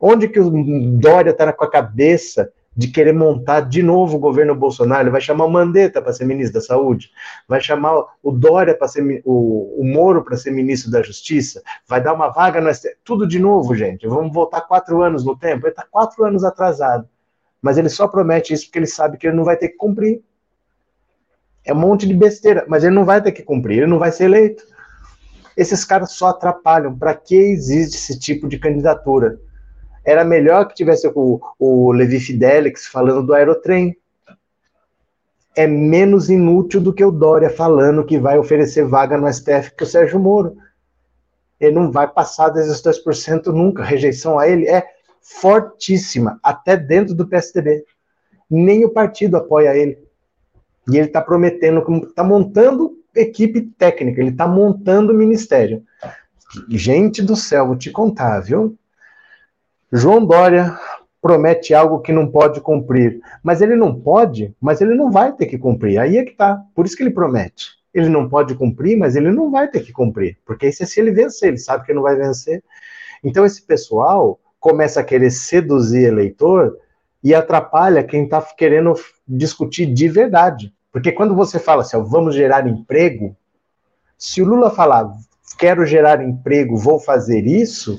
[0.00, 0.50] Onde que o
[0.98, 5.02] Dória está com a cabeça de querer montar de novo o governo Bolsonaro?
[5.02, 7.10] Ele vai chamar o Mandetta para ser ministro da Saúde,
[7.48, 12.00] vai chamar o Dória para ser o, o Moro para ser ministro da Justiça, vai
[12.00, 14.06] dar uma vaga no STF, tudo de novo, gente.
[14.06, 15.66] Vamos voltar quatro anos no tempo.
[15.66, 17.08] Ele está quatro anos atrasado.
[17.60, 20.22] Mas ele só promete isso porque ele sabe que ele não vai ter que cumprir.
[21.64, 24.12] É um monte de besteira, mas ele não vai ter que cumprir, ele não vai
[24.12, 24.62] ser eleito.
[25.56, 26.96] Esses caras só atrapalham.
[26.96, 29.40] Para que existe esse tipo de candidatura?
[30.08, 33.94] Era melhor que tivesse o, o Levi Fidelix falando do aerotrem.
[35.54, 39.82] É menos inútil do que o Dória falando que vai oferecer vaga no STF que
[39.82, 40.56] o Sérgio Moro.
[41.60, 43.82] Ele não vai passar desses 2% nunca.
[43.82, 44.82] A rejeição a ele é
[45.20, 47.84] fortíssima, até dentro do PSDB.
[48.48, 49.98] Nem o partido apoia ele.
[50.90, 55.84] E ele está prometendo, está montando equipe técnica, ele está montando ministério.
[56.70, 58.74] Gente do céu, vou te contar, viu?
[59.92, 60.78] João Dória
[61.20, 63.20] promete algo que não pode cumprir.
[63.42, 65.98] Mas ele não pode, mas ele não vai ter que cumprir.
[65.98, 66.62] Aí é que tá.
[66.74, 67.78] Por isso que ele promete.
[67.92, 70.38] Ele não pode cumprir, mas ele não vai ter que cumprir.
[70.44, 72.62] Porque isso é se ele vencer, ele sabe que não vai vencer.
[73.24, 76.78] Então esse pessoal começa a querer seduzir eleitor
[77.22, 78.94] e atrapalha quem está querendo
[79.26, 80.72] discutir de verdade.
[80.92, 83.36] Porque quando você fala assim, ó, vamos gerar emprego,
[84.16, 85.10] se o Lula falar,
[85.58, 87.98] quero gerar emprego, vou fazer isso,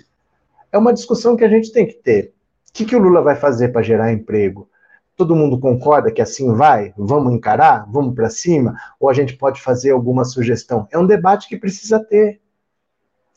[0.72, 2.34] é uma discussão que a gente tem que ter.
[2.70, 4.70] O que, que o Lula vai fazer para gerar emprego?
[5.16, 6.94] Todo mundo concorda que assim vai?
[6.98, 7.86] Vamos encarar?
[7.92, 8.76] Vamos para cima?
[9.00, 10.88] Ou a gente pode fazer alguma sugestão?
[10.92, 12.40] É um debate que precisa ter.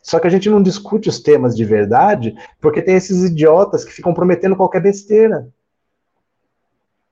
[0.02, 3.92] Só que a gente não discute os temas de verdade porque tem esses idiotas que
[3.92, 5.48] ficam prometendo qualquer besteira.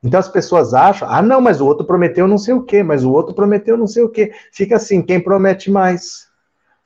[0.02, 3.04] Então as pessoas acham, ah, não, mas o outro prometeu não sei o quê, mas
[3.04, 4.32] o outro prometeu não sei o quê.
[4.50, 6.29] Fica assim, quem promete mais.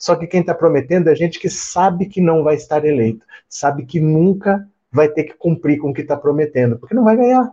[0.05, 3.87] Só que quem está prometendo é gente que sabe que não vai estar eleito, sabe
[3.87, 7.51] que nunca vai ter que cumprir com o que está prometendo, porque não vai ganhar.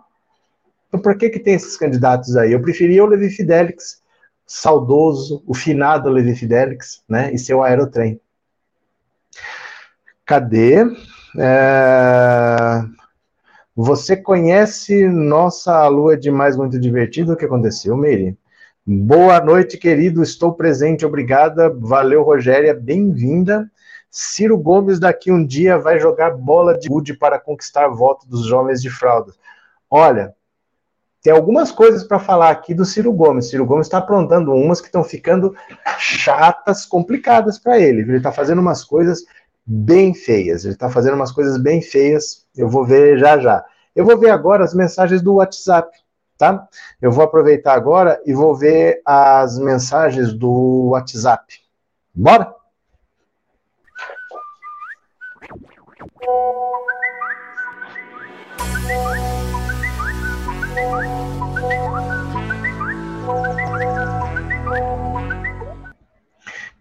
[0.89, 2.51] Então por que, que tem esses candidatos aí?
[2.51, 4.01] Eu preferia o Levi Fidelix,
[4.45, 8.19] saudoso, o finado Levi Fidelix, né, e seu aerotrem.
[10.25, 10.79] Cadê?
[11.39, 12.83] É...
[13.73, 17.31] Você conhece nossa lua de mais muito divertido?
[17.31, 18.37] O que aconteceu, Meire?
[18.83, 20.23] Boa noite, querido.
[20.23, 21.69] Estou presente, obrigada.
[21.69, 22.73] Valeu, Rogéria.
[22.73, 23.69] Bem-vinda.
[24.09, 28.81] Ciro Gomes daqui um dia vai jogar bola de gude para conquistar voto dos jovens
[28.81, 29.33] de fralda.
[29.87, 30.33] Olha,
[31.21, 33.51] tem algumas coisas para falar aqui do Ciro Gomes.
[33.51, 35.55] Ciro Gomes está aprontando umas que estão ficando
[35.99, 38.01] chatas, complicadas para ele.
[38.01, 39.23] Ele está fazendo umas coisas
[39.63, 40.65] bem feias.
[40.65, 42.47] Ele está fazendo umas coisas bem feias.
[42.57, 43.63] Eu vou ver já já.
[43.95, 45.95] Eu vou ver agora as mensagens do WhatsApp,
[46.41, 46.67] tá?
[46.99, 51.61] Eu vou aproveitar agora e vou ver as mensagens do WhatsApp.
[52.15, 52.51] Bora?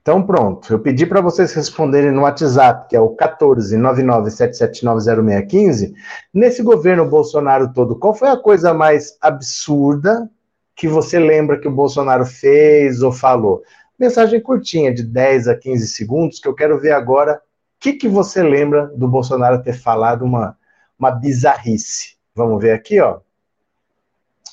[0.02, 5.92] Então pronto, eu pedi para vocês responderem no WhatsApp, que é o 14997790615.
[6.32, 10.30] Nesse governo Bolsonaro todo, qual foi a coisa mais absurda
[10.74, 13.62] que você lembra que o Bolsonaro fez ou falou?
[13.98, 17.40] Mensagem curtinha, de 10 a 15 segundos, que eu quero ver agora o
[17.78, 20.56] que, que você lembra do Bolsonaro ter falado uma,
[20.98, 22.16] uma bizarrice.
[22.34, 23.20] Vamos ver aqui, ó.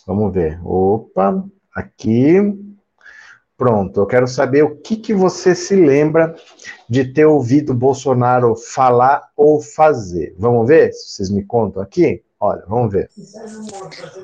[0.06, 0.60] Vamos ver.
[0.66, 1.42] Opa,
[1.74, 2.67] aqui.
[3.58, 6.36] Pronto, eu quero saber o que, que você se lembra
[6.88, 10.36] de ter ouvido Bolsonaro falar ou fazer.
[10.38, 10.94] Vamos ver?
[10.94, 12.22] Se vocês me contam aqui.
[12.40, 13.10] Olha, vamos ver.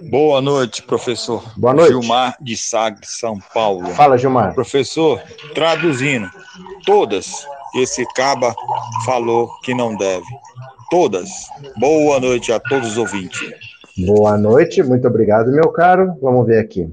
[0.07, 1.43] Boa noite, professor.
[1.57, 1.89] Boa noite.
[1.89, 3.87] Gilmar de Sagres, São Paulo.
[3.95, 4.53] Fala, Gilmar.
[4.53, 5.19] Professor,
[5.55, 6.29] traduzindo,
[6.85, 8.53] todas esse caba
[9.03, 10.25] falou que não deve.
[10.91, 11.27] Todas.
[11.75, 13.41] Boa noite a todos os ouvintes.
[14.05, 16.13] Boa noite, muito obrigado, meu caro.
[16.21, 16.87] Vamos ver aqui.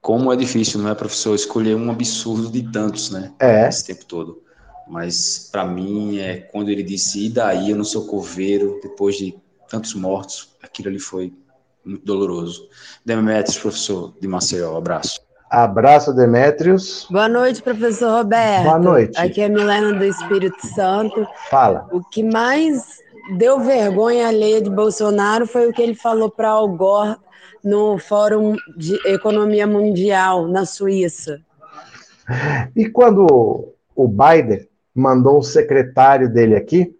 [0.00, 3.32] Como é difícil, não é, professor, escolher um absurdo de tantos, né?
[3.38, 3.68] É.
[3.68, 4.42] Esse tempo todo.
[4.88, 9.36] Mas, para mim, é quando ele disse, e daí eu não sou coveiro, depois de
[9.68, 11.32] tantos mortos, aquilo ali foi
[11.84, 12.68] muito doloroso.
[13.04, 15.20] Demetrios, professor de Maceió, abraço.
[15.50, 17.06] Abraço, Demetrios.
[17.10, 18.64] Boa noite, professor Roberto.
[18.64, 19.18] Boa noite.
[19.18, 21.26] Aqui é Milena do Espírito Santo.
[21.50, 21.88] Fala.
[21.92, 22.84] O que mais
[23.36, 27.16] deu vergonha alheia de Bolsonaro foi o que ele falou para Al Gore
[27.62, 31.40] no Fórum de Economia Mundial, na Suíça.
[32.74, 36.94] E quando o Biden mandou o secretário dele aqui,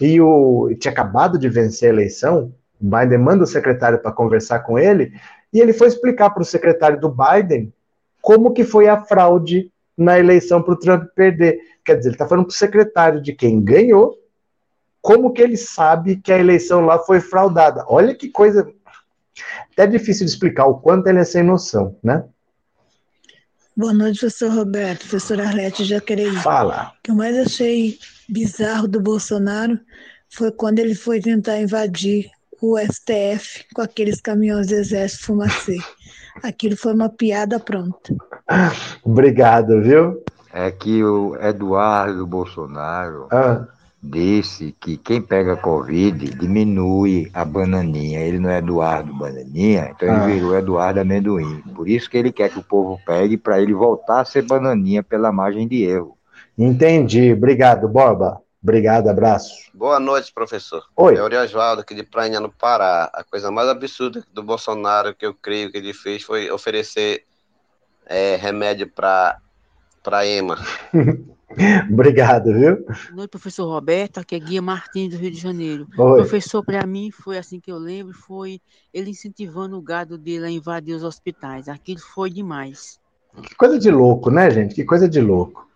[0.00, 4.12] e o e tinha acabado de vencer a eleição, o Biden manda o secretário para
[4.12, 5.12] conversar com ele,
[5.52, 7.72] e ele foi explicar para o secretário do Biden
[8.20, 11.58] como que foi a fraude na eleição para o Trump perder.
[11.84, 14.16] Quer dizer, ele está falando para o secretário de quem ganhou,
[15.02, 17.84] como que ele sabe que a eleição lá foi fraudada.
[17.88, 18.66] Olha que coisa
[19.72, 22.24] até difícil de explicar o quanto ele é sem noção, né?
[23.76, 26.36] Boa noite, professor Roberto, professor Arlete Jaquereí.
[26.36, 26.92] Fala.
[26.98, 27.98] O que eu mais achei
[28.28, 29.78] bizarro do Bolsonaro
[30.30, 32.30] foi quando ele foi tentar invadir
[32.60, 35.78] o STF com aqueles caminhões do Exército Fumacê.
[36.42, 38.14] Aquilo foi uma piada pronta.
[39.02, 40.22] Obrigado, viu?
[40.52, 43.66] É que o Eduardo Bolsonaro Ah,
[44.02, 48.20] disse que quem pega Covid diminui a bananinha.
[48.20, 50.24] Ele não é Eduardo Bananinha, então Ah.
[50.24, 51.62] ele virou Eduardo Amendoim.
[51.74, 55.02] Por isso que ele quer que o povo pegue para ele voltar a ser bananinha
[55.02, 56.18] pela margem de erro.
[56.58, 57.32] entendi.
[57.32, 58.40] Obrigado, Borba.
[58.62, 59.54] Obrigado, abraço.
[59.74, 60.84] Boa noite, professor.
[60.96, 61.16] Oi.
[61.16, 63.10] É Oriasvaldo, aqui de Prainha, no Pará.
[63.12, 67.24] A coisa mais absurda do Bolsonaro que eu creio que ele fez foi oferecer
[68.06, 69.38] é, remédio para
[70.02, 70.58] para EMA.
[71.92, 72.84] Obrigado, viu?
[72.84, 74.18] Boa noite, professor Roberto.
[74.18, 75.86] Aqui é Guia Martins, do Rio de Janeiro.
[75.98, 76.20] Oi.
[76.20, 78.60] Professor, para mim, foi assim que eu lembro, foi
[78.92, 81.68] ele incentivando o gado dele a invadir os hospitais.
[81.68, 83.00] Aquilo foi demais.
[83.42, 84.74] Que coisa de louco, né, gente?
[84.74, 85.68] Que coisa de louco.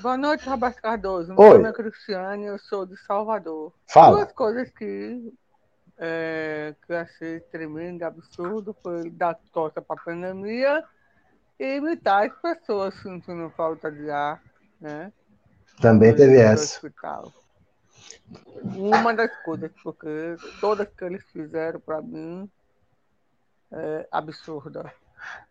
[0.00, 1.34] Boa noite, Roberto Cardoso.
[1.36, 1.48] Oi.
[1.48, 3.72] Meu nome é Cristiane, eu sou de Salvador.
[3.86, 4.16] Fala.
[4.16, 5.32] Duas coisas que,
[5.98, 10.84] é, que eu achei tremendo, absurdo, foi dar tosta para a pandemia
[11.62, 14.42] e imitar as pessoas sentindo falta de ar,
[14.80, 15.12] né?
[15.80, 16.76] Também no- teve essa.
[16.76, 17.32] hospital.
[18.76, 22.50] Uma das coisas, porque todas que eles fizeram para mim
[23.70, 24.92] é absurda.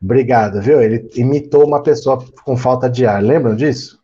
[0.01, 0.81] Obrigado, viu?
[0.81, 3.23] Ele imitou uma pessoa com falta de ar.
[3.23, 4.01] Lembram disso?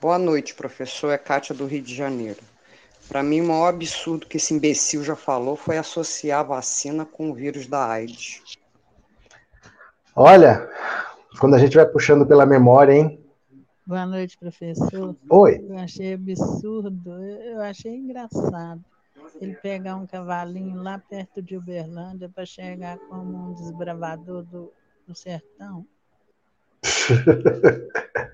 [0.00, 1.10] Boa noite, professor.
[1.10, 2.40] É Kátia do Rio de Janeiro.
[3.08, 7.30] Para mim, o maior absurdo que esse imbecil já falou foi associar a vacina com
[7.30, 8.42] o vírus da AIDS.
[10.14, 10.68] Olha,
[11.38, 13.24] quando a gente vai puxando pela memória, hein?
[13.86, 15.16] Boa noite, professor.
[15.28, 15.64] Oi.
[15.68, 18.84] Eu achei absurdo, eu achei engraçado.
[19.40, 24.72] Ele pegar um cavalinho lá perto de Uberlândia para chegar como um desbravador do,
[25.06, 25.86] do sertão.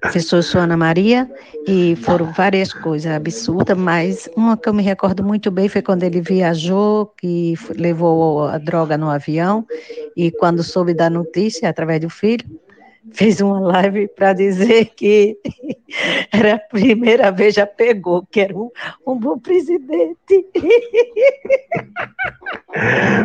[0.01, 1.29] Professor, sou Ana Maria
[1.67, 6.03] e foram várias coisas absurdas, mas uma que eu me recordo muito bem foi quando
[6.03, 9.67] ele viajou, que levou a droga no avião
[10.17, 12.47] e quando soube da notícia, através do filho,
[13.13, 15.39] fez uma live para dizer que
[16.33, 18.71] era a primeira vez já pegou, que era um,
[19.07, 20.47] um bom presidente.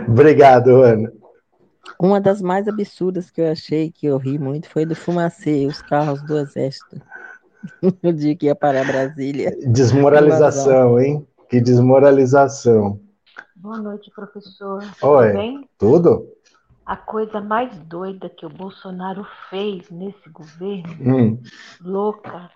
[0.07, 1.20] Obrigado, Ana.
[2.01, 5.83] Uma das mais absurdas que eu achei, que eu ri muito, foi do Fumacê, os
[5.83, 6.99] carros do Exército.
[8.01, 9.55] No dia que ia para Brasília.
[9.67, 11.27] Desmoralização, hein?
[11.47, 12.99] Que desmoralização.
[13.55, 14.81] Boa noite, professor.
[14.99, 15.27] Oi.
[15.27, 15.69] Tudo bem?
[15.77, 16.27] Tudo?
[16.83, 21.37] A coisa mais doida que o Bolsonaro fez nesse governo, Hum.
[21.79, 22.49] louca,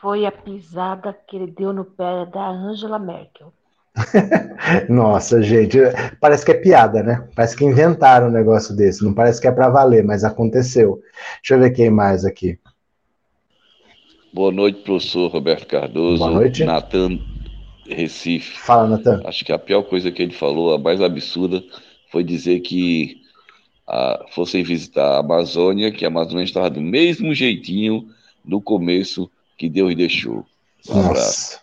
[0.00, 3.52] foi a pisada que ele deu no pé da Angela Merkel.
[4.88, 5.78] Nossa, gente,
[6.20, 7.28] parece que é piada, né?
[7.34, 9.04] Parece que inventaram um negócio desse.
[9.04, 11.00] Não parece que é para valer, mas aconteceu.
[11.40, 12.58] Deixa eu ver quem mais aqui.
[14.32, 16.18] Boa noite, professor Roberto Cardoso.
[16.18, 16.64] Boa noite.
[16.64, 17.18] Natan
[17.86, 18.58] Recife.
[18.58, 19.20] Fala, Natan.
[19.26, 21.62] Acho que a pior coisa que ele falou, a mais absurda,
[22.10, 23.20] foi dizer que
[23.86, 28.08] ah, fossem visitar a Amazônia, que a Amazônia estava do mesmo jeitinho
[28.42, 30.46] do começo que Deus deixou.
[30.88, 31.08] Um Nossa.
[31.08, 31.60] abraço.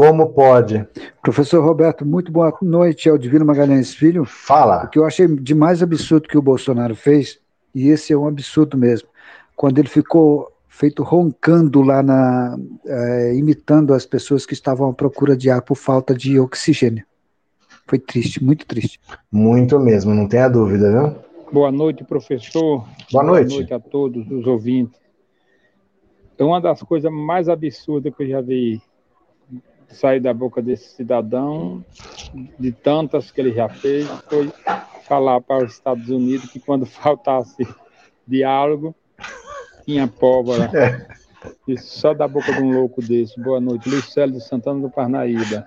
[0.00, 0.88] Como pode?
[1.20, 4.24] Professor Roberto, muito boa noite ao Divino Magalhães Filho.
[4.24, 4.84] Fala.
[4.84, 7.38] O que eu achei de mais absurdo que o Bolsonaro fez,
[7.74, 9.06] e esse é um absurdo mesmo,
[9.54, 12.58] quando ele ficou feito roncando lá na.
[12.86, 17.04] eh, imitando as pessoas que estavam à procura de ar por falta de oxigênio.
[17.86, 18.98] Foi triste, muito triste.
[19.30, 21.14] Muito mesmo, não tenha dúvida, viu?
[21.52, 22.88] Boa noite, professor.
[23.12, 23.48] Boa noite.
[23.48, 24.98] Boa noite a todos os ouvintes.
[26.38, 28.80] É uma das coisas mais absurdas que eu já vi
[29.92, 31.84] sair da boca desse cidadão,
[32.58, 34.50] de tantas que ele já fez, foi
[35.06, 37.66] falar para os Estados Unidos que quando faltasse
[38.26, 38.94] diálogo,
[39.84, 40.70] tinha pólvora.
[41.66, 43.40] Isso só da boca de um louco desse.
[43.40, 43.88] Boa noite.
[43.88, 45.66] Luiz Célio de Santana do Parnaíba.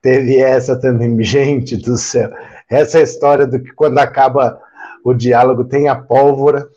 [0.00, 2.30] Teve essa também, gente do céu.
[2.68, 4.60] Essa história do que quando acaba
[5.02, 6.68] o diálogo tem a pólvora.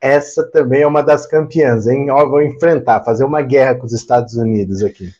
[0.00, 2.10] Essa também é uma das campeãs, hein?
[2.10, 5.12] Ó, vou enfrentar, fazer uma guerra com os Estados Unidos aqui.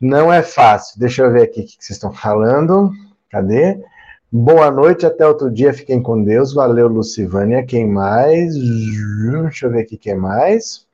[0.00, 0.98] Não é fácil.
[1.00, 2.92] Deixa eu ver aqui o que vocês estão falando.
[3.30, 3.82] Cadê?
[4.30, 5.72] Boa noite, até outro dia.
[5.72, 6.54] Fiquem com Deus.
[6.54, 7.64] Valeu, Lucivânia.
[7.64, 8.54] Quem mais?
[8.54, 10.86] Deixa eu ver aqui quem mais.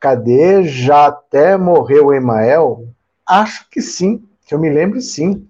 [0.00, 0.64] Cadê?
[0.64, 2.88] Já até morreu o Emael?
[3.24, 5.46] Acho que sim, que eu me lembro sim.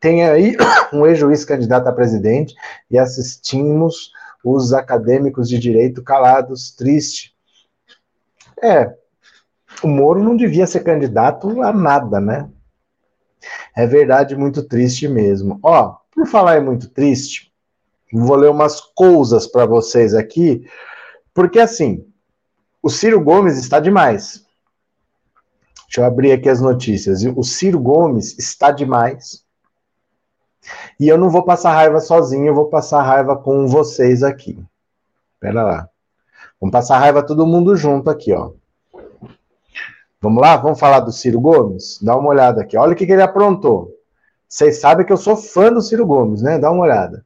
[0.00, 0.56] Tem aí
[0.92, 2.54] um ex-juiz candidato a presidente
[2.90, 4.10] e assistimos
[4.54, 7.34] os acadêmicos de direito calados, triste.
[8.62, 8.94] É,
[9.82, 12.48] o Moro não devia ser candidato a nada, né?
[13.74, 15.58] É verdade, muito triste mesmo.
[15.62, 17.52] Ó, por falar em muito triste,
[18.12, 20.66] vou ler umas coisas para vocês aqui,
[21.34, 22.06] porque assim,
[22.82, 24.44] o Ciro Gomes está demais.
[25.86, 27.22] Deixa eu abrir aqui as notícias.
[27.24, 29.45] O Ciro Gomes está demais.
[30.98, 34.58] E eu não vou passar raiva sozinho, eu vou passar raiva com vocês aqui.
[35.40, 35.88] Pera lá.
[36.60, 38.52] Vamos passar raiva todo mundo junto aqui, ó.
[40.20, 40.56] Vamos lá?
[40.56, 42.00] Vamos falar do Ciro Gomes?
[42.02, 42.76] Dá uma olhada aqui.
[42.76, 43.92] Olha o que, que ele aprontou.
[44.48, 46.58] Vocês sabem que eu sou fã do Ciro Gomes, né?
[46.58, 47.24] Dá uma olhada.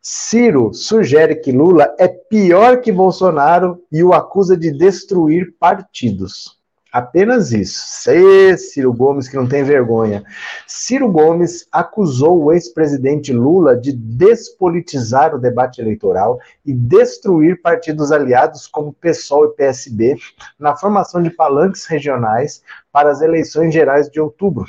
[0.00, 6.55] Ciro sugere que Lula é pior que Bolsonaro e o acusa de destruir partidos.
[6.96, 7.84] Apenas isso.
[7.86, 10.24] Cê, Ciro Gomes, que não tem vergonha.
[10.66, 18.66] Ciro Gomes acusou o ex-presidente Lula de despolitizar o debate eleitoral e destruir partidos aliados
[18.66, 20.16] como PSOL e PSB
[20.58, 24.64] na formação de palanques regionais para as eleições gerais de outubro.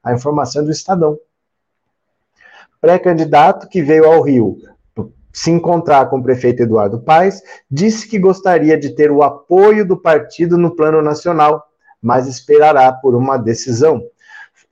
[0.00, 1.18] A informação é do Estadão.
[2.80, 4.73] Pré-candidato que veio ao Rio
[5.34, 9.96] se encontrar com o prefeito Eduardo Paes, disse que gostaria de ter o apoio do
[9.96, 11.66] partido no plano nacional,
[12.00, 14.00] mas esperará por uma decisão.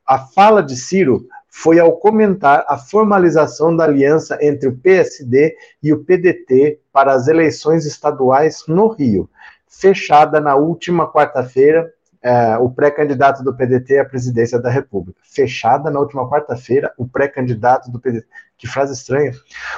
[0.07, 5.93] A fala de Ciro foi ao comentar a formalização da aliança entre o PSD e
[5.93, 9.29] o PDT para as eleições estaduais no Rio,
[9.69, 11.93] fechada na última quarta-feira
[12.23, 15.21] é, o pré-candidato do PDT à presidência da República.
[15.25, 18.27] Fechada na última quarta-feira, o pré-candidato do PDT.
[18.57, 19.33] Que frase estranha.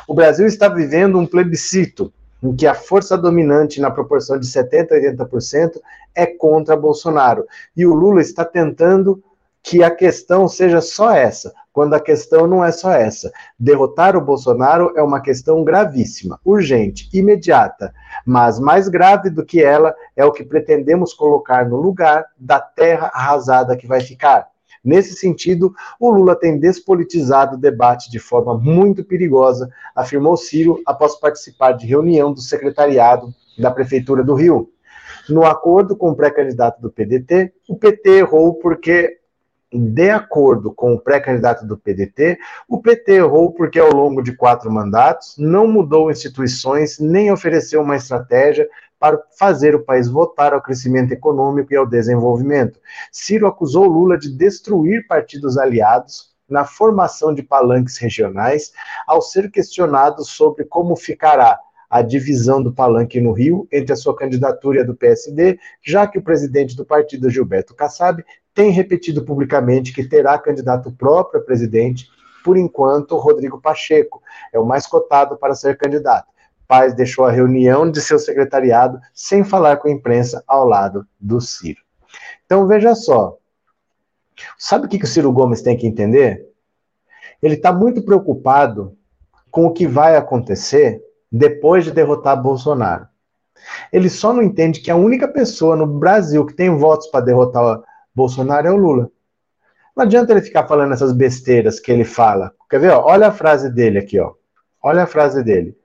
[0.06, 2.12] O Brasil está vivendo um plebiscito
[2.42, 5.80] em que a força dominante na proporção de 70% a 80%
[6.14, 7.46] é contra Bolsonaro.
[7.74, 9.24] E o Lula está tentando
[9.62, 13.32] que a questão seja só essa, quando a questão não é só essa.
[13.58, 19.94] Derrotar o Bolsonaro é uma questão gravíssima, urgente, imediata, mas mais grave do que ela
[20.16, 24.48] é o que pretendemos colocar no lugar da terra arrasada que vai ficar.
[24.84, 31.18] Nesse sentido, o Lula tem despolitizado o debate de forma muito perigosa, afirmou Ciro após
[31.18, 34.70] participar de reunião do secretariado da Prefeitura do Rio.
[35.28, 39.18] No acordo com o pré-candidato do PDT, o PT errou porque
[39.74, 42.38] de acordo com o pré-candidato do PDT,
[42.68, 47.96] o PT errou porque, ao longo de quatro mandatos, não mudou instituições nem ofereceu uma
[47.96, 48.68] estratégia
[48.98, 52.80] para fazer o país votar ao crescimento econômico e ao desenvolvimento.
[53.10, 58.72] Ciro acusou Lula de destruir partidos aliados na formação de palanques regionais,
[59.06, 61.58] ao ser questionado sobre como ficará
[61.90, 66.06] a divisão do palanque no Rio entre a sua candidatura e a do PSD, já
[66.06, 68.24] que o presidente do partido, Gilberto Kassab,
[68.54, 72.08] tem repetido publicamente que terá candidato próprio a presidente,
[72.44, 74.22] por enquanto, Rodrigo Pacheco
[74.52, 76.28] é o mais cotado para ser candidato.
[76.68, 81.40] Paz deixou a reunião de seu secretariado sem falar com a imprensa ao lado do
[81.40, 81.80] Ciro.
[82.44, 83.36] Então veja só.
[84.58, 86.46] Sabe o que o Ciro Gomes tem que entender?
[87.42, 88.96] Ele está muito preocupado
[89.50, 93.06] com o que vai acontecer depois de derrotar Bolsonaro.
[93.92, 97.82] Ele só não entende que a única pessoa no Brasil que tem votos para derrotar
[98.14, 99.10] Bolsonaro é o Lula.
[99.96, 102.52] Não adianta ele ficar falando essas besteiras que ele fala.
[102.68, 102.90] Quer ver?
[102.90, 103.04] Ó?
[103.06, 104.32] Olha a frase dele aqui, ó.
[104.82, 105.76] Olha a frase dele.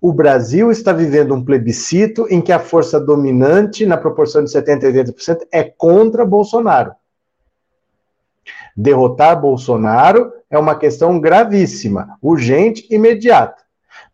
[0.00, 4.84] O Brasil está vivendo um plebiscito em que a força dominante, na proporção de 70%
[4.84, 6.92] a 80%, é contra Bolsonaro.
[8.76, 13.62] Derrotar Bolsonaro é uma questão gravíssima, urgente e imediata.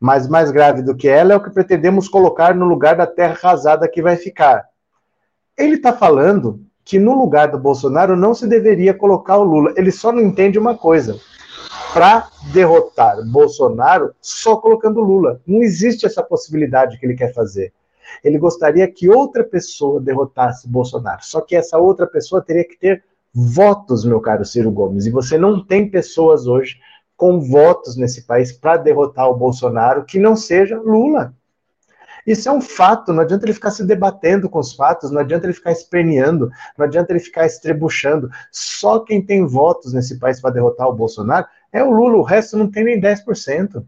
[0.01, 3.35] Mas mais grave do que ela é o que pretendemos colocar no lugar da terra
[3.35, 4.67] arrasada que vai ficar.
[5.57, 9.73] Ele está falando que no lugar do Bolsonaro não se deveria colocar o Lula.
[9.77, 11.19] Ele só não entende uma coisa.
[11.93, 15.41] Para derrotar Bolsonaro, só colocando Lula.
[15.47, 17.73] Não existe essa possibilidade que ele quer fazer.
[18.23, 21.25] Ele gostaria que outra pessoa derrotasse Bolsonaro.
[21.25, 25.07] Só que essa outra pessoa teria que ter votos, meu caro Ciro Gomes.
[25.07, 26.79] E você não tem pessoas hoje
[27.17, 31.33] com votos nesse país para derrotar o Bolsonaro que não seja Lula.
[32.27, 35.47] Isso é um fato, não adianta ele ficar se debatendo com os fatos, não adianta
[35.47, 38.31] ele ficar esperneando, não adianta ele ficar estrebuchando.
[38.51, 42.57] Só quem tem votos nesse país para derrotar o Bolsonaro é o Lula, o resto
[42.57, 43.85] não tem nem 10%.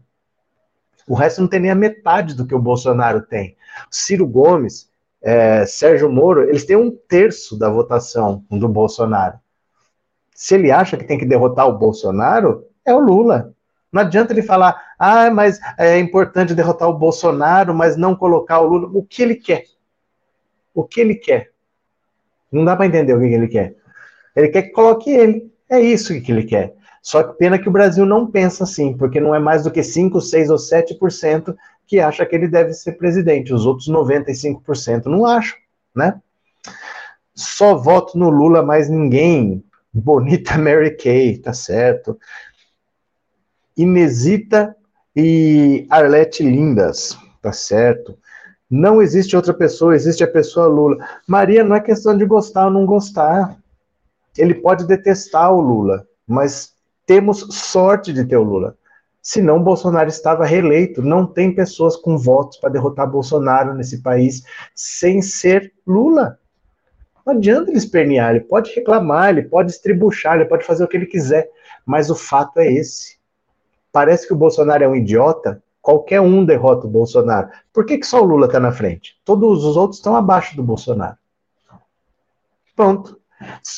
[1.07, 3.55] O resto não tem nem a metade do que o Bolsonaro tem.
[3.89, 4.89] Ciro Gomes,
[5.21, 9.39] é, Sérgio Moro, eles têm um terço da votação do Bolsonaro.
[10.35, 13.53] Se ele acha que tem que derrotar o Bolsonaro, é o Lula.
[13.91, 18.67] Não adianta ele falar, ah, mas é importante derrotar o Bolsonaro, mas não colocar o
[18.67, 18.89] Lula.
[18.93, 19.65] O que ele quer?
[20.73, 21.51] O que ele quer?
[22.51, 23.75] Não dá para entender o que ele quer.
[24.35, 25.51] Ele quer que coloque ele.
[25.69, 26.73] É isso que ele quer.
[27.01, 29.83] Só que pena que o Brasil não pensa assim, porque não é mais do que
[29.83, 31.55] 5, 6 ou 7%
[31.85, 33.53] que acha que ele deve ser presidente.
[33.53, 35.57] Os outros 95% não acham,
[35.95, 36.19] né?
[37.33, 39.63] Só voto no Lula, mais ninguém.
[39.93, 42.19] Bonita Mary Kay, tá certo.
[43.75, 44.75] Inesita
[45.19, 48.15] e Arlete Lindas, tá certo?
[48.69, 50.97] Não existe outra pessoa, existe a pessoa Lula.
[51.25, 53.57] Maria, não é questão de gostar ou não gostar.
[54.37, 58.77] Ele pode detestar o Lula, mas temos sorte de ter o Lula.
[59.19, 61.01] Senão, Bolsonaro estava reeleito.
[61.01, 64.43] Não tem pessoas com votos para derrotar Bolsonaro nesse país
[64.75, 66.37] sem ser Lula.
[67.25, 70.95] Não adianta ele espernear, ele pode reclamar, ele pode estribuchar, ele pode fazer o que
[70.95, 71.49] ele quiser,
[71.83, 73.16] mas o fato é esse
[73.97, 77.49] parece que o Bolsonaro é um idiota, qualquer um derrota o Bolsonaro.
[77.73, 79.15] Por que, que só o Lula está na frente?
[79.25, 81.17] Todos os outros estão abaixo do Bolsonaro.
[82.75, 83.19] Pronto.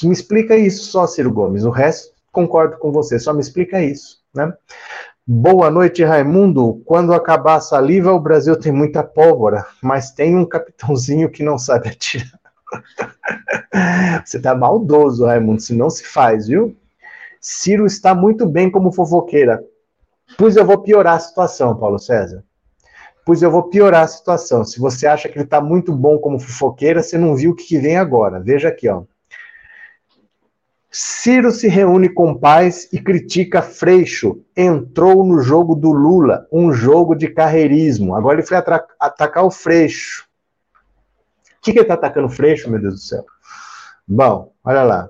[0.03, 1.63] Me explica isso só, Ciro Gomes.
[1.63, 4.21] O resto, concordo com você, só me explica isso.
[4.35, 4.53] Né?
[5.25, 6.81] Boa noite, Raimundo.
[6.83, 11.57] Quando acabar a saliva, o Brasil tem muita pólvora, mas tem um capitãozinho que não
[11.57, 12.37] sabe atirar.
[14.25, 16.75] Você tá maldoso, Raimundo, se não se faz, viu?
[17.41, 19.63] Ciro está muito bem como fofoqueira.
[20.39, 22.45] Pois eu vou piorar a situação, Paulo César.
[23.25, 24.63] Pois eu vou piorar a situação.
[24.63, 27.77] Se você acha que ele está muito bom como fofoqueira, você não viu o que
[27.77, 28.39] vem agora.
[28.39, 29.03] Veja aqui, ó.
[30.89, 34.41] Ciro se reúne com pais e critica Freixo.
[34.55, 38.15] Entrou no jogo do Lula, um jogo de carreirismo.
[38.15, 38.55] Agora ele foi
[38.97, 40.25] atacar o Freixo.
[41.57, 43.25] O que, que ele está atacando o Freixo, meu Deus do céu?
[44.07, 45.09] Bom, olha lá.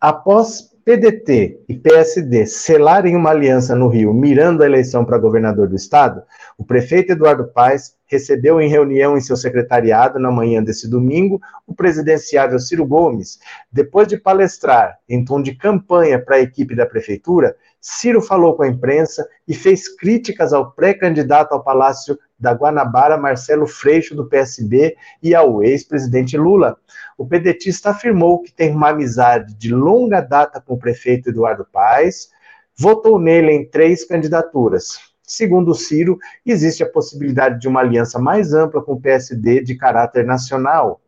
[0.00, 5.76] Após PDT e PSD selarem uma aliança no Rio, mirando a eleição para governador do
[5.76, 6.22] estado,
[6.58, 11.74] o prefeito Eduardo Paes recebeu em reunião em seu secretariado na manhã desse domingo o
[11.74, 13.38] presidenciável Ciro Gomes.
[13.70, 18.62] Depois de palestrar em tom de campanha para a equipe da prefeitura, Ciro falou com
[18.62, 24.96] a imprensa e fez críticas ao pré-candidato ao Palácio da Guanabara, Marcelo Freixo, do PSB,
[25.22, 26.76] e ao ex-presidente Lula.
[27.16, 32.30] O pedetista afirmou que tem uma amizade de longa data com o prefeito Eduardo Paes,
[32.76, 35.13] votou nele em três candidaturas.
[35.26, 40.24] Segundo Ciro, existe a possibilidade de uma aliança mais ampla com o PSD de caráter
[40.24, 41.00] nacional.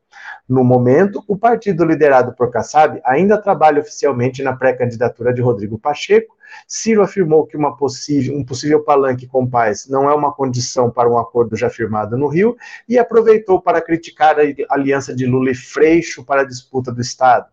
[0.49, 6.35] No momento, o partido liderado por Kassab ainda trabalha oficialmente na pré-candidatura de Rodrigo Pacheco.
[6.67, 11.19] Ciro afirmou que possível, um possível palanque com paz não é uma condição para um
[11.19, 12.57] acordo já firmado no Rio
[12.89, 17.49] e aproveitou para criticar a aliança de Lula e Freixo para a disputa do Estado.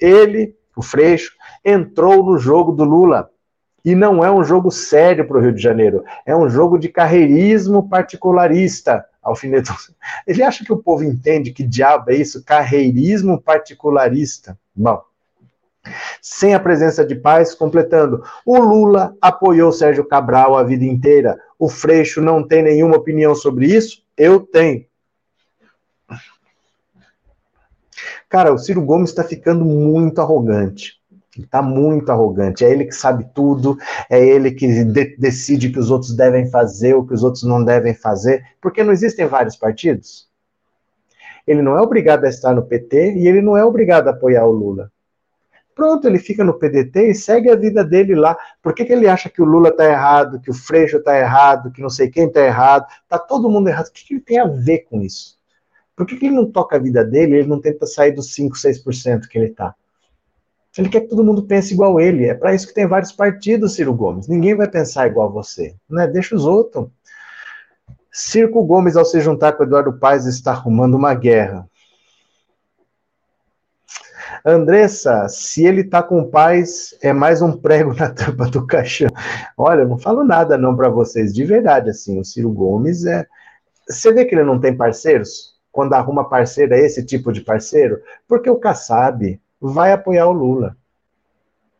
[0.00, 1.32] Ele, o Freixo,
[1.62, 3.30] entrou no jogo do Lula.
[3.84, 6.88] E não é um jogo sério para o Rio de Janeiro, é um jogo de
[6.88, 9.76] carreirismo particularista, alfinetou.
[10.26, 12.44] Ele acha que o povo entende que diabo é isso?
[12.44, 14.58] Carreirismo particularista.
[14.74, 15.02] Bom,
[16.20, 21.38] sem a presença de paz, completando, o Lula apoiou Sérgio Cabral a vida inteira.
[21.58, 24.02] O Freixo não tem nenhuma opinião sobre isso?
[24.16, 24.84] Eu tenho.
[28.28, 30.97] Cara, o Ciro Gomes está ficando muito arrogante.
[31.38, 32.64] Está muito arrogante.
[32.64, 33.76] É ele que sabe tudo,
[34.10, 37.44] é ele que de decide o que os outros devem fazer, o que os outros
[37.44, 40.28] não devem fazer, porque não existem vários partidos.
[41.46, 44.44] Ele não é obrigado a estar no PT e ele não é obrigado a apoiar
[44.44, 44.92] o Lula.
[45.74, 48.36] Pronto, ele fica no PDT e segue a vida dele lá.
[48.60, 51.70] Por que, que ele acha que o Lula está errado, que o Freixo está errado,
[51.70, 52.86] que não sei quem está errado?
[53.04, 53.86] Está todo mundo errado.
[53.86, 55.38] O que, que ele tem a ver com isso?
[55.94, 58.56] Por que, que ele não toca a vida dele ele não tenta sair dos 5,
[58.56, 59.72] 6% que ele está?
[60.76, 62.26] Ele quer que todo mundo pense igual ele.
[62.26, 64.28] É para isso que tem vários partidos, Ciro Gomes.
[64.28, 65.74] Ninguém vai pensar igual você.
[65.88, 66.06] Né?
[66.06, 66.88] Deixa os outros.
[68.12, 71.68] Circo Gomes, ao se juntar com Eduardo Paes, está arrumando uma guerra.
[74.44, 79.08] Andressa, se ele tá com paz, é mais um prego na tampa do caixão.
[79.56, 83.26] Olha, eu não falo nada não para vocês, de verdade, assim, o Ciro Gomes é...
[83.88, 85.56] Você vê que ele não tem parceiros?
[85.72, 88.00] Quando arruma parceiro, é esse tipo de parceiro?
[88.26, 90.76] Porque o Kassab vai apoiar o Lula.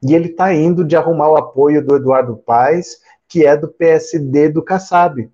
[0.02, 4.48] E ele tá indo de arrumar o apoio do Eduardo Paes, que é do PSD
[4.48, 5.30] do Kassab.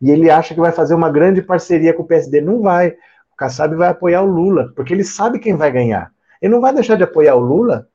[0.00, 2.40] E ele acha que vai fazer uma grande parceria com o PSD.
[2.40, 2.96] Não vai.
[3.40, 6.12] Kassab vai apoiar o Lula, porque ele sabe quem vai ganhar.
[6.42, 7.88] Ele não vai deixar de apoiar o Lula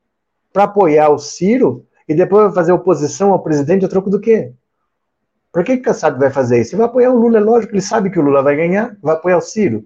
[0.51, 4.53] para apoiar o Ciro e depois vai fazer oposição ao presidente a troco do quê?
[5.53, 6.71] Por que o Kassab vai fazer isso?
[6.71, 9.13] Ele vai apoiar o Lula, é lógico, ele sabe que o Lula vai ganhar, vai
[9.13, 9.85] apoiar o Ciro.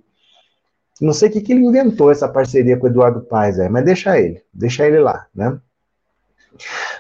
[1.01, 3.85] Não sei o que, que ele inventou essa parceria com o Eduardo Paes, é, mas
[3.85, 5.59] deixa ele, deixa ele lá, né?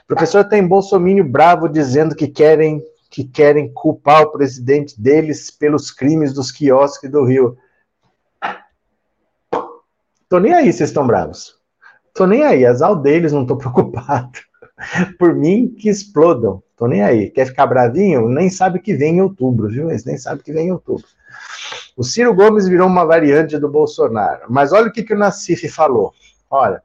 [0.07, 6.31] professor tem bolsomínio bravo dizendo que querem que querem culpar o presidente deles pelos crimes
[6.31, 7.57] dos quiosques do Rio.
[10.29, 11.55] Tô nem aí, vocês estão bravos.
[12.13, 14.39] Tô nem aí, azar deles, não tô preocupado.
[15.17, 16.61] Por mim, que explodam.
[16.77, 17.31] Tô nem aí.
[17.31, 18.29] Quer ficar bravinho?
[18.29, 19.89] Nem sabe que vem em outubro, viu?
[19.89, 21.05] Eles nem sabem que vem em outubro.
[21.99, 24.45] O Ciro Gomes virou uma variante do Bolsonaro.
[24.47, 26.13] Mas olha o que, que o Nassif falou.
[26.49, 26.81] Olha.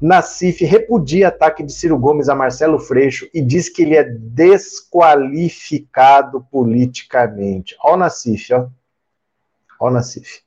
[0.00, 6.44] Nassif repudia ataque de Ciro Gomes a Marcelo Freixo e diz que ele é desqualificado
[6.50, 7.76] politicamente.
[7.80, 8.66] Olha o Nassif, ó.
[9.78, 10.42] Olha o Nassif.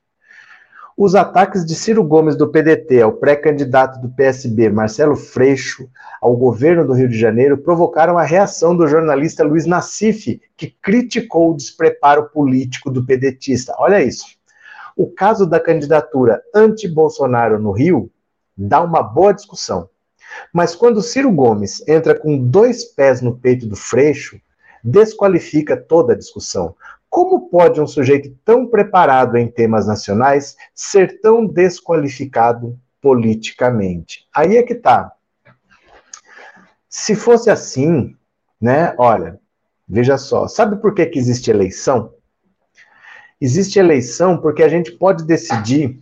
[0.98, 5.90] Os ataques de Ciro Gomes do PDT ao pré-candidato do PSB, Marcelo Freixo,
[6.22, 11.50] ao governo do Rio de Janeiro, provocaram a reação do jornalista Luiz Nassif, que criticou
[11.50, 13.74] o despreparo político do pedetista.
[13.78, 14.24] Olha isso.
[14.96, 18.10] O caso da candidatura anti-Bolsonaro no Rio
[18.56, 19.90] dá uma boa discussão.
[20.50, 24.40] Mas quando Ciro Gomes entra com dois pés no peito do Freixo,
[24.82, 26.74] desqualifica toda a discussão,
[27.16, 34.28] como pode um sujeito tão preparado em temas nacionais ser tão desqualificado politicamente?
[34.34, 35.10] Aí é que tá.
[36.90, 38.14] Se fosse assim,
[38.60, 38.94] né?
[38.98, 39.40] Olha,
[39.88, 42.12] veja só, sabe por que, que existe eleição?
[43.40, 45.98] Existe eleição porque a gente pode decidir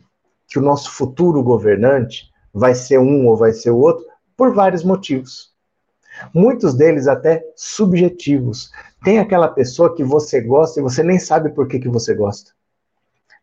[0.49, 4.05] que o nosso futuro governante vai ser um ou vai ser o outro
[4.37, 5.55] por vários motivos.
[6.33, 8.71] Muitos deles até subjetivos.
[9.05, 12.53] Tem aquela pessoa que você gosta e você nem sabe por que, que você gosta.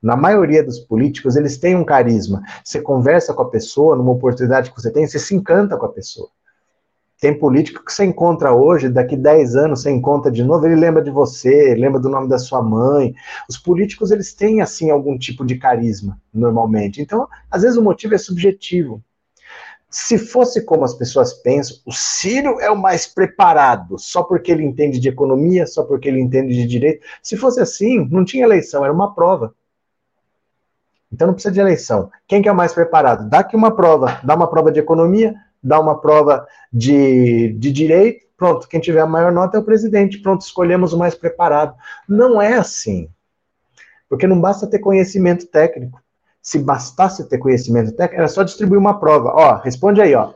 [0.01, 2.41] Na maioria dos políticos, eles têm um carisma.
[2.63, 5.91] Você conversa com a pessoa, numa oportunidade que você tem, você se encanta com a
[5.91, 6.29] pessoa.
[7.19, 11.03] Tem político que você encontra hoje, daqui 10 anos você encontra de novo, ele lembra
[11.03, 13.13] de você, lembra do nome da sua mãe.
[13.47, 16.99] Os políticos, eles têm, assim, algum tipo de carisma, normalmente.
[16.99, 19.03] Então, às vezes o motivo é subjetivo.
[19.93, 24.63] Se fosse como as pessoas pensam, o Ciro é o mais preparado, só porque ele
[24.63, 27.05] entende de economia, só porque ele entende de direito.
[27.21, 29.53] Se fosse assim, não tinha eleição, era uma prova.
[31.11, 32.09] Então não precisa de eleição.
[32.25, 33.29] Quem que é o mais preparado?
[33.29, 38.25] Dá aqui uma prova, dá uma prova de economia, dá uma prova de, de direito,
[38.37, 41.75] pronto, quem tiver a maior nota é o presidente, pronto, escolhemos o mais preparado.
[42.07, 43.09] Não é assim.
[44.07, 46.00] Porque não basta ter conhecimento técnico
[46.41, 49.29] se bastasse ter conhecimento técnico, era só distribuir uma prova.
[49.35, 50.33] Ó, responde aí, ó.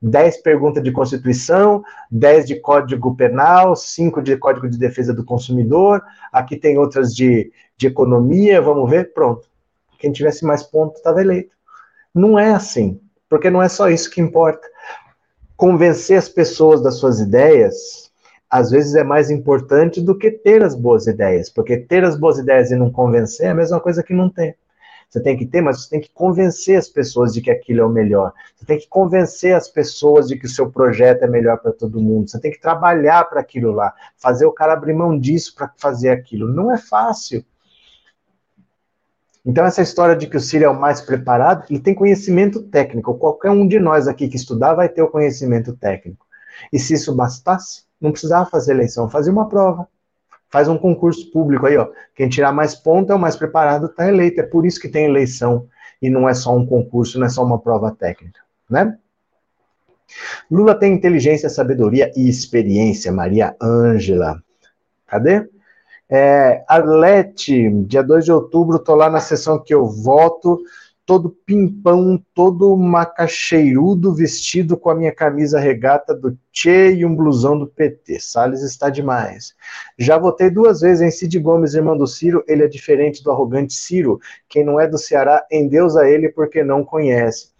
[0.00, 6.02] 10 perguntas de Constituição, 10 de Código Penal, 5 de Código de Defesa do Consumidor,
[6.32, 9.48] aqui tem outras de, de economia, vamos ver, pronto.
[9.98, 11.50] Quem tivesse mais pontos estava eleito.
[12.14, 14.66] Não é assim, porque não é só isso que importa.
[15.56, 18.12] Convencer as pessoas das suas ideias,
[18.48, 22.38] às vezes é mais importante do que ter as boas ideias, porque ter as boas
[22.38, 24.56] ideias e não convencer é a mesma coisa que não ter.
[25.08, 27.84] Você tem que ter, mas você tem que convencer as pessoas de que aquilo é
[27.84, 28.32] o melhor.
[28.54, 32.00] Você tem que convencer as pessoas de que o seu projeto é melhor para todo
[32.00, 32.28] mundo.
[32.28, 36.10] Você tem que trabalhar para aquilo lá, fazer o cara abrir mão disso para fazer
[36.10, 36.52] aquilo.
[36.52, 37.42] Não é fácil.
[39.46, 43.14] Então, essa história de que o Ciro é o mais preparado, ele tem conhecimento técnico.
[43.14, 46.26] Qualquer um de nós aqui que estudar vai ter o conhecimento técnico.
[46.70, 49.88] E se isso bastasse, não precisava fazer eleição, fazia uma prova.
[50.50, 51.88] Faz um concurso público aí, ó.
[52.14, 54.40] Quem tirar mais pontos é o mais preparado, está eleito.
[54.40, 55.66] É por isso que tem eleição
[56.00, 58.96] e não é só um concurso, não é só uma prova técnica, né?
[60.50, 63.12] Lula tem inteligência, sabedoria e experiência.
[63.12, 64.42] Maria Ângela.
[65.06, 65.46] Cadê?
[66.10, 70.58] É, Arlete, dia 2 de outubro, tô lá na sessão que eu voto
[71.08, 77.58] todo pimpão, todo macacheirudo, vestido com a minha camisa regata do Che e um blusão
[77.58, 78.20] do PT.
[78.20, 79.54] Salles está demais.
[79.98, 82.44] Já votei duas vezes em Cid Gomes, irmão do Ciro.
[82.46, 84.20] Ele é diferente do arrogante Ciro.
[84.50, 87.52] Quem não é do Ceará, endeusa ele porque não conhece.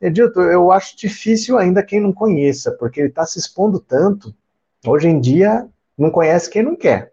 [0.00, 4.34] Edilton, eu acho difícil ainda quem não conheça, porque ele está se expondo tanto.
[4.86, 5.68] Hoje em dia,
[5.98, 7.12] não conhece quem não quer.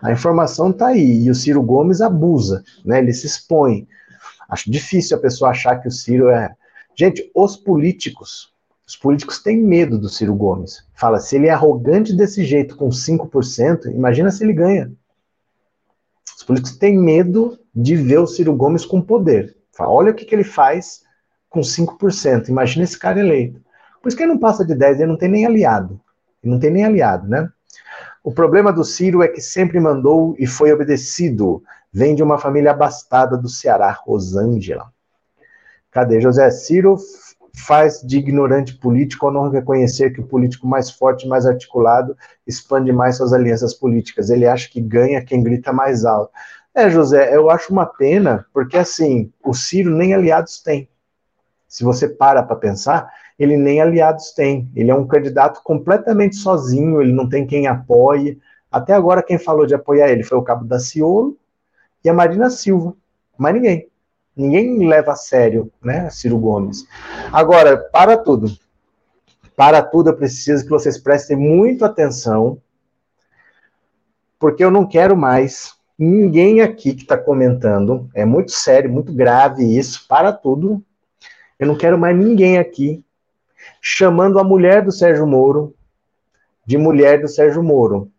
[0.00, 3.00] A informação está aí, e o Ciro Gomes abusa, né?
[3.00, 3.88] ele se expõe.
[4.48, 6.54] Acho difícil a pessoa achar que o Ciro é.
[6.96, 8.52] Gente, os políticos,
[8.86, 10.86] os políticos têm medo do Ciro Gomes.
[10.94, 14.92] Fala, se ele é arrogante desse jeito com 5%, imagina se ele ganha.
[16.36, 19.56] Os políticos têm medo de ver o Ciro Gomes com poder.
[19.72, 21.02] Fala, olha o que, que ele faz
[21.48, 22.48] com 5%.
[22.48, 23.60] Imagina esse cara eleito.
[24.02, 26.00] Por isso que ele não passa de 10, ele não tem nem aliado.
[26.42, 27.48] Ele não tem nem aliado, né?
[28.24, 31.62] O problema do Ciro é que sempre mandou e foi obedecido.
[31.92, 34.90] Vem de uma família abastada do Ceará, Rosângela.
[35.90, 36.22] Cadê?
[36.22, 36.96] José Ciro
[37.54, 42.90] faz de ignorante político ao não reconhecer que o político mais forte, mais articulado, expande
[42.90, 44.30] mais suas alianças políticas.
[44.30, 46.32] Ele acha que ganha quem grita mais alto.
[46.74, 50.88] É, José, eu acho uma pena, porque assim, o Ciro nem aliados tem.
[51.68, 54.70] Se você para para pensar, ele nem aliados tem.
[54.74, 58.38] Ele é um candidato completamente sozinho, ele não tem quem apoie.
[58.70, 61.36] Até agora, quem falou de apoiar ele foi o Cabo da Ciolo
[62.04, 62.94] e a Marina Silva.
[63.36, 63.88] Mais ninguém.
[64.36, 66.84] Ninguém leva a sério, né, Ciro Gomes.
[67.32, 68.50] Agora, para tudo.
[69.56, 72.60] Para tudo, eu preciso que vocês prestem muito atenção,
[74.38, 78.10] porque eu não quero mais ninguém aqui que está comentando.
[78.12, 80.06] É muito sério, muito grave isso.
[80.08, 80.84] Para tudo.
[81.56, 83.04] Eu não quero mais ninguém aqui
[83.80, 85.74] chamando a mulher do Sérgio Moro
[86.66, 88.10] de mulher do Sérgio Moro.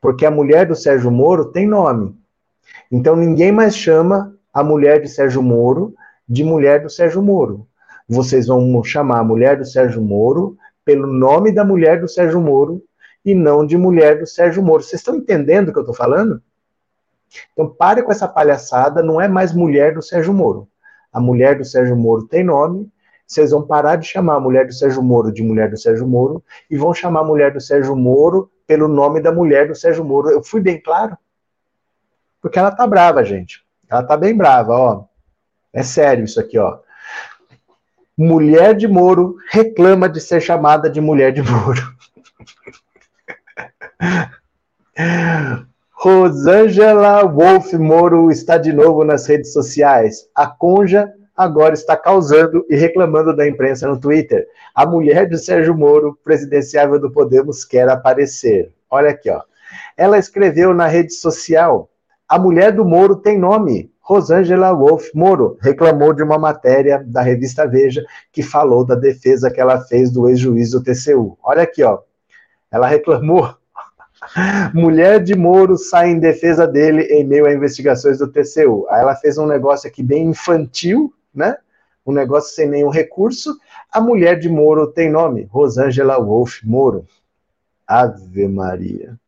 [0.00, 2.16] Porque a mulher do Sérgio Moro tem nome.
[2.90, 5.94] Então ninguém mais chama a mulher de Sérgio Moro
[6.28, 7.66] de mulher do Sérgio Moro.
[8.08, 12.82] Vocês vão chamar a mulher do Sérgio Moro pelo nome da mulher do Sérgio Moro
[13.24, 14.82] e não de mulher do Sérgio Moro.
[14.82, 16.42] Vocês estão entendendo o que eu estou falando?
[17.52, 20.68] Então pare com essa palhaçada, não é mais mulher do Sérgio Moro.
[21.12, 22.90] A mulher do Sérgio Moro tem nome,
[23.34, 26.42] vocês vão parar de chamar a mulher do Sérgio Moro de mulher do Sérgio Moro
[26.70, 30.30] e vão chamar a mulher do Sérgio Moro pelo nome da mulher do Sérgio Moro.
[30.30, 31.18] Eu fui bem claro?
[32.40, 33.64] Porque ela tá brava, gente.
[33.90, 35.04] Ela tá bem brava, ó.
[35.72, 36.78] É sério isso aqui, ó.
[38.16, 41.94] Mulher de Moro reclama de ser chamada de mulher de Moro.
[45.90, 50.28] Rosângela Wolf Moro está de novo nas redes sociais.
[50.34, 54.46] A Conja agora está causando e reclamando da imprensa no Twitter.
[54.74, 58.72] A mulher de Sérgio Moro, presidenciável do Podemos, quer aparecer.
[58.90, 59.42] Olha aqui, ó.
[59.96, 61.90] Ela escreveu na rede social
[62.28, 63.92] a mulher do Moro tem nome.
[64.00, 69.60] Rosângela Wolf Moro reclamou de uma matéria da revista Veja que falou da defesa que
[69.60, 71.38] ela fez do ex-juiz do TCU.
[71.42, 72.00] Olha aqui, ó.
[72.70, 73.54] Ela reclamou.
[74.74, 78.86] Mulher de Moro sai em defesa dele em meio a investigações do TCU.
[78.88, 81.56] Aí ela fez um negócio aqui bem infantil, né?
[82.06, 83.56] Um negócio sem nenhum recurso.
[83.90, 87.06] A mulher de Moro tem nome, Rosângela Wolf Moro.
[87.86, 89.18] Ave Maria.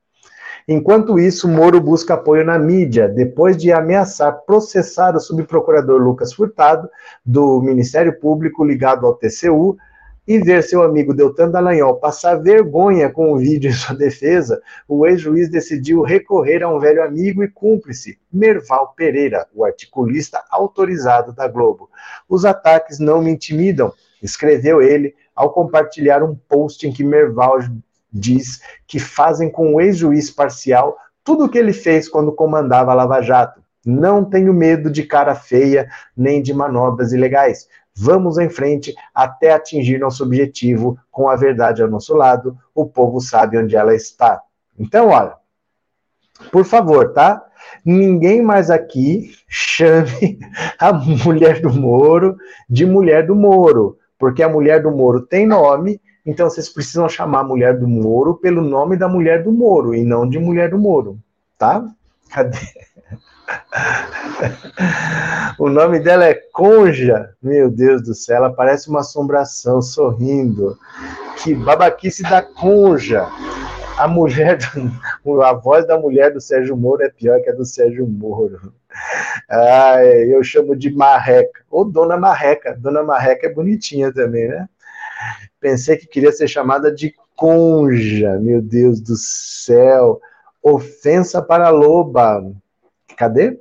[0.68, 6.88] Enquanto isso, Moro busca apoio na mídia, depois de ameaçar processar o subprocurador Lucas Furtado,
[7.24, 9.76] do Ministério Público ligado ao TCU,
[10.26, 15.06] e ver seu amigo Deltan Dallagnol passar vergonha com o vídeo em sua defesa, o
[15.06, 21.46] ex-juiz decidiu recorrer a um velho amigo e cúmplice, Merval Pereira, o articulista autorizado da
[21.46, 21.88] Globo.
[22.28, 23.92] Os ataques não me intimidam,
[24.22, 27.58] escreveu ele ao compartilhar um post em que Merval
[28.12, 32.94] diz que fazem com o ex-juiz parcial tudo o que ele fez quando comandava a
[32.94, 33.60] Lava Jato.
[33.84, 37.68] Não tenho medo de cara feia nem de manobras ilegais.
[37.96, 42.56] Vamos em frente até atingir nosso objetivo com a verdade ao nosso lado.
[42.74, 44.42] O povo sabe onde ela está.
[44.78, 45.34] Então, olha,
[46.52, 47.42] por favor, tá?
[47.84, 50.38] Ninguém mais aqui chame
[50.78, 52.36] a mulher do Moro
[52.68, 57.40] de mulher do Moro, porque a mulher do Moro tem nome então vocês precisam chamar
[57.40, 60.76] a mulher do Moro pelo nome da mulher do Moro e não de mulher do
[60.76, 61.16] Moro,
[61.56, 61.86] tá?
[62.28, 62.58] Cadê?
[65.58, 67.30] o nome dela é Conja.
[67.42, 70.78] Meu Deus do céu, ela parece uma assombração sorrindo.
[71.42, 73.26] Que babaquice da Conja.
[73.98, 74.58] A mulher,
[75.24, 78.72] do, a voz da mulher do Sérgio Moro é pior que a do Sérgio Moro.
[79.48, 81.64] Ai, eu chamo de Marreca.
[81.70, 82.76] Ou Dona Marreca.
[82.78, 84.68] Dona Marreca é bonitinha também, né?
[85.58, 90.20] Pensei que queria ser chamada de conja, meu Deus do céu.
[90.62, 92.44] Ofensa para a loba.
[93.16, 93.58] Cadê?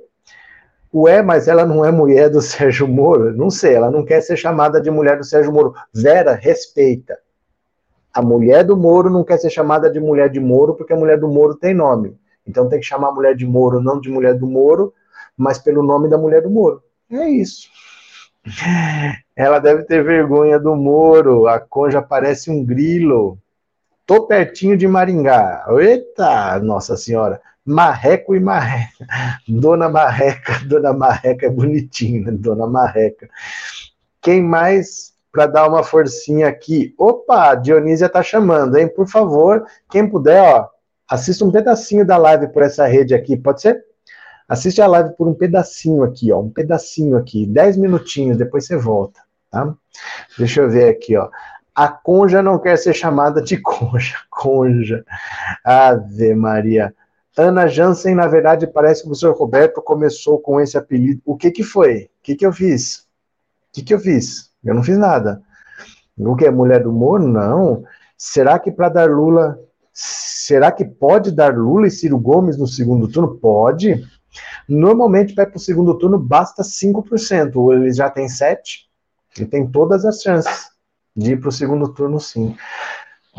[0.94, 3.36] Ué, mas ela não é mulher do Sérgio Moro?
[3.36, 5.74] Não sei, ela não quer ser chamada de mulher do Sérgio Moro.
[5.94, 7.18] Vera, respeita.
[8.12, 11.18] A mulher do Moro não quer ser chamada de mulher de Moro porque a mulher
[11.18, 12.16] do Moro tem nome.
[12.46, 14.94] Então tem que chamar a mulher de Moro, não de mulher do Moro,
[15.36, 16.82] mas pelo nome da mulher do Moro.
[17.10, 17.68] É isso.
[19.34, 21.46] Ela deve ter vergonha do Moro.
[21.46, 23.38] A conja parece um grilo.
[24.06, 25.66] Tô pertinho de Maringá.
[25.78, 27.40] Eita, Nossa Senhora.
[27.66, 29.06] Marreco e Marreca.
[29.48, 32.32] Dona Marreca, Dona Marreca é bonitinho, né?
[32.32, 33.28] Dona Marreca.
[34.22, 36.94] Quem mais para dar uma forcinha aqui?
[36.96, 38.88] Opa, Dionísia tá chamando, hein?
[38.88, 40.68] Por favor, quem puder, ó,
[41.10, 43.84] assista um pedacinho da live por essa rede aqui, pode ser?
[44.48, 48.76] Assiste a live por um pedacinho aqui, ó, um pedacinho aqui, dez minutinhos, depois você
[48.76, 49.20] volta,
[49.50, 49.74] tá?
[50.38, 51.28] Deixa eu ver aqui, ó.
[51.74, 55.04] A conja não quer ser chamada de conja, conja.
[55.64, 56.94] Ave Maria.
[57.36, 61.20] Ana Jansen, na verdade, parece que o professor Roberto começou com esse apelido.
[61.24, 62.04] O que que foi?
[62.04, 63.00] O que que eu fiz?
[63.00, 64.50] O que que eu fiz?
[64.64, 65.42] Eu não fiz nada.
[66.38, 67.28] Que é mulher do Moro?
[67.28, 67.84] Não.
[68.16, 69.60] Será que para dar Lula,
[69.92, 73.36] será que pode dar Lula e Ciro Gomes no segundo turno?
[73.36, 74.02] Pode.
[74.66, 77.74] Normalmente, para o segundo turno, basta 5%.
[77.74, 78.58] Ele já tem 7%,
[79.36, 80.70] ele tem todas as chances
[81.14, 82.56] de ir para o segundo turno, sim.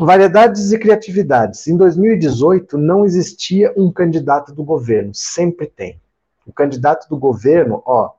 [0.00, 1.66] Variedades e criatividades.
[1.66, 6.00] Em 2018 não existia um candidato do governo, sempre tem.
[6.46, 8.12] O candidato do governo, ó,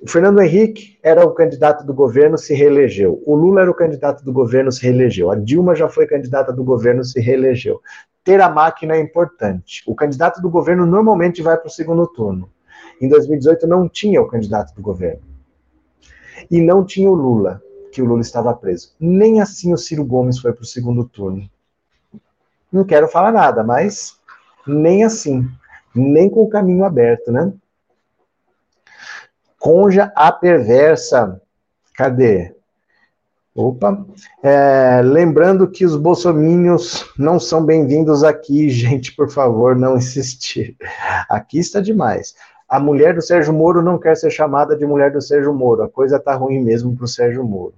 [0.00, 3.20] o Fernando Henrique era o candidato do governo, se reelegeu.
[3.26, 5.28] O Lula era o candidato do governo, se reelegeu.
[5.28, 7.80] A Dilma já foi candidata do governo, se reelegeu.
[8.22, 9.82] Ter a máquina é importante.
[9.88, 12.48] O candidato do governo normalmente vai para o segundo turno.
[13.00, 15.22] Em 2018 não tinha o candidato do governo.
[16.48, 18.92] E não tinha o Lula que o Lula estava preso.
[18.98, 21.48] Nem assim o Ciro Gomes foi para o segundo turno.
[22.70, 24.16] Não quero falar nada, mas
[24.66, 25.48] nem assim.
[25.94, 27.52] Nem com o caminho aberto, né?
[29.58, 31.40] Conja a perversa.
[31.94, 32.54] Cadê?
[33.54, 34.06] Opa.
[34.42, 40.76] É, lembrando que os bolsomínios não são bem-vindos aqui, gente, por favor, não insistir.
[41.28, 42.34] Aqui está demais
[42.68, 45.84] a mulher do Sérgio Moro não quer ser chamada de mulher do Sérgio Moro.
[45.84, 47.74] A coisa tá ruim mesmo pro Sérgio Moro.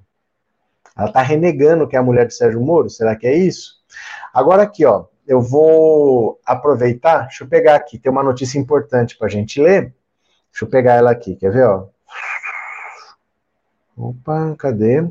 [0.99, 2.91] Ela tá renegando que é a mulher do Sérgio Moro.
[2.91, 3.77] Será que é isso?
[4.35, 7.29] Agora aqui, ó, eu vou aproveitar.
[7.29, 8.01] Deixa eu pegar aqui.
[8.01, 9.95] Tem uma notícia importante para a gente ler.
[10.51, 11.37] Deixa eu pegar ela aqui.
[11.37, 11.87] Quer ver, ó?
[13.97, 15.09] Opa, cadê?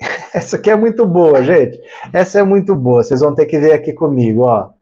[0.34, 1.80] Essa aqui é muito boa, gente.
[2.12, 3.04] Essa é muito boa.
[3.04, 4.74] Vocês vão ter que ver aqui comigo, ó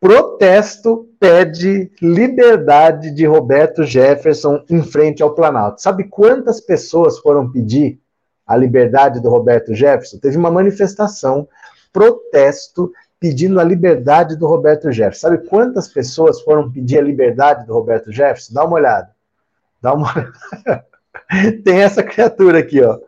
[0.00, 5.80] protesto pede liberdade de Roberto Jefferson em frente ao Planalto.
[5.80, 7.98] Sabe quantas pessoas foram pedir
[8.46, 10.18] a liberdade do Roberto Jefferson?
[10.18, 11.48] Teve uma manifestação,
[11.92, 15.28] protesto, pedindo a liberdade do Roberto Jefferson.
[15.28, 18.52] Sabe quantas pessoas foram pedir a liberdade do Roberto Jefferson?
[18.52, 19.10] Dá uma olhada.
[19.80, 20.12] Dá uma.
[21.64, 22.98] Tem essa criatura aqui, ó.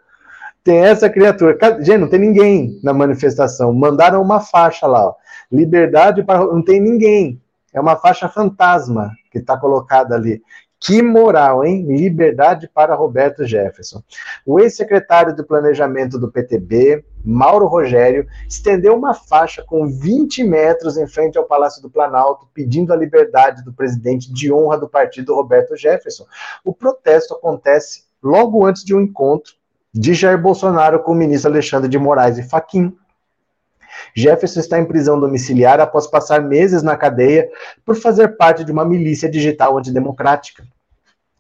[0.64, 1.56] Tem essa criatura.
[1.80, 3.72] Gente, não tem ninguém na manifestação.
[3.72, 5.14] Mandaram uma faixa lá, ó.
[5.50, 6.40] Liberdade para.
[6.40, 7.40] Não tem ninguém.
[7.72, 10.42] É uma faixa fantasma que está colocada ali.
[10.80, 11.84] Que moral, hein?
[11.88, 14.00] Liberdade para Roberto Jefferson.
[14.46, 21.06] O ex-secretário de Planejamento do PTB, Mauro Rogério, estendeu uma faixa com 20 metros em
[21.06, 25.76] frente ao Palácio do Planalto, pedindo a liberdade do presidente de honra do partido, Roberto
[25.76, 26.26] Jefferson.
[26.64, 29.54] O protesto acontece logo antes de um encontro
[29.92, 32.96] de Jair Bolsonaro com o ministro Alexandre de Moraes e Faquim.
[34.14, 37.48] Jefferson está em prisão domiciliar após passar meses na cadeia
[37.84, 40.64] por fazer parte de uma milícia digital antidemocrática.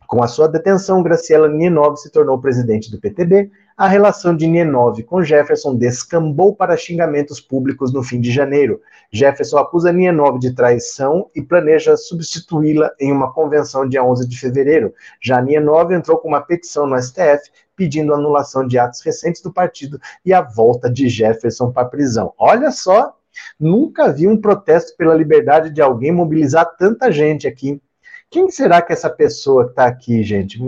[0.08, 3.50] Com a sua detenção, Graciela Nienov se tornou presidente do PTB.
[3.76, 8.80] A relação de Nienov com Jefferson descambou para xingamentos públicos no fim de janeiro.
[9.12, 14.94] Jefferson acusa Nienov de traição e planeja substituí-la em uma convenção dia 11 de fevereiro.
[15.20, 20.00] Já Nienov entrou com uma petição no STF pedindo anulação de atos recentes do partido
[20.24, 22.34] e a volta de Jefferson para a prisão.
[22.36, 23.16] Olha só,
[23.58, 27.80] nunca vi um protesto pela liberdade de alguém mobilizar tanta gente aqui.
[28.28, 30.24] Quem será que essa pessoa está aqui?
[30.24, 30.58] Gente,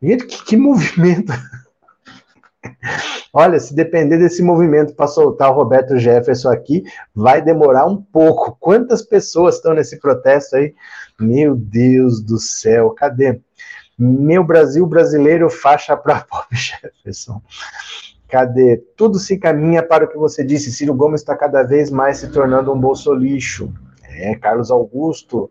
[0.00, 1.32] que, que movimento!
[3.30, 6.84] Olha, se depender desse movimento para soltar o Roberto Jefferson aqui,
[7.14, 8.56] vai demorar um pouco.
[8.58, 10.74] Quantas pessoas estão nesse protesto aí?
[11.20, 13.40] Meu Deus do céu, cadê?
[13.98, 17.40] Meu Brasil brasileiro, faixa para pobre Jefferson.
[18.28, 18.78] Cadê?
[18.96, 20.72] Tudo se caminha para o que você disse.
[20.72, 23.72] Ciro Gomes está cada vez mais se tornando um bolso lixo.
[24.02, 25.50] É, Carlos Augusto.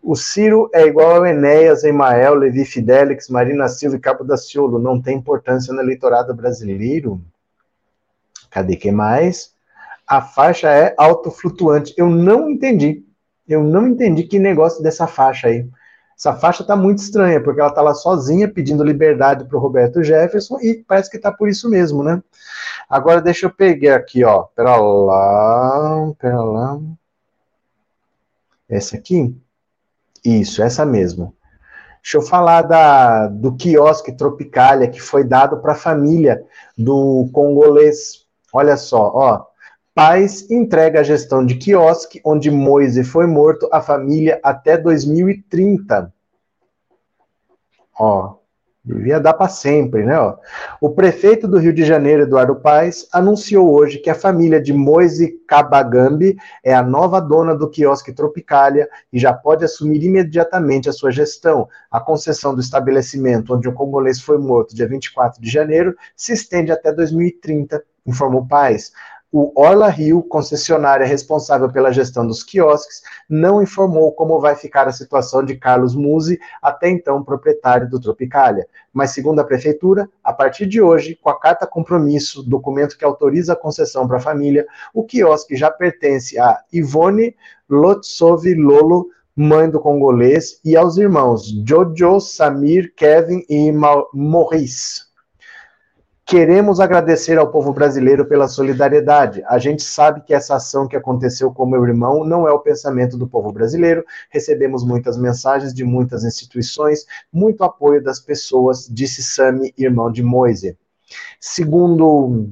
[0.00, 4.78] O Ciro é igual ao Enéas, Emael, Levi Fidelix, Marina Silva e Cabo da Ciolo.
[4.78, 7.20] Não tem importância no eleitorado brasileiro?
[8.50, 9.52] Cadê que mais?
[10.06, 11.92] A faixa é autoflutuante.
[11.96, 13.04] Eu não entendi.
[13.48, 15.68] Eu não entendi que negócio dessa faixa aí.
[16.18, 20.02] Essa faixa tá muito estranha, porque ela tá lá sozinha pedindo liberdade para o Roberto
[20.02, 22.20] Jefferson e parece que tá por isso mesmo, né?
[22.90, 24.42] Agora deixa eu pegar aqui, ó.
[24.42, 26.80] Pera lá, pera lá.
[28.68, 29.36] Essa aqui?
[30.24, 31.32] Isso, essa mesmo.
[32.02, 36.44] Deixa eu falar da, do quiosque Tropicália que foi dado para a família
[36.76, 38.26] do congolês.
[38.52, 39.46] Olha só, ó.
[39.98, 46.14] Paz entrega a gestão de quiosque onde Moise foi morto à família até 2030.
[47.98, 48.36] Ó,
[48.84, 50.16] devia dar para sempre, né?
[50.16, 50.36] Ó.
[50.80, 55.36] O prefeito do Rio de Janeiro, Eduardo Paes, anunciou hoje que a família de Moise
[55.48, 61.10] Kabagambi é a nova dona do quiosque Tropicália e já pode assumir imediatamente a sua
[61.10, 61.68] gestão.
[61.90, 66.70] A concessão do estabelecimento onde o congolês foi morto dia 24 de janeiro se estende
[66.70, 68.92] até 2030, informou Paes
[69.30, 74.92] o Orla Rio, concessionária responsável pela gestão dos quiosques, não informou como vai ficar a
[74.92, 78.66] situação de Carlos Musi, até então proprietário do Tropicália.
[78.92, 83.52] Mas, segundo a prefeitura, a partir de hoje, com a carta compromisso, documento que autoriza
[83.52, 87.36] a concessão para a família, o quiosque já pertence a Ivone
[87.68, 93.70] Lotsov Lolo, mãe do congolês, e aos irmãos Jojo, Samir, Kevin e
[94.14, 95.07] Maurice.
[96.28, 99.42] Queremos agradecer ao povo brasileiro pela solidariedade.
[99.46, 103.16] A gente sabe que essa ação que aconteceu com meu irmão não é o pensamento
[103.16, 104.04] do povo brasileiro.
[104.28, 110.76] Recebemos muitas mensagens de muitas instituições, muito apoio das pessoas, disse Sami, irmão de Moise.
[111.40, 112.50] Segundo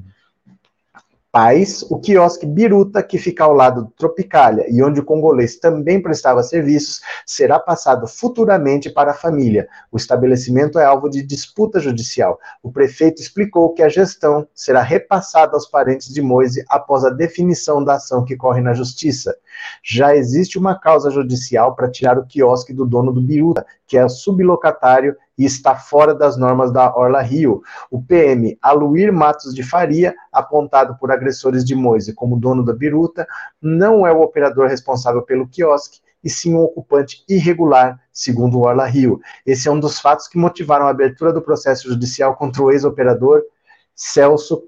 [1.36, 6.00] Paz, o quiosque Biruta, que fica ao lado do Tropicália e onde o congolês também
[6.00, 9.68] prestava serviços, será passado futuramente para a família.
[9.92, 12.38] O estabelecimento é alvo de disputa judicial.
[12.62, 17.84] O prefeito explicou que a gestão será repassada aos parentes de Moise após a definição
[17.84, 19.36] da ação que corre na justiça.
[19.82, 24.08] Já existe uma causa judicial para tirar o quiosque do dono do Biruta, que é
[24.08, 27.62] sublocatário e está fora das normas da Orla Rio.
[27.90, 33.26] O PM Aluir Matos de Faria, apontado por agressores de Moise como dono da biruta,
[33.60, 38.86] não é o operador responsável pelo quiosque, e sim um ocupante irregular, segundo o Orla
[38.86, 39.20] Rio.
[39.44, 43.42] Esse é um dos fatos que motivaram a abertura do processo judicial contra o ex-operador
[43.94, 44.64] Celso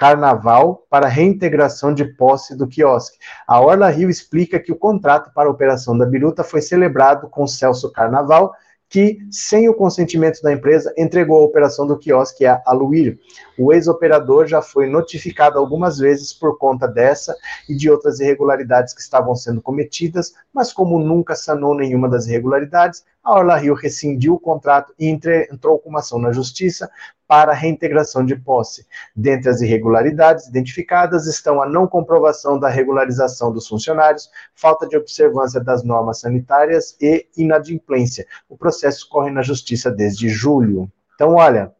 [0.00, 3.18] Carnaval para reintegração de posse do quiosque.
[3.46, 7.46] A Orla Rio explica que o contrato para a operação da biruta foi celebrado com
[7.46, 8.50] Celso Carnaval
[8.88, 13.20] que, sem o consentimento da empresa, entregou a operação do quiosque a Aluir.
[13.58, 17.36] O ex-operador já foi notificado algumas vezes por conta dessa
[17.68, 23.04] e de outras irregularidades que estavam sendo cometidas, mas como nunca sanou nenhuma das irregularidades,
[23.22, 26.90] a Orla Rio rescindiu o contrato e entrou com uma ação na justiça
[27.30, 28.84] para reintegração de posse.
[29.14, 35.60] Dentre as irregularidades identificadas estão a não comprovação da regularização dos funcionários, falta de observância
[35.60, 38.26] das normas sanitárias e inadimplência.
[38.48, 40.90] O processo corre na justiça desde julho.
[41.14, 41.72] Então, olha,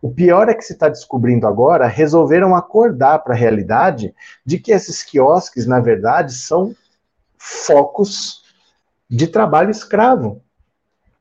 [0.00, 4.72] o pior é que se está descobrindo agora, resolveram acordar para a realidade de que
[4.72, 6.74] esses quiosques, na verdade, são
[7.36, 8.42] focos
[9.06, 10.42] de trabalho escravo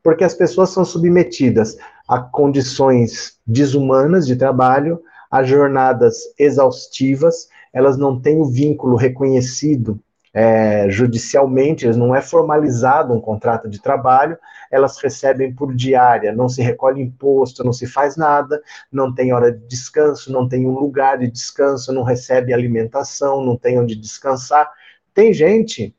[0.03, 8.19] porque as pessoas são submetidas a condições desumanas de trabalho, a jornadas exaustivas, elas não
[8.19, 9.99] têm o vínculo reconhecido
[10.33, 14.37] é, judicialmente, não é formalizado um contrato de trabalho,
[14.71, 18.61] elas recebem por diária, não se recolhe imposto, não se faz nada,
[18.91, 23.57] não tem hora de descanso, não tem um lugar de descanso, não recebe alimentação, não
[23.57, 24.71] tem onde descansar.
[25.13, 25.93] Tem gente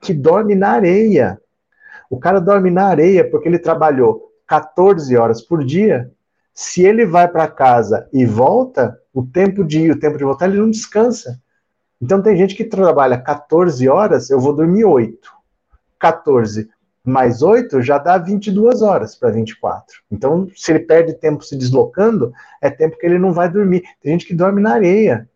[0.00, 1.40] que dorme na areia,
[2.10, 6.10] o cara dorme na areia porque ele trabalhou 14 horas por dia.
[6.52, 10.48] Se ele vai para casa e volta, o tempo de ir, o tempo de voltar,
[10.48, 11.40] ele não descansa.
[12.00, 15.30] Então tem gente que trabalha 14 horas, eu vou dormir 8.
[15.98, 16.68] 14
[17.06, 20.02] mais 8 já dá 22 horas para 24.
[20.10, 23.84] Então, se ele perde tempo se deslocando, é tempo que ele não vai dormir.
[24.02, 25.28] Tem gente que dorme na areia.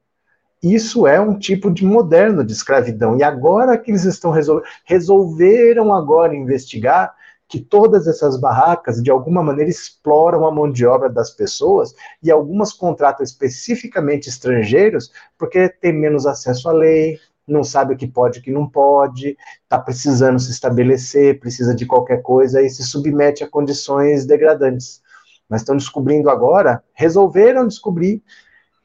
[0.62, 3.16] Isso é um tipo de moderno de escravidão.
[3.16, 7.14] E agora que eles estão resol resolveram agora investigar
[7.48, 12.30] que todas essas barracas, de alguma maneira, exploram a mão de obra das pessoas e
[12.30, 17.18] algumas contratam especificamente estrangeiros porque tem menos acesso à lei,
[17.48, 21.74] não sabe o que pode e o que não pode, está precisando se estabelecer, precisa
[21.74, 25.02] de qualquer coisa e se submete a condições degradantes.
[25.48, 28.22] Mas estão descobrindo agora, resolveram descobrir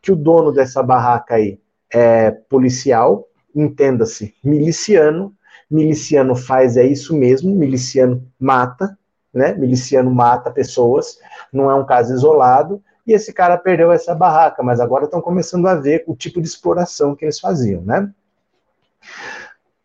[0.02, 1.60] que o dono dessa barraca aí
[1.92, 5.36] é policial, entenda-se, miliciano,
[5.70, 8.98] Miliciano faz é isso mesmo, miliciano mata,
[9.34, 9.54] né?
[9.54, 11.18] Miliciano mata pessoas,
[11.52, 15.68] não é um caso isolado, e esse cara perdeu essa barraca, mas agora estão começando
[15.68, 18.12] a ver o tipo de exploração que eles faziam, né?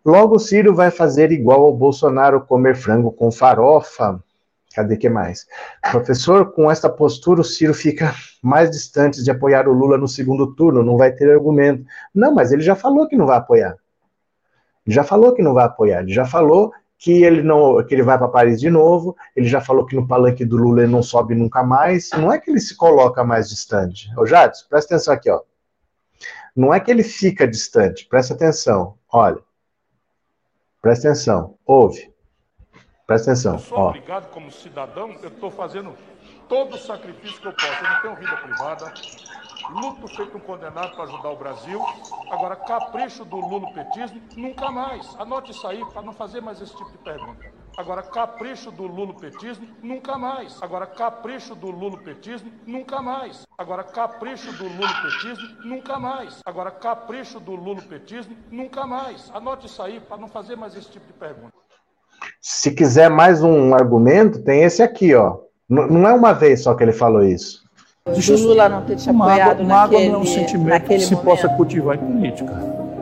[0.04, 4.22] Logo o Ciro vai fazer igual ao Bolsonaro comer frango com farofa.
[4.74, 5.46] Cadê que mais?
[5.90, 10.54] Professor, com esta postura o Ciro fica mais distante de apoiar o Lula no segundo
[10.54, 11.84] turno, não vai ter argumento.
[12.14, 13.76] Não, mas ele já falou que não vai apoiar.
[14.86, 16.02] Ele já falou que não vai apoiar.
[16.02, 19.16] Ele já falou que ele não, que ele vai para Paris de novo.
[19.34, 22.10] Ele já falou que no palanque do Lula ele não sobe nunca mais.
[22.10, 24.08] Não é que ele se coloca mais distante.
[24.16, 25.40] Ô Jadson, presta atenção aqui, ó.
[26.54, 28.06] Não é que ele fica distante.
[28.06, 28.96] Presta atenção.
[29.10, 29.38] Olha.
[30.80, 31.56] Presta atenção.
[31.66, 32.09] Ouve.
[33.10, 33.54] Presta atenção.
[33.54, 33.88] Eu sou ó.
[33.88, 35.96] obrigado como cidadão, eu estou fazendo
[36.48, 37.84] todo o sacrifício que eu posso.
[37.84, 38.94] Eu não tenho vida privada,
[39.68, 41.84] luto feito um condenado para ajudar o Brasil.
[42.30, 45.12] Agora, capricho do lulopetismo, nunca mais.
[45.18, 47.52] Anote isso aí para não fazer mais esse tipo de pergunta.
[47.76, 50.62] Agora, capricho do lulopetismo, nunca mais.
[50.62, 53.42] Agora, capricho do lulopetismo, nunca mais.
[53.58, 56.38] Agora, capricho do lulopetismo, nunca mais.
[56.46, 59.28] Agora, capricho do lulopetismo, nunca mais.
[59.34, 61.58] Anote isso aí para não fazer mais esse tipo de pergunta.
[62.40, 65.38] Se quiser mais um argumento, tem esse aqui, ó.
[65.68, 67.60] N não é uma vez só que ele falou isso.
[68.12, 71.14] Deixa o Lula não ter te apoiado mágoa, naquele, não é um sentimento que se
[71.14, 71.24] momento.
[71.24, 72.52] possa cultivar em política.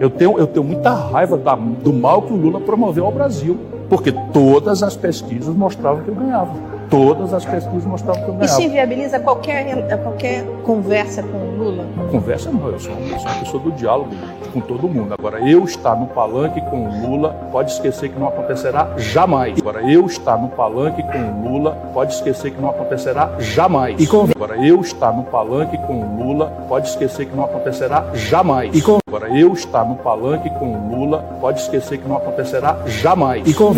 [0.00, 3.58] Eu tenho, eu tenho muita raiva da, do mal que o Lula promoveu ao Brasil,
[3.88, 6.52] porque todas as pesquisas mostravam que eu ganhava.
[6.90, 8.44] Todas as pesquisas mostravam que eu ganhava.
[8.44, 11.84] Isso inviabiliza qualquer, qualquer conversa com o Lula?
[12.10, 14.10] Conversa não, eu sou, eu sou uma pessoa do diálogo
[14.52, 15.14] com todo mundo.
[15.18, 19.58] Agora, eu estar no palanque com o Lula, pode esquecer que não acontecerá jamais.
[19.58, 24.00] Agora, eu estar no palanque com o Lula, pode esquecer que não acontecerá jamais.
[24.00, 24.28] E com...
[24.34, 28.74] Agora, eu estar no palanque com o Lula, pode esquecer que não acontecerá jamais.
[28.74, 28.98] E com...
[29.06, 33.46] Agora, eu estar no palanque com o Lula, pode esquecer que não acontecerá jamais.
[33.46, 33.77] E com...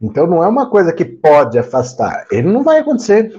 [0.00, 2.26] Então não é uma coisa que pode afastar.
[2.30, 3.32] Ele não vai acontecer.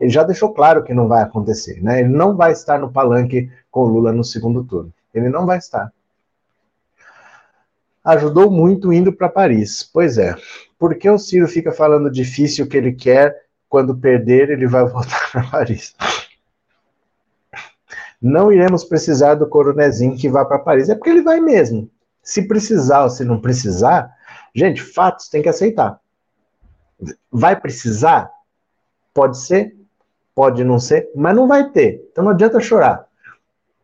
[0.00, 2.00] Ele já deixou claro que não vai acontecer, né?
[2.00, 4.92] Ele não vai estar no palanque com o Lula no segundo turno.
[5.12, 5.92] Ele não vai estar.
[8.04, 9.82] Ajudou muito indo para Paris.
[9.82, 10.34] Pois é.
[10.78, 15.30] Por que o Ciro fica falando difícil que ele quer, quando perder, ele vai voltar
[15.30, 15.94] para Paris?
[18.20, 20.88] Não iremos precisar do coronezinho que vá para Paris.
[20.88, 21.90] É porque ele vai mesmo.
[22.22, 24.12] Se precisar ou se não precisar,
[24.58, 26.00] Gente, fatos tem que aceitar.
[27.30, 28.28] Vai precisar?
[29.14, 29.76] Pode ser,
[30.34, 32.04] pode não ser, mas não vai ter.
[32.10, 33.06] Então não adianta chorar.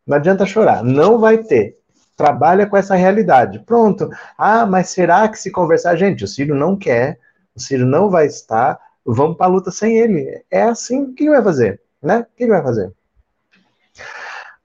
[0.05, 1.79] Não adianta chorar, não vai ter.
[2.17, 3.61] Trabalha com essa realidade.
[3.61, 4.11] Pronto.
[4.37, 5.95] Ah, mas será que se conversar?
[5.95, 7.21] Gente, o Ciro não quer,
[7.55, 8.77] o Ciro não vai estar,
[9.07, 10.45] vamos para a luta sem ele.
[10.51, 11.81] É assim, o que vai fazer?
[12.03, 12.19] Né?
[12.19, 12.93] O que vai fazer?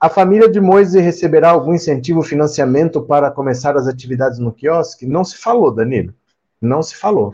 [0.02, 5.06] A família de Moisés receberá algum incentivo, financiamento para começar as atividades no quiosque?
[5.06, 6.14] Não se falou, Danilo.
[6.62, 7.34] Não se falou.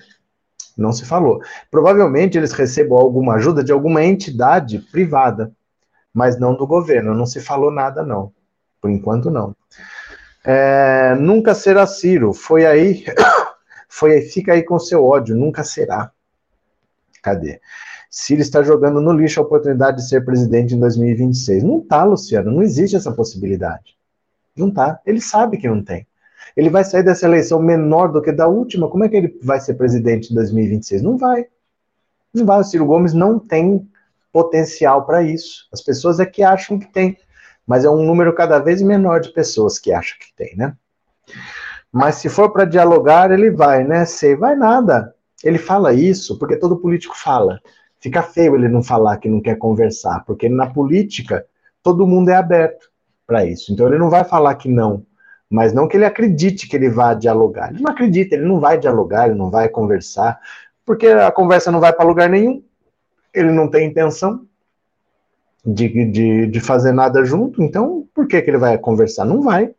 [0.75, 1.39] Não se falou.
[1.69, 5.51] Provavelmente eles recebam alguma ajuda de alguma entidade privada,
[6.11, 7.13] mas não do governo.
[7.13, 8.33] Não se falou nada, não.
[8.81, 9.55] Por enquanto, não.
[10.43, 12.33] É, nunca será Ciro.
[12.33, 13.05] Foi aí.
[13.87, 14.21] Foi aí.
[14.23, 15.35] Fica aí com seu ódio.
[15.35, 16.11] Nunca será.
[17.21, 17.61] Cadê?
[18.17, 21.65] Ciro está jogando no lixo a oportunidade de ser presidente em 2026.
[21.65, 23.97] Não tá, Luciano, não existe essa possibilidade.
[24.55, 25.01] Não tá.
[25.05, 26.07] Ele sabe que não tem.
[26.55, 28.87] Ele vai sair dessa eleição menor do que da última.
[28.87, 31.01] Como é que ele vai ser presidente em 2026?
[31.01, 31.47] Não vai.
[32.33, 32.61] Não vai.
[32.61, 33.85] O Ciro Gomes não tem
[34.31, 35.67] potencial para isso.
[35.73, 37.17] As pessoas é que acham que tem.
[37.67, 40.73] Mas é um número cada vez menor de pessoas que acham que tem, né?
[41.91, 44.05] Mas se for para dialogar, ele vai, né?
[44.05, 45.13] Sei, vai nada.
[45.43, 47.59] Ele fala isso porque todo político fala.
[48.05, 51.43] Fica feio ele não falar que não quer conversar, porque na política
[51.81, 52.91] todo mundo é aberto
[53.25, 53.73] para isso.
[53.73, 55.03] Então ele não vai falar que não,
[55.49, 57.71] mas não que ele acredite que ele vá dialogar.
[57.71, 60.39] Ele não acredita, ele não vai dialogar, ele não vai conversar,
[60.85, 62.63] porque a conversa não vai para lugar nenhum,
[63.33, 64.45] ele não tem intenção
[65.65, 69.25] de, de, de fazer nada junto, então por que, que ele vai conversar?
[69.25, 69.73] Não vai.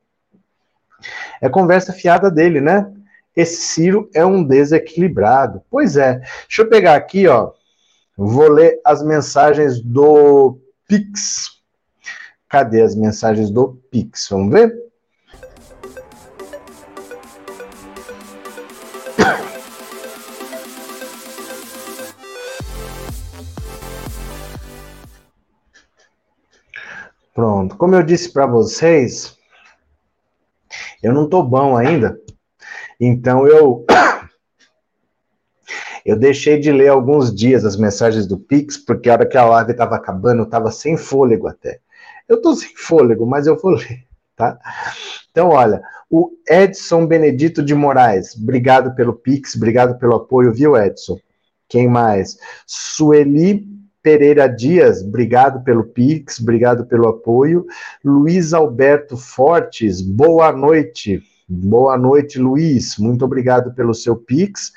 [1.41, 2.93] É conversa fiada dele, né?
[3.37, 5.63] Esse Ciro é um desequilibrado.
[5.71, 6.19] Pois é.
[6.49, 7.53] Deixa eu pegar aqui, ó.
[8.17, 11.61] Vou ler as mensagens do Pix.
[12.49, 14.29] Cadê as mensagens do Pix?
[14.31, 14.75] Vamos ver?
[27.35, 27.77] Pronto.
[27.77, 29.37] Como eu disse para vocês,
[31.03, 32.19] eu não tô bom ainda.
[32.99, 33.85] Então eu
[36.07, 39.45] eu deixei de ler alguns dias as mensagens do Pix, porque a hora que a
[39.45, 41.81] live estava acabando, eu estava sem fôlego até.
[42.29, 44.05] Eu estou sem fôlego, mas eu vou ler.
[44.37, 44.57] tá?
[45.33, 51.19] Então, olha, o Edson Benedito de Moraes, obrigado pelo Pix, obrigado pelo apoio, viu, Edson?
[51.69, 52.39] Quem mais?
[52.65, 53.67] Sueli
[54.01, 57.67] Pereira Dias, obrigado pelo Pix, obrigado pelo apoio.
[58.05, 61.21] Luiz Alberto Fortes, boa noite.
[61.49, 62.97] Boa noite, Luiz.
[62.99, 64.73] Muito obrigado pelo seu Pix.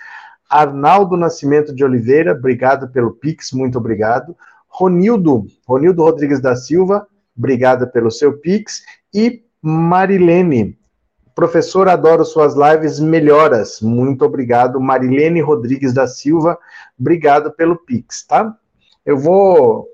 [0.50, 4.36] Arnaldo Nascimento de Oliveira, obrigado pelo Pix, muito obrigado.
[4.68, 7.08] Ronildo, Ronildo Rodrigues da Silva,
[7.38, 8.84] obrigado pelo seu Pix.
[9.14, 10.78] E Marilene,
[11.36, 13.80] professor, adoro suas lives, melhoras.
[13.82, 14.80] Muito obrigado.
[14.80, 16.58] Marilene Rodrigues da Silva,
[17.00, 18.56] obrigado pelo Pix, tá?
[19.06, 19.88] Eu vou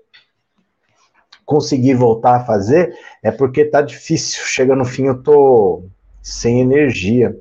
[1.45, 4.43] conseguir voltar a fazer, é porque tá difícil.
[4.45, 5.85] Chega no fim, eu tô
[6.21, 7.37] sem energia,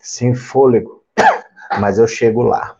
[0.00, 0.97] sem fôlego,
[1.80, 2.76] mas eu chego lá.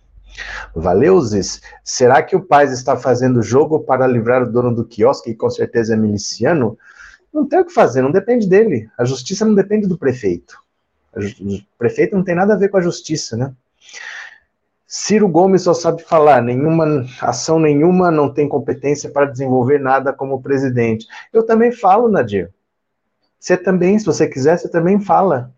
[0.74, 1.60] Valeu, Zis.
[1.82, 5.50] Será que o Paz está fazendo jogo para livrar o dono do quiosque, que com
[5.50, 6.78] certeza é miliciano?
[7.32, 8.88] Não tem o que fazer, não depende dele.
[8.96, 10.58] A justiça não depende do prefeito.
[11.14, 13.52] O prefeito não tem nada a ver com a justiça, né?
[14.86, 20.40] Ciro Gomes só sabe falar, nenhuma ação nenhuma, não tem competência para desenvolver nada como
[20.40, 21.06] presidente.
[21.30, 22.50] Eu também falo, Nadir.
[23.38, 25.52] Você também, se você quiser, você também fala.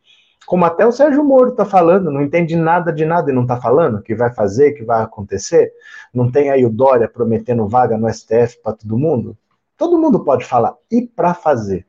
[0.50, 3.60] Como até o Sérgio Moro está falando, não entende nada de nada e não está
[3.60, 5.72] falando que vai fazer, que vai acontecer.
[6.12, 9.38] Não tem aí o Dória prometendo vaga no STF para todo mundo?
[9.76, 10.74] Todo mundo pode falar.
[10.90, 11.86] E para fazer?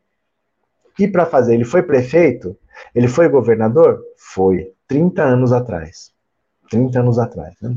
[1.00, 1.56] E para fazer?
[1.56, 2.56] Ele foi prefeito?
[2.94, 4.00] Ele foi governador?
[4.16, 6.12] Foi, 30 anos atrás.
[6.70, 7.56] 30 anos atrás.
[7.64, 7.76] Né?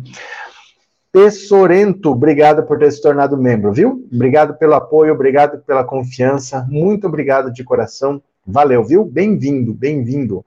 [2.11, 4.07] Obrigado por ter se tornado membro, viu?
[4.13, 8.23] Obrigado pelo apoio, obrigado pela confiança, muito obrigado de coração.
[8.47, 9.07] Valeu, viu?
[9.07, 10.45] Bem-vindo, bem-vindo.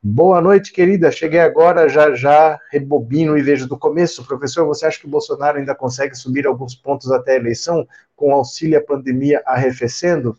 [0.00, 1.10] Boa noite, querida.
[1.10, 4.24] Cheguei agora, já já rebobino e vejo do começo.
[4.24, 8.32] Professor, você acha que o Bolsonaro ainda consegue subir alguns pontos até a eleição com
[8.32, 10.38] auxílio à pandemia arrefecendo?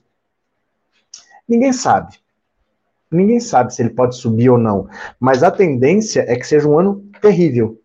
[1.46, 2.18] Ninguém sabe.
[3.12, 4.88] Ninguém sabe se ele pode subir ou não.
[5.20, 7.82] Mas a tendência é que seja um ano terrível,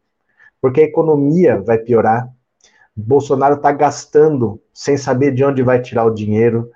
[0.61, 2.33] porque a economia vai piorar.
[2.95, 6.71] Bolsonaro está gastando sem saber de onde vai tirar o dinheiro.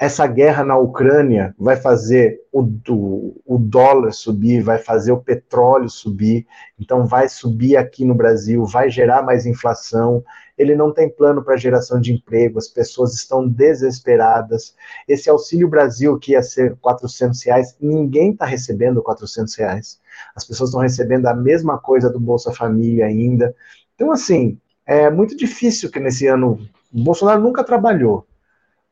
[0.00, 5.90] Essa guerra na Ucrânia vai fazer o, o, o dólar subir, vai fazer o petróleo
[5.90, 6.46] subir,
[6.78, 10.24] então vai subir aqui no Brasil, vai gerar mais inflação.
[10.56, 14.74] Ele não tem plano para geração de emprego, as pessoas estão desesperadas.
[15.06, 20.00] Esse Auxílio Brasil, que ia ser 400 reais, ninguém está recebendo 400 reais
[20.34, 23.54] as pessoas estão recebendo a mesma coisa do Bolsa Família ainda.
[23.94, 26.58] Então, assim, é muito difícil que nesse ano.
[26.92, 28.26] Bolsonaro nunca trabalhou.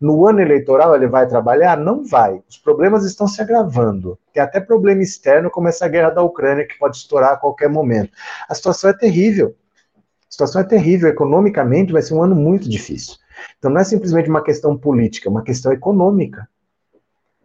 [0.00, 1.76] No ano eleitoral ele vai trabalhar?
[1.76, 2.40] Não vai.
[2.48, 4.18] Os problemas estão se agravando.
[4.32, 8.12] Tem até problema externo, como essa guerra da Ucrânia, que pode estourar a qualquer momento.
[8.48, 9.56] A situação é terrível.
[9.96, 11.08] A situação é terrível.
[11.08, 13.16] Economicamente vai ser um ano muito difícil.
[13.58, 16.48] Então não é simplesmente uma questão política, é uma questão econômica.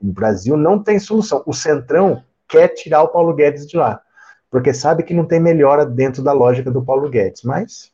[0.01, 1.43] O Brasil não tem solução.
[1.45, 4.01] O Centrão quer tirar o Paulo Guedes de lá,
[4.51, 7.43] porque sabe que não tem melhora dentro da lógica do Paulo Guedes.
[7.43, 7.91] Mas,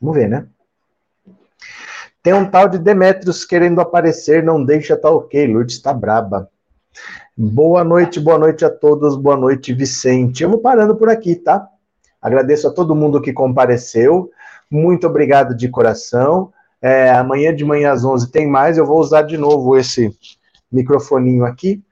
[0.00, 0.46] vamos ver, né?
[2.22, 6.50] Tem um tal de Demetrios querendo aparecer, não deixa tá ok, Lourdes está braba.
[7.36, 10.42] Boa noite, boa noite a todos, boa noite, Vicente.
[10.42, 11.66] Eu vou parando por aqui, tá?
[12.20, 14.30] Agradeço a todo mundo que compareceu,
[14.70, 16.52] muito obrigado de coração.
[16.82, 20.14] É, amanhã de manhã às 11 tem mais, eu vou usar de novo esse
[20.70, 21.82] microfoninho aqui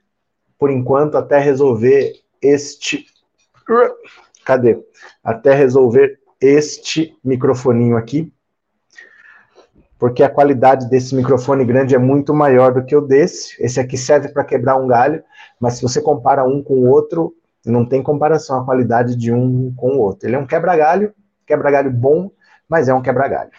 [0.59, 3.06] por enquanto, até resolver este.
[4.44, 4.78] Cadê?
[5.22, 8.32] Até resolver este microfoninho aqui.
[9.99, 13.57] Porque a qualidade desse microfone grande é muito maior do que o desse.
[13.62, 15.23] Esse aqui serve para quebrar um galho,
[15.61, 17.35] mas se você compara um com o outro,
[17.66, 20.29] não tem comparação a qualidade de um com o outro.
[20.29, 21.12] Ele é um quebra-galho,
[21.47, 22.31] quebra-galho bom,
[22.69, 23.51] mas é um quebra-galho.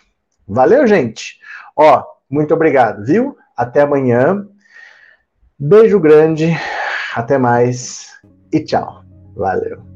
[0.47, 1.39] Valeu, gente?
[1.75, 3.37] Ó, muito obrigado, viu?
[3.55, 4.47] Até amanhã.
[5.57, 6.55] Beijo grande.
[7.15, 8.17] Até mais
[8.51, 9.03] e tchau.
[9.35, 9.88] Valeu.